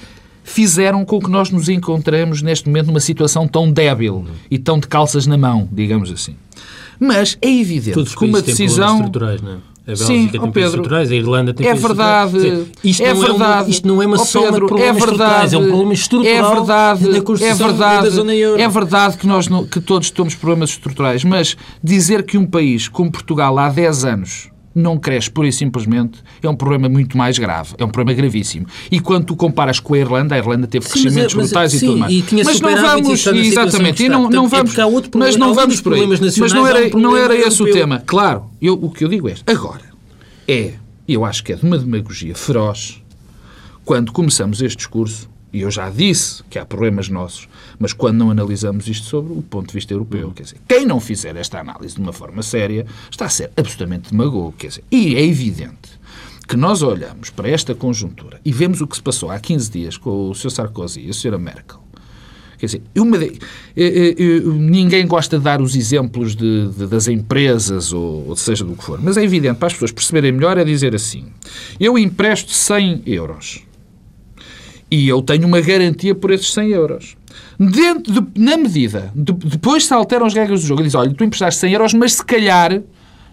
fizeram 0.45 1.05
com 1.05 1.19
que 1.21 1.31
nós 1.31 1.51
nos 1.51 1.69
encontremos 1.69 2.43
neste 2.43 2.69
momento 2.69 2.87
numa 2.89 3.01
situação 3.01 3.47
tão 3.47 3.71
débil 3.71 4.27
e 4.51 4.59
tão 4.59 4.79
de 4.79 4.87
calças 4.89 5.27
na 5.27 5.37
mão, 5.39 5.69
digamos 5.73 6.11
assim. 6.11 6.35
Mas 6.99 7.39
é 7.41 7.49
evidente 7.51 7.95
Todos 7.95 8.11
os 8.11 8.17
que 8.17 8.25
uma 8.25 8.43
decisão. 8.43 9.01
é? 9.01 9.71
A 9.81 9.93
Bélgica 9.93 10.07
Sim, 10.07 10.29
tem 10.29 10.41
Pedro, 10.53 10.61
estruturais, 10.69 11.11
a 11.11 11.15
Irlanda 11.15 11.55
tem 11.55 11.67
é 11.67 11.75
verdade, 11.75 12.33
dizer, 12.35 12.67
Isto, 12.85 13.03
é 13.03 13.15
não 13.15 13.21
verdade, 13.23 13.43
é 13.43 13.63
uma, 13.63 13.69
isto 13.71 13.89
não 13.89 14.03
é 14.03 14.07
uma 14.07 14.21
Ó 14.21 14.25
soma 14.25 14.45
Pedro, 14.45 14.61
de 14.61 14.67
problemas 14.69 14.97
é 15.03 15.07
verdade, 15.07 15.11
estruturais, 15.47 15.53
é 15.53 15.59
um 15.59 15.67
problema 15.67 15.93
estrutural 15.95 16.35
é 16.53 16.55
verdade, 16.55 17.11
da 17.11 17.17
é 17.17 17.21
construção 17.23 17.69
verdade, 17.69 18.03
da 18.05 18.11
zona 18.11 18.35
euro. 18.35 18.63
É 18.63 18.69
verdade 18.69 19.17
que, 19.17 19.27
nós 19.27 19.49
não- 19.49 19.65
que 19.67 19.81
todos 19.81 20.11
temos 20.11 20.35
problemas 20.35 20.71
estruturais, 20.71 21.25
mas 21.25 21.57
dizer 21.83 22.25
que 22.25 22.37
um 22.37 22.45
país 22.47 22.87
como 22.89 23.11
Portugal 23.11 23.59
há 23.59 23.69
10 23.71 24.05
anos 24.05 24.49
não 24.81 24.99
cresce 24.99 25.31
pura 25.31 25.47
e 25.49 25.53
simplesmente 25.53 26.21
é 26.43 26.49
um 26.49 26.57
problema 26.57 26.89
muito 26.89 27.17
mais 27.17 27.39
grave, 27.39 27.75
é 27.79 27.85
um 27.85 27.89
problema 27.89 28.17
gravíssimo. 28.17 28.67
E 28.91 28.99
quando 28.99 29.27
tu 29.27 29.37
comparas 29.37 29.79
com 29.79 29.95
a 29.95 29.99
Irlanda, 29.99 30.35
a 30.35 30.39
Irlanda 30.39 30.67
teve 30.67 30.85
Sim, 30.87 30.91
é- 30.91 31.03
crescimentos 31.03 31.35
mas- 31.35 31.47
brutais 31.49 31.75
e 31.75 31.81
tudo 31.81 31.99
mais. 31.99 32.13
e 32.13 32.23
tinha 32.23 32.45
mas 32.45 32.61
não 32.61 32.77
vamos, 32.77 33.27
exatamente, 33.27 34.05
e 34.05 34.09
não, 34.09 34.29
não 34.31 34.47
é 34.47 34.49
vamos, 34.49 34.79
há 34.79 34.87
outro 34.87 35.11
mas 35.19 35.31
problema, 35.31 35.47
não 35.47 35.55
vamos 35.55 35.81
por 35.81 35.95
aí. 35.95 36.07
Mas 36.07 36.53
não 36.53 36.67
era, 36.67 36.97
um 36.97 37.01
não 37.01 37.17
era 37.17 37.27
problema 37.29 37.47
esse 37.49 37.63
o 37.63 37.71
tema. 37.73 38.03
Claro, 38.07 38.47
eu, 38.61 38.75
o 38.75 38.91
que 38.91 39.05
eu 39.05 39.09
digo 39.09 39.29
é. 39.29 39.35
Agora, 39.47 39.83
é, 40.49 40.73
eu 41.07 41.25
acho 41.25 41.45
que 41.45 41.53
é 41.53 41.57
de 41.57 41.65
uma 41.65 41.79
demagogia 41.79 42.35
feroz 42.35 43.03
quando 43.85 44.13
começamos 44.13 44.61
este 44.63 44.77
discurso, 44.79 45.29
e 45.53 45.63
eu 45.63 45.71
já 45.71 45.91
disse 45.91 46.43
que 46.49 46.59
há 46.59 46.65
problemas 46.65 47.09
nossos, 47.09 47.49
mas 47.79 47.93
quando 47.93 48.19
não 48.19 48.31
analisamos 48.31 48.87
isto 48.89 49.07
sobre 49.07 49.33
o 49.33 49.43
ponto 49.43 49.69
de 49.69 49.75
vista 49.75 49.93
europeu, 49.93 50.31
quer 50.35 50.45
dizer, 50.45 50.59
quem 50.69 50.87
não 50.87 51.01
fizer 51.01 51.35
esta 51.37 51.59
análise 51.61 51.95
de 51.97 52.01
uma 52.01 52.13
forma 52.13 52.43
séria 52.43 52.87
está 53.11 53.27
a 53.27 53.29
ser 53.29 53.51
absolutamente 53.57 54.11
demagogo, 54.11 54.55
quer 54.59 54.69
dizer, 54.69 54.85
e 54.91 55.17
é 55.17 55.25
evidente 55.25 55.99
que 56.49 56.57
nós 56.57 56.83
olhamos 56.83 57.31
para 57.31 57.49
esta 57.49 57.75
conjuntura 57.75 58.41
e 58.45 58.53
vemos 58.53 58.81
o 58.81 58.87
que 58.87 58.97
se 58.97 59.03
passou 59.03 59.31
há 59.31 59.39
15 59.39 59.71
dias 59.71 59.97
com 59.97 60.31
o 60.31 60.35
Sr. 60.35 60.51
Sarkozy 60.51 61.01
e 61.03 61.09
a 61.09 61.11
Sra. 61.11 61.39
Merkel, 61.39 61.81
Quer 62.59 62.67
dizer, 62.67 62.83
de- 63.75 64.43
ninguém 64.45 65.07
gosta 65.07 65.39
de 65.39 65.45
dar 65.45 65.63
os 65.63 65.75
exemplos 65.75 66.37
de- 66.37 66.69
de- 66.69 66.87
das 66.87 67.09
empresas 67.09 67.91
ou, 67.93 68.29
ou 68.29 68.37
seja 68.37 68.65
do 68.65 68.75
que 68.77 68.85
for, 68.85 69.01
mas 69.03 69.17
é 69.17 69.25
evidente, 69.25 69.57
para 69.59 69.69
as 69.69 69.73
pessoas 69.73 69.93
perceberem 69.93 70.31
melhor, 70.33 70.59
é 70.59 70.65
dizer 70.65 70.95
assim: 70.95 71.27
eu 71.79 71.97
empresto 71.99 72.53
100 72.53 73.03
euros 73.07 73.63
e 74.91 75.09
eu 75.09 75.23
tenho 75.23 75.47
uma 75.47 75.61
garantia 75.61 76.15
por 76.15 76.31
esses 76.31 76.53
100 76.53 76.69
euros. 76.71 77.17
Dentro 77.59 78.13
de- 78.21 78.41
na 78.41 78.57
medida, 78.57 79.11
de- 79.15 79.33
depois 79.33 79.87
se 79.87 79.93
alteram 79.95 80.27
as 80.27 80.35
regras 80.35 80.63
do 80.63 80.67
jogo, 80.67 80.81
e 80.81 80.85
diz: 80.85 80.95
olha, 80.95 81.13
tu 81.15 81.23
emprestaste 81.25 81.61
100 81.61 81.73
euros, 81.73 81.95
mas 81.95 82.15
se 82.15 82.25
calhar 82.25 82.81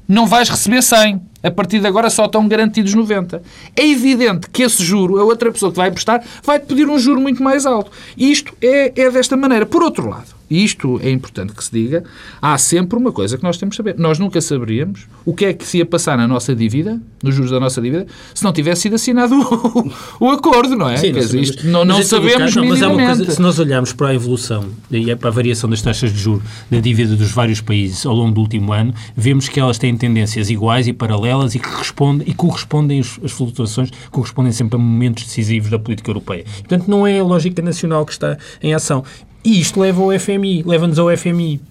não 0.08 0.26
vais 0.28 0.50
receber 0.50 0.82
100. 0.82 1.22
A 1.44 1.52
partir 1.52 1.80
de 1.80 1.88
agora 1.88 2.10
só 2.10 2.26
estão 2.26 2.48
garantidos 2.48 2.94
90. 2.94 3.42
É 3.76 3.88
evidente 3.88 4.50
que 4.50 4.64
esse 4.64 4.84
juro, 4.84 5.20
a 5.20 5.24
outra 5.24 5.52
pessoa 5.52 5.72
que 5.72 5.78
vai 5.78 5.90
emprestar, 5.90 6.24
vai-te 6.44 6.66
pedir 6.66 6.88
um 6.90 6.98
juro 7.00 7.22
muito 7.22 7.42
mais 7.42 7.66
alto. 7.66 7.92
E 8.18 8.32
isto 8.32 8.54
é, 8.62 8.92
é 8.96 9.10
desta 9.12 9.38
maneira. 9.38 9.66
Por 9.66 9.82
outro 9.84 10.10
lado, 10.10 10.36
e 10.50 10.64
isto 10.64 11.00
é 11.04 11.10
importante 11.10 11.54
que 11.54 11.64
se 11.64 11.72
diga, 11.72 12.04
há 12.42 12.58
sempre 12.58 12.98
uma 12.98 13.12
coisa 13.12 13.38
que 13.38 13.44
nós 13.44 13.58
temos 13.58 13.74
de 13.74 13.78
saber. 13.78 13.96
Nós 13.98 14.20
nunca 14.20 14.40
saberíamos 14.40 15.08
o 15.26 15.34
que 15.34 15.46
é 15.46 15.54
que 15.54 15.66
se 15.66 15.80
ia 15.80 15.86
passar 15.86 16.18
na 16.18 16.28
nossa 16.28 16.56
dívida, 16.56 17.00
nos 17.22 17.36
juros 17.36 17.52
da 17.52 17.60
nossa 17.60 17.82
dívida, 17.82 18.08
se 18.34 18.44
não 18.44 18.54
tivesse 18.54 18.84
sido 18.84 18.96
assinado 18.96 19.36
o, 20.20 20.26
o 20.26 20.32
acordo, 20.32 20.76
não 20.76 20.90
é? 20.90 20.98
Sim, 20.98 21.14
Quer 21.14 21.20
dizer, 21.20 21.42
isto 21.42 21.68
não, 21.68 21.86
todo 21.86 22.04
sabemos 22.04 22.54
caso, 22.54 22.66
mas 22.66 22.82
há 22.82 22.90
uma 22.90 23.06
coisa, 23.06 23.32
se 23.32 23.42
nós 23.42 23.60
olharmos 23.60 23.94
para 23.94 24.10
a 24.10 24.16
evolução 24.16 24.66
e 24.90 25.12
é 25.12 25.16
para 25.16 25.30
a 25.30 25.32
variação 25.32 25.70
das 25.70 25.82
taxas 25.82 26.12
de 26.12 26.20
juros 26.20 26.44
da 26.70 26.80
dívida 26.80 27.16
dos 27.16 27.32
vários 27.32 27.62
países 27.62 28.06
ao 28.06 28.16
longo 28.16 28.34
do 28.34 28.42
último 28.42 28.72
ano, 28.72 28.94
vemos 29.16 29.50
que 29.50 29.60
elas 29.60 29.78
têm 29.78 29.96
tendências 29.98 30.50
iguais 30.50 30.88
e 30.88 30.94
paralelas 30.94 31.56
e 31.56 31.60
que 31.60 31.70
respondem 31.70 32.28
e 32.28 32.34
correspondem 32.34 33.00
as 33.00 33.32
flutuações 33.32 33.92
correspondem 34.12 34.52
sempre 34.52 34.76
a 34.76 34.80
momentos 34.80 35.24
decisivos 35.26 35.70
da 35.70 35.80
política 35.80 36.10
europeia. 36.10 36.44
Portanto, 36.60 36.88
não 36.88 37.06
é 37.06 37.20
a 37.20 37.24
lógica 37.24 37.62
nacional 37.62 38.06
que 38.06 38.12
está 38.12 38.38
em 38.62 38.74
ação. 38.74 39.04
E 39.44 39.60
isto 39.60 39.80
leva 39.80 40.02
ao 40.02 40.18
FMI, 40.20 40.64
leva-nos 40.66 41.00
ao 41.00 41.16
FMI. 41.16 41.62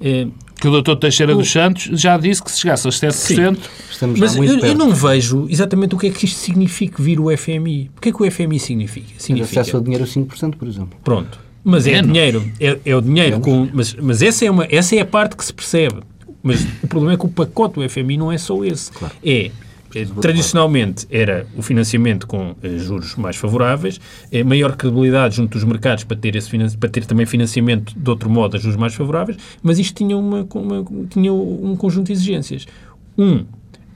Eh, 0.00 0.26
Que 0.60 0.68
o 0.68 0.82
Dr. 0.82 0.94
Teixeira 0.96 1.34
dos 1.34 1.50
Santos 1.50 1.88
já 2.00 2.16
disse 2.18 2.42
que 2.42 2.50
se 2.50 2.60
chegasse 2.60 2.86
aos 2.86 2.98
7%, 3.00 3.58
Estamos 3.90 4.18
Mas 4.20 4.32
já 4.32 4.36
muito 4.38 4.50
eu, 4.52 4.56
eu 4.56 4.60
perto. 4.62 4.78
não 4.78 4.92
vejo 4.94 5.46
exatamente 5.48 5.94
o 5.94 5.98
que 5.98 6.06
é 6.08 6.10
que 6.10 6.24
isto 6.24 6.38
significa 6.38 7.02
vir 7.02 7.18
o 7.20 7.34
FMI. 7.36 7.90
O 7.96 8.00
que 8.00 8.08
é 8.08 8.12
que 8.12 8.22
o 8.22 8.30
FMI 8.30 8.58
significa? 8.58 9.06
Ter 9.08 9.22
Significa 9.22 9.60
acesso 9.60 9.76
a 9.76 9.80
dinheiro 9.80 10.04
a 10.04 10.06
5%, 10.06 10.56
por 10.56 10.66
exemplo. 10.68 10.98
Pronto. 11.04 11.38
Mas 11.62 11.86
é 11.86 11.92
Menos. 11.92 12.12
dinheiro. 12.12 12.52
É, 12.58 12.78
é 12.84 12.96
o 12.96 13.00
dinheiro 13.02 13.40
com. 13.40 13.68
Mas, 13.72 13.94
mas 13.94 14.22
essa, 14.22 14.44
é 14.46 14.50
uma, 14.50 14.66
essa 14.70 14.96
é 14.96 15.00
a 15.00 15.04
parte 15.04 15.36
que 15.36 15.44
se 15.44 15.52
percebe. 15.52 15.96
Mas 16.42 16.66
o 16.82 16.86
problema 16.88 17.12
é 17.14 17.16
que 17.18 17.26
o 17.26 17.28
pacote 17.28 17.74
do 17.78 17.88
FMI 17.88 18.16
não 18.16 18.32
é 18.32 18.38
só 18.38 18.64
esse. 18.64 18.90
É. 19.22 19.46
é, 19.46 19.50
Tradicionalmente 20.20 21.06
era 21.10 21.46
o 21.56 21.62
financiamento 21.62 22.26
com 22.26 22.54
eh, 22.62 22.78
juros 22.78 23.16
mais 23.16 23.36
favoráveis, 23.36 24.00
é, 24.30 24.42
maior 24.44 24.76
credibilidade 24.76 25.36
junto 25.36 25.52
dos 25.52 25.64
mercados 25.64 26.04
para 26.04 26.16
ter, 26.16 26.36
esse, 26.36 26.76
para 26.78 26.88
ter 26.88 27.04
também 27.04 27.26
financiamento 27.26 27.92
de 27.96 28.10
outro 28.10 28.30
modo 28.30 28.56
a 28.56 28.60
juros 28.60 28.76
mais 28.76 28.94
favoráveis, 28.94 29.36
mas 29.62 29.78
isto 29.78 29.94
tinha, 29.96 30.16
uma, 30.16 30.46
uma- 30.54 30.84
tinha 31.08 31.32
um 31.32 31.74
conjunto 31.76 32.06
de 32.06 32.12
exigências. 32.12 32.66
Um, 33.18 33.44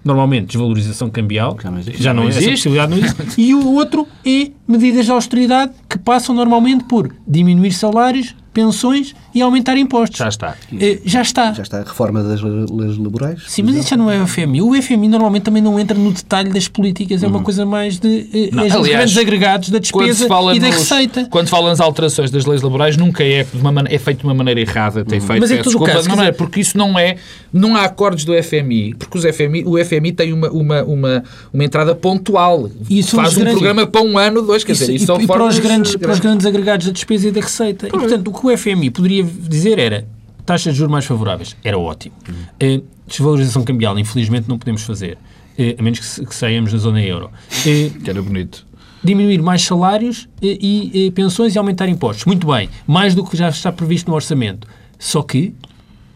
normalmente, 0.05 0.49
desvalorização 0.49 1.09
cambial, 1.09 1.57
Já 1.63 1.71
não 1.71 1.79
existe. 1.79 2.03
já 2.03 2.13
não, 2.15 2.23
Não 2.25 2.29
essa 2.29 2.39
existe. 2.39 2.55
possibilidade 2.69 2.91
não 2.91 2.99
existe. 2.99 3.41
E 3.41 3.55
o 3.55 3.73
outro 3.73 4.07
é 4.27 4.51
medidas 4.69 5.07
de 5.07 5.11
austeridade 5.13 5.73
que 5.89 5.99
passam 5.99 6.35
normalmente 6.35 6.85
por 6.85 7.15
diminuir 7.27 7.73
salários, 7.73 8.35
pensões 8.55 9.15
e 9.35 9.43
aumentar 9.43 9.77
impostos. 9.77 10.17
já 10.19 10.29
está. 10.29 10.55
Eh, 10.81 11.01
já 11.05 11.21
está. 11.23 11.53
Já 11.53 11.63
está 11.63 11.81
a 11.81 11.83
reforma 11.83 12.23
das 12.23 12.41
le- 12.41 12.67
leis 12.71 12.97
laborais. 12.97 13.43
Sim, 13.49 13.63
mas 13.65 13.75
isso 13.77 13.91
já 13.91 13.97
não 13.97 14.11
é 14.11 14.23
o 14.23 14.27
FMI. 14.27 14.63
O 14.63 14.75
FMI 14.81 15.09
normalmente 15.09 15.43
também 15.43 15.61
não 15.63 15.79
entra 15.79 15.99
no 15.99 16.13
detalhe 16.13 16.51
das 16.51 16.69
políticas, 16.69 17.23
é 17.23 17.27
uma 17.27 17.43
coisa 17.43 17.67
mais 17.67 17.99
de 17.99 18.29
eh, 18.33 18.49
Não, 18.53 18.63
é 18.63 18.67
os 18.69 18.73
aliás, 18.75 18.89
grandes 18.97 19.19
agregados 19.19 19.69
da 19.71 19.79
despesa 19.79 20.25
e 20.55 20.59
da 20.61 20.67
nos- 20.69 20.77
receita. 20.77 21.27
Quando 21.31 21.49
falam 21.49 21.69
nas 21.69 21.81
alterações 21.81 22.31
das 22.31 22.47
leis 22.47 22.63
laborais, 22.63 22.97
nunca 22.97 23.25
é, 23.25 23.43
de 23.45 23.61
uma 23.61 23.73
man- 23.73 23.85
é 23.89 23.99
feito 23.99 24.19
de 24.21 24.25
uma 24.25 24.35
maneira 24.35 24.61
errada. 24.61 25.05
Tem 25.05 25.19
feito, 25.21 25.41
Mas 25.41 25.51
em 25.51 25.57
peço 25.57 25.65
todo 25.71 25.75
o 25.75 25.79
desculpa, 25.81 25.93
caso, 25.93 26.03
de 26.05 26.09
uma 26.09 26.15
quer 26.15 26.17
maneira, 26.19 26.37
porque 26.37 26.61
isso 26.61 26.79
não 26.79 26.97
é. 26.99 27.17
Não 27.53 27.77
há 27.77 27.83
acordos 27.85 28.25
do 28.25 28.33
FMI, 28.35 28.95
porque 28.95 29.19
os 29.19 29.25
FMI, 29.25 29.65
o 29.67 29.77
FMI 29.85 30.13
tem 30.13 30.33
uma, 30.33 30.49
uma, 30.51 30.83
uma, 30.85 31.25
uma 31.53 31.65
entrada 31.65 31.95
pontual. 31.95 32.71
E 32.89 33.03
são 33.03 33.19
Faz 33.21 33.33
um 33.37 33.41
grandes- 33.41 33.55
programa 33.55 33.87
para 33.87 34.01
um 34.03 34.17
ano, 34.17 34.43
dois, 34.43 34.63
quer 34.63 34.73
Isso- 34.73 34.83
dizer, 34.83 34.95
isso 34.95 35.13
e, 35.21 35.25
e 35.25 35.27
para, 35.27 35.45
os 35.45 35.59
grandes, 35.59 35.91
para 35.97 36.13
os 36.13 36.19
grandes. 36.19 36.21
grandes 36.21 36.47
agregados 36.47 36.87
da 36.87 36.93
despesa 36.93 37.29
e 37.29 37.31
da 37.33 37.41
receita. 37.41 37.87
E, 37.89 37.91
portanto, 37.91 38.29
o 38.29 38.33
que 38.45 38.53
o 38.53 38.59
FMI 38.59 38.91
poderia 38.91 39.25
dizer 39.25 39.79
era 39.79 40.07
taxas 40.45 40.75
de 40.75 40.79
juros 40.79 40.93
mais 40.93 41.05
favoráveis. 41.05 41.57
Era 41.65 41.79
ótimo. 41.79 42.15
Eh, 42.61 42.81
desvalorização 43.07 43.65
cambial, 43.65 43.99
infelizmente, 43.99 44.49
não 44.49 44.59
podemos 44.59 44.83
fazer. 44.83 45.17
Eh, 45.59 45.77
a 45.79 45.83
menos 45.83 45.99
que, 46.01 46.27
que 46.27 46.35
saiamos 46.35 46.73
da 46.73 46.79
zona 46.79 47.03
euro. 47.03 47.31
Eh, 47.67 47.91
Que 48.03 48.11
era 48.11 48.21
bonito. 48.21 48.67
diminuir 49.03 49.41
mais 49.43 49.63
salários 49.63 50.29
e, 50.43 51.11
pensões 51.15 51.55
e 51.55 51.59
aumentar 51.59 51.89
impostos. 51.89 52.25
Muito 52.27 52.47
bem, 52.47 52.69
mais 52.87 53.15
do 53.15 53.25
que 53.25 53.37
já 53.37 53.49
está 53.49 53.71
previsto 53.73 54.09
no 54.11 54.15
orçamento. 54.15 54.67
Só 54.99 55.23
que 55.23 55.55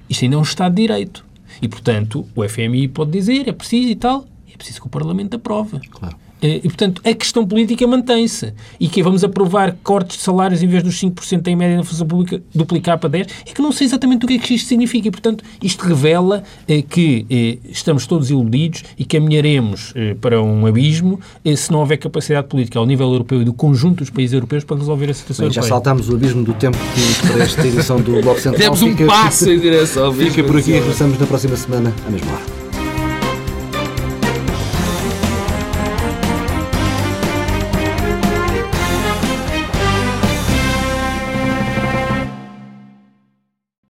isto 0.09 0.25
ainda 0.25 0.37
é 0.37 0.39
um 0.39 0.43
Estado 0.43 0.75
de 0.75 0.83
Direito. 0.83 1.25
E, 1.63 1.69
portanto, 1.69 2.27
o 2.37 2.47
FMI 2.49 2.89
pode 2.89 3.11
dizer, 3.11 3.49
é 3.49 3.53
preciso 3.53 3.89
e 3.89 3.95
tal, 3.97 4.27
é 4.53 4.57
preciso 4.57 4.81
que 4.81 4.87
o 4.87 4.91
Parlamento 4.91 5.35
aprove. 5.37 5.79
Claro. 5.91 6.17
Eh, 6.43 6.61
E, 6.65 6.69
portanto, 6.69 7.01
a 7.05 7.15
questão 7.15 7.47
política 7.47 7.87
mantém-se. 7.87 8.53
E 8.79 8.89
que 8.89 9.03
vamos 9.03 9.25
aprovar 9.25 9.77
cortes 9.83 10.19
de 10.19 10.23
salários 10.23 10.63
em 10.63 10.67
vez 10.69 10.83
dos 10.83 10.99
5% 11.01 11.47
em 11.49 11.57
média 11.57 11.77
na 11.77 11.85
função 11.85 12.07
pública, 12.07 12.41
duplicar 12.55 12.99
para 12.99 13.11
10%, 13.11 13.29
é 13.47 13.53
que 13.53 13.61
não 13.63 13.73
sei 13.73 13.87
exatamente 13.87 14.25
o 14.25 14.29
que 14.29 14.35
é 14.35 14.39
que 14.39 14.55
isto 14.55 14.69
significa. 14.69 15.09
E, 15.09 15.11
portanto, 15.11 15.45
isto 15.63 15.85
revela 15.85 16.43
eh, 16.69 16.83
que 16.83 17.27
eh, 17.31 17.59
estamos 17.71 18.07
todos 18.07 18.31
iludidos 18.31 18.85
e 18.99 19.05
caminharemos 19.05 19.93
eh, 19.95 20.15
para 20.21 20.41
um 20.43 20.67
abismo 20.67 21.19
eh, 21.45 21.57
se 21.57 21.71
não 21.73 21.81
houver 21.81 21.97
capacidade 21.99 22.47
política 22.49 22.79
ao 22.79 22.87
nível 22.87 23.11
europeu 23.13 23.43
e 23.43 23.45
do 23.45 23.53
conjunto 23.53 23.99
dos 23.99 24.11
países 24.11 24.35
europeus 24.35 24.65
para 24.65 24.77
resolver 24.79 25.11
a 25.11 25.15
situação 25.15 25.47
Bem, 25.47 25.53
já 25.53 25.61
europeia. 25.61 25.77
saltámos 25.77 26.09
o 26.09 26.15
abismo 26.15 26.43
do 26.45 26.53
tempo 26.55 26.77
que 26.79 27.29
para 27.29 27.43
esta 27.45 27.67
edição 27.67 28.01
do 28.01 28.21
Bloco 28.23 28.39
Central. 28.41 28.61
Demos 28.61 28.83
um 28.83 28.91
Fica- 28.91 29.07
passo 29.07 29.51
em 29.51 29.59
direção 29.59 30.07
ao 30.07 30.13
Fica 30.13 30.43
por 30.45 30.57
aqui 30.59 30.71
e 30.71 30.75
regressamos 30.75 31.19
na 31.19 31.27
próxima 31.27 31.57
semana, 31.57 31.93
à 32.07 32.11
mesma 32.11 32.33
hora. 32.33 32.68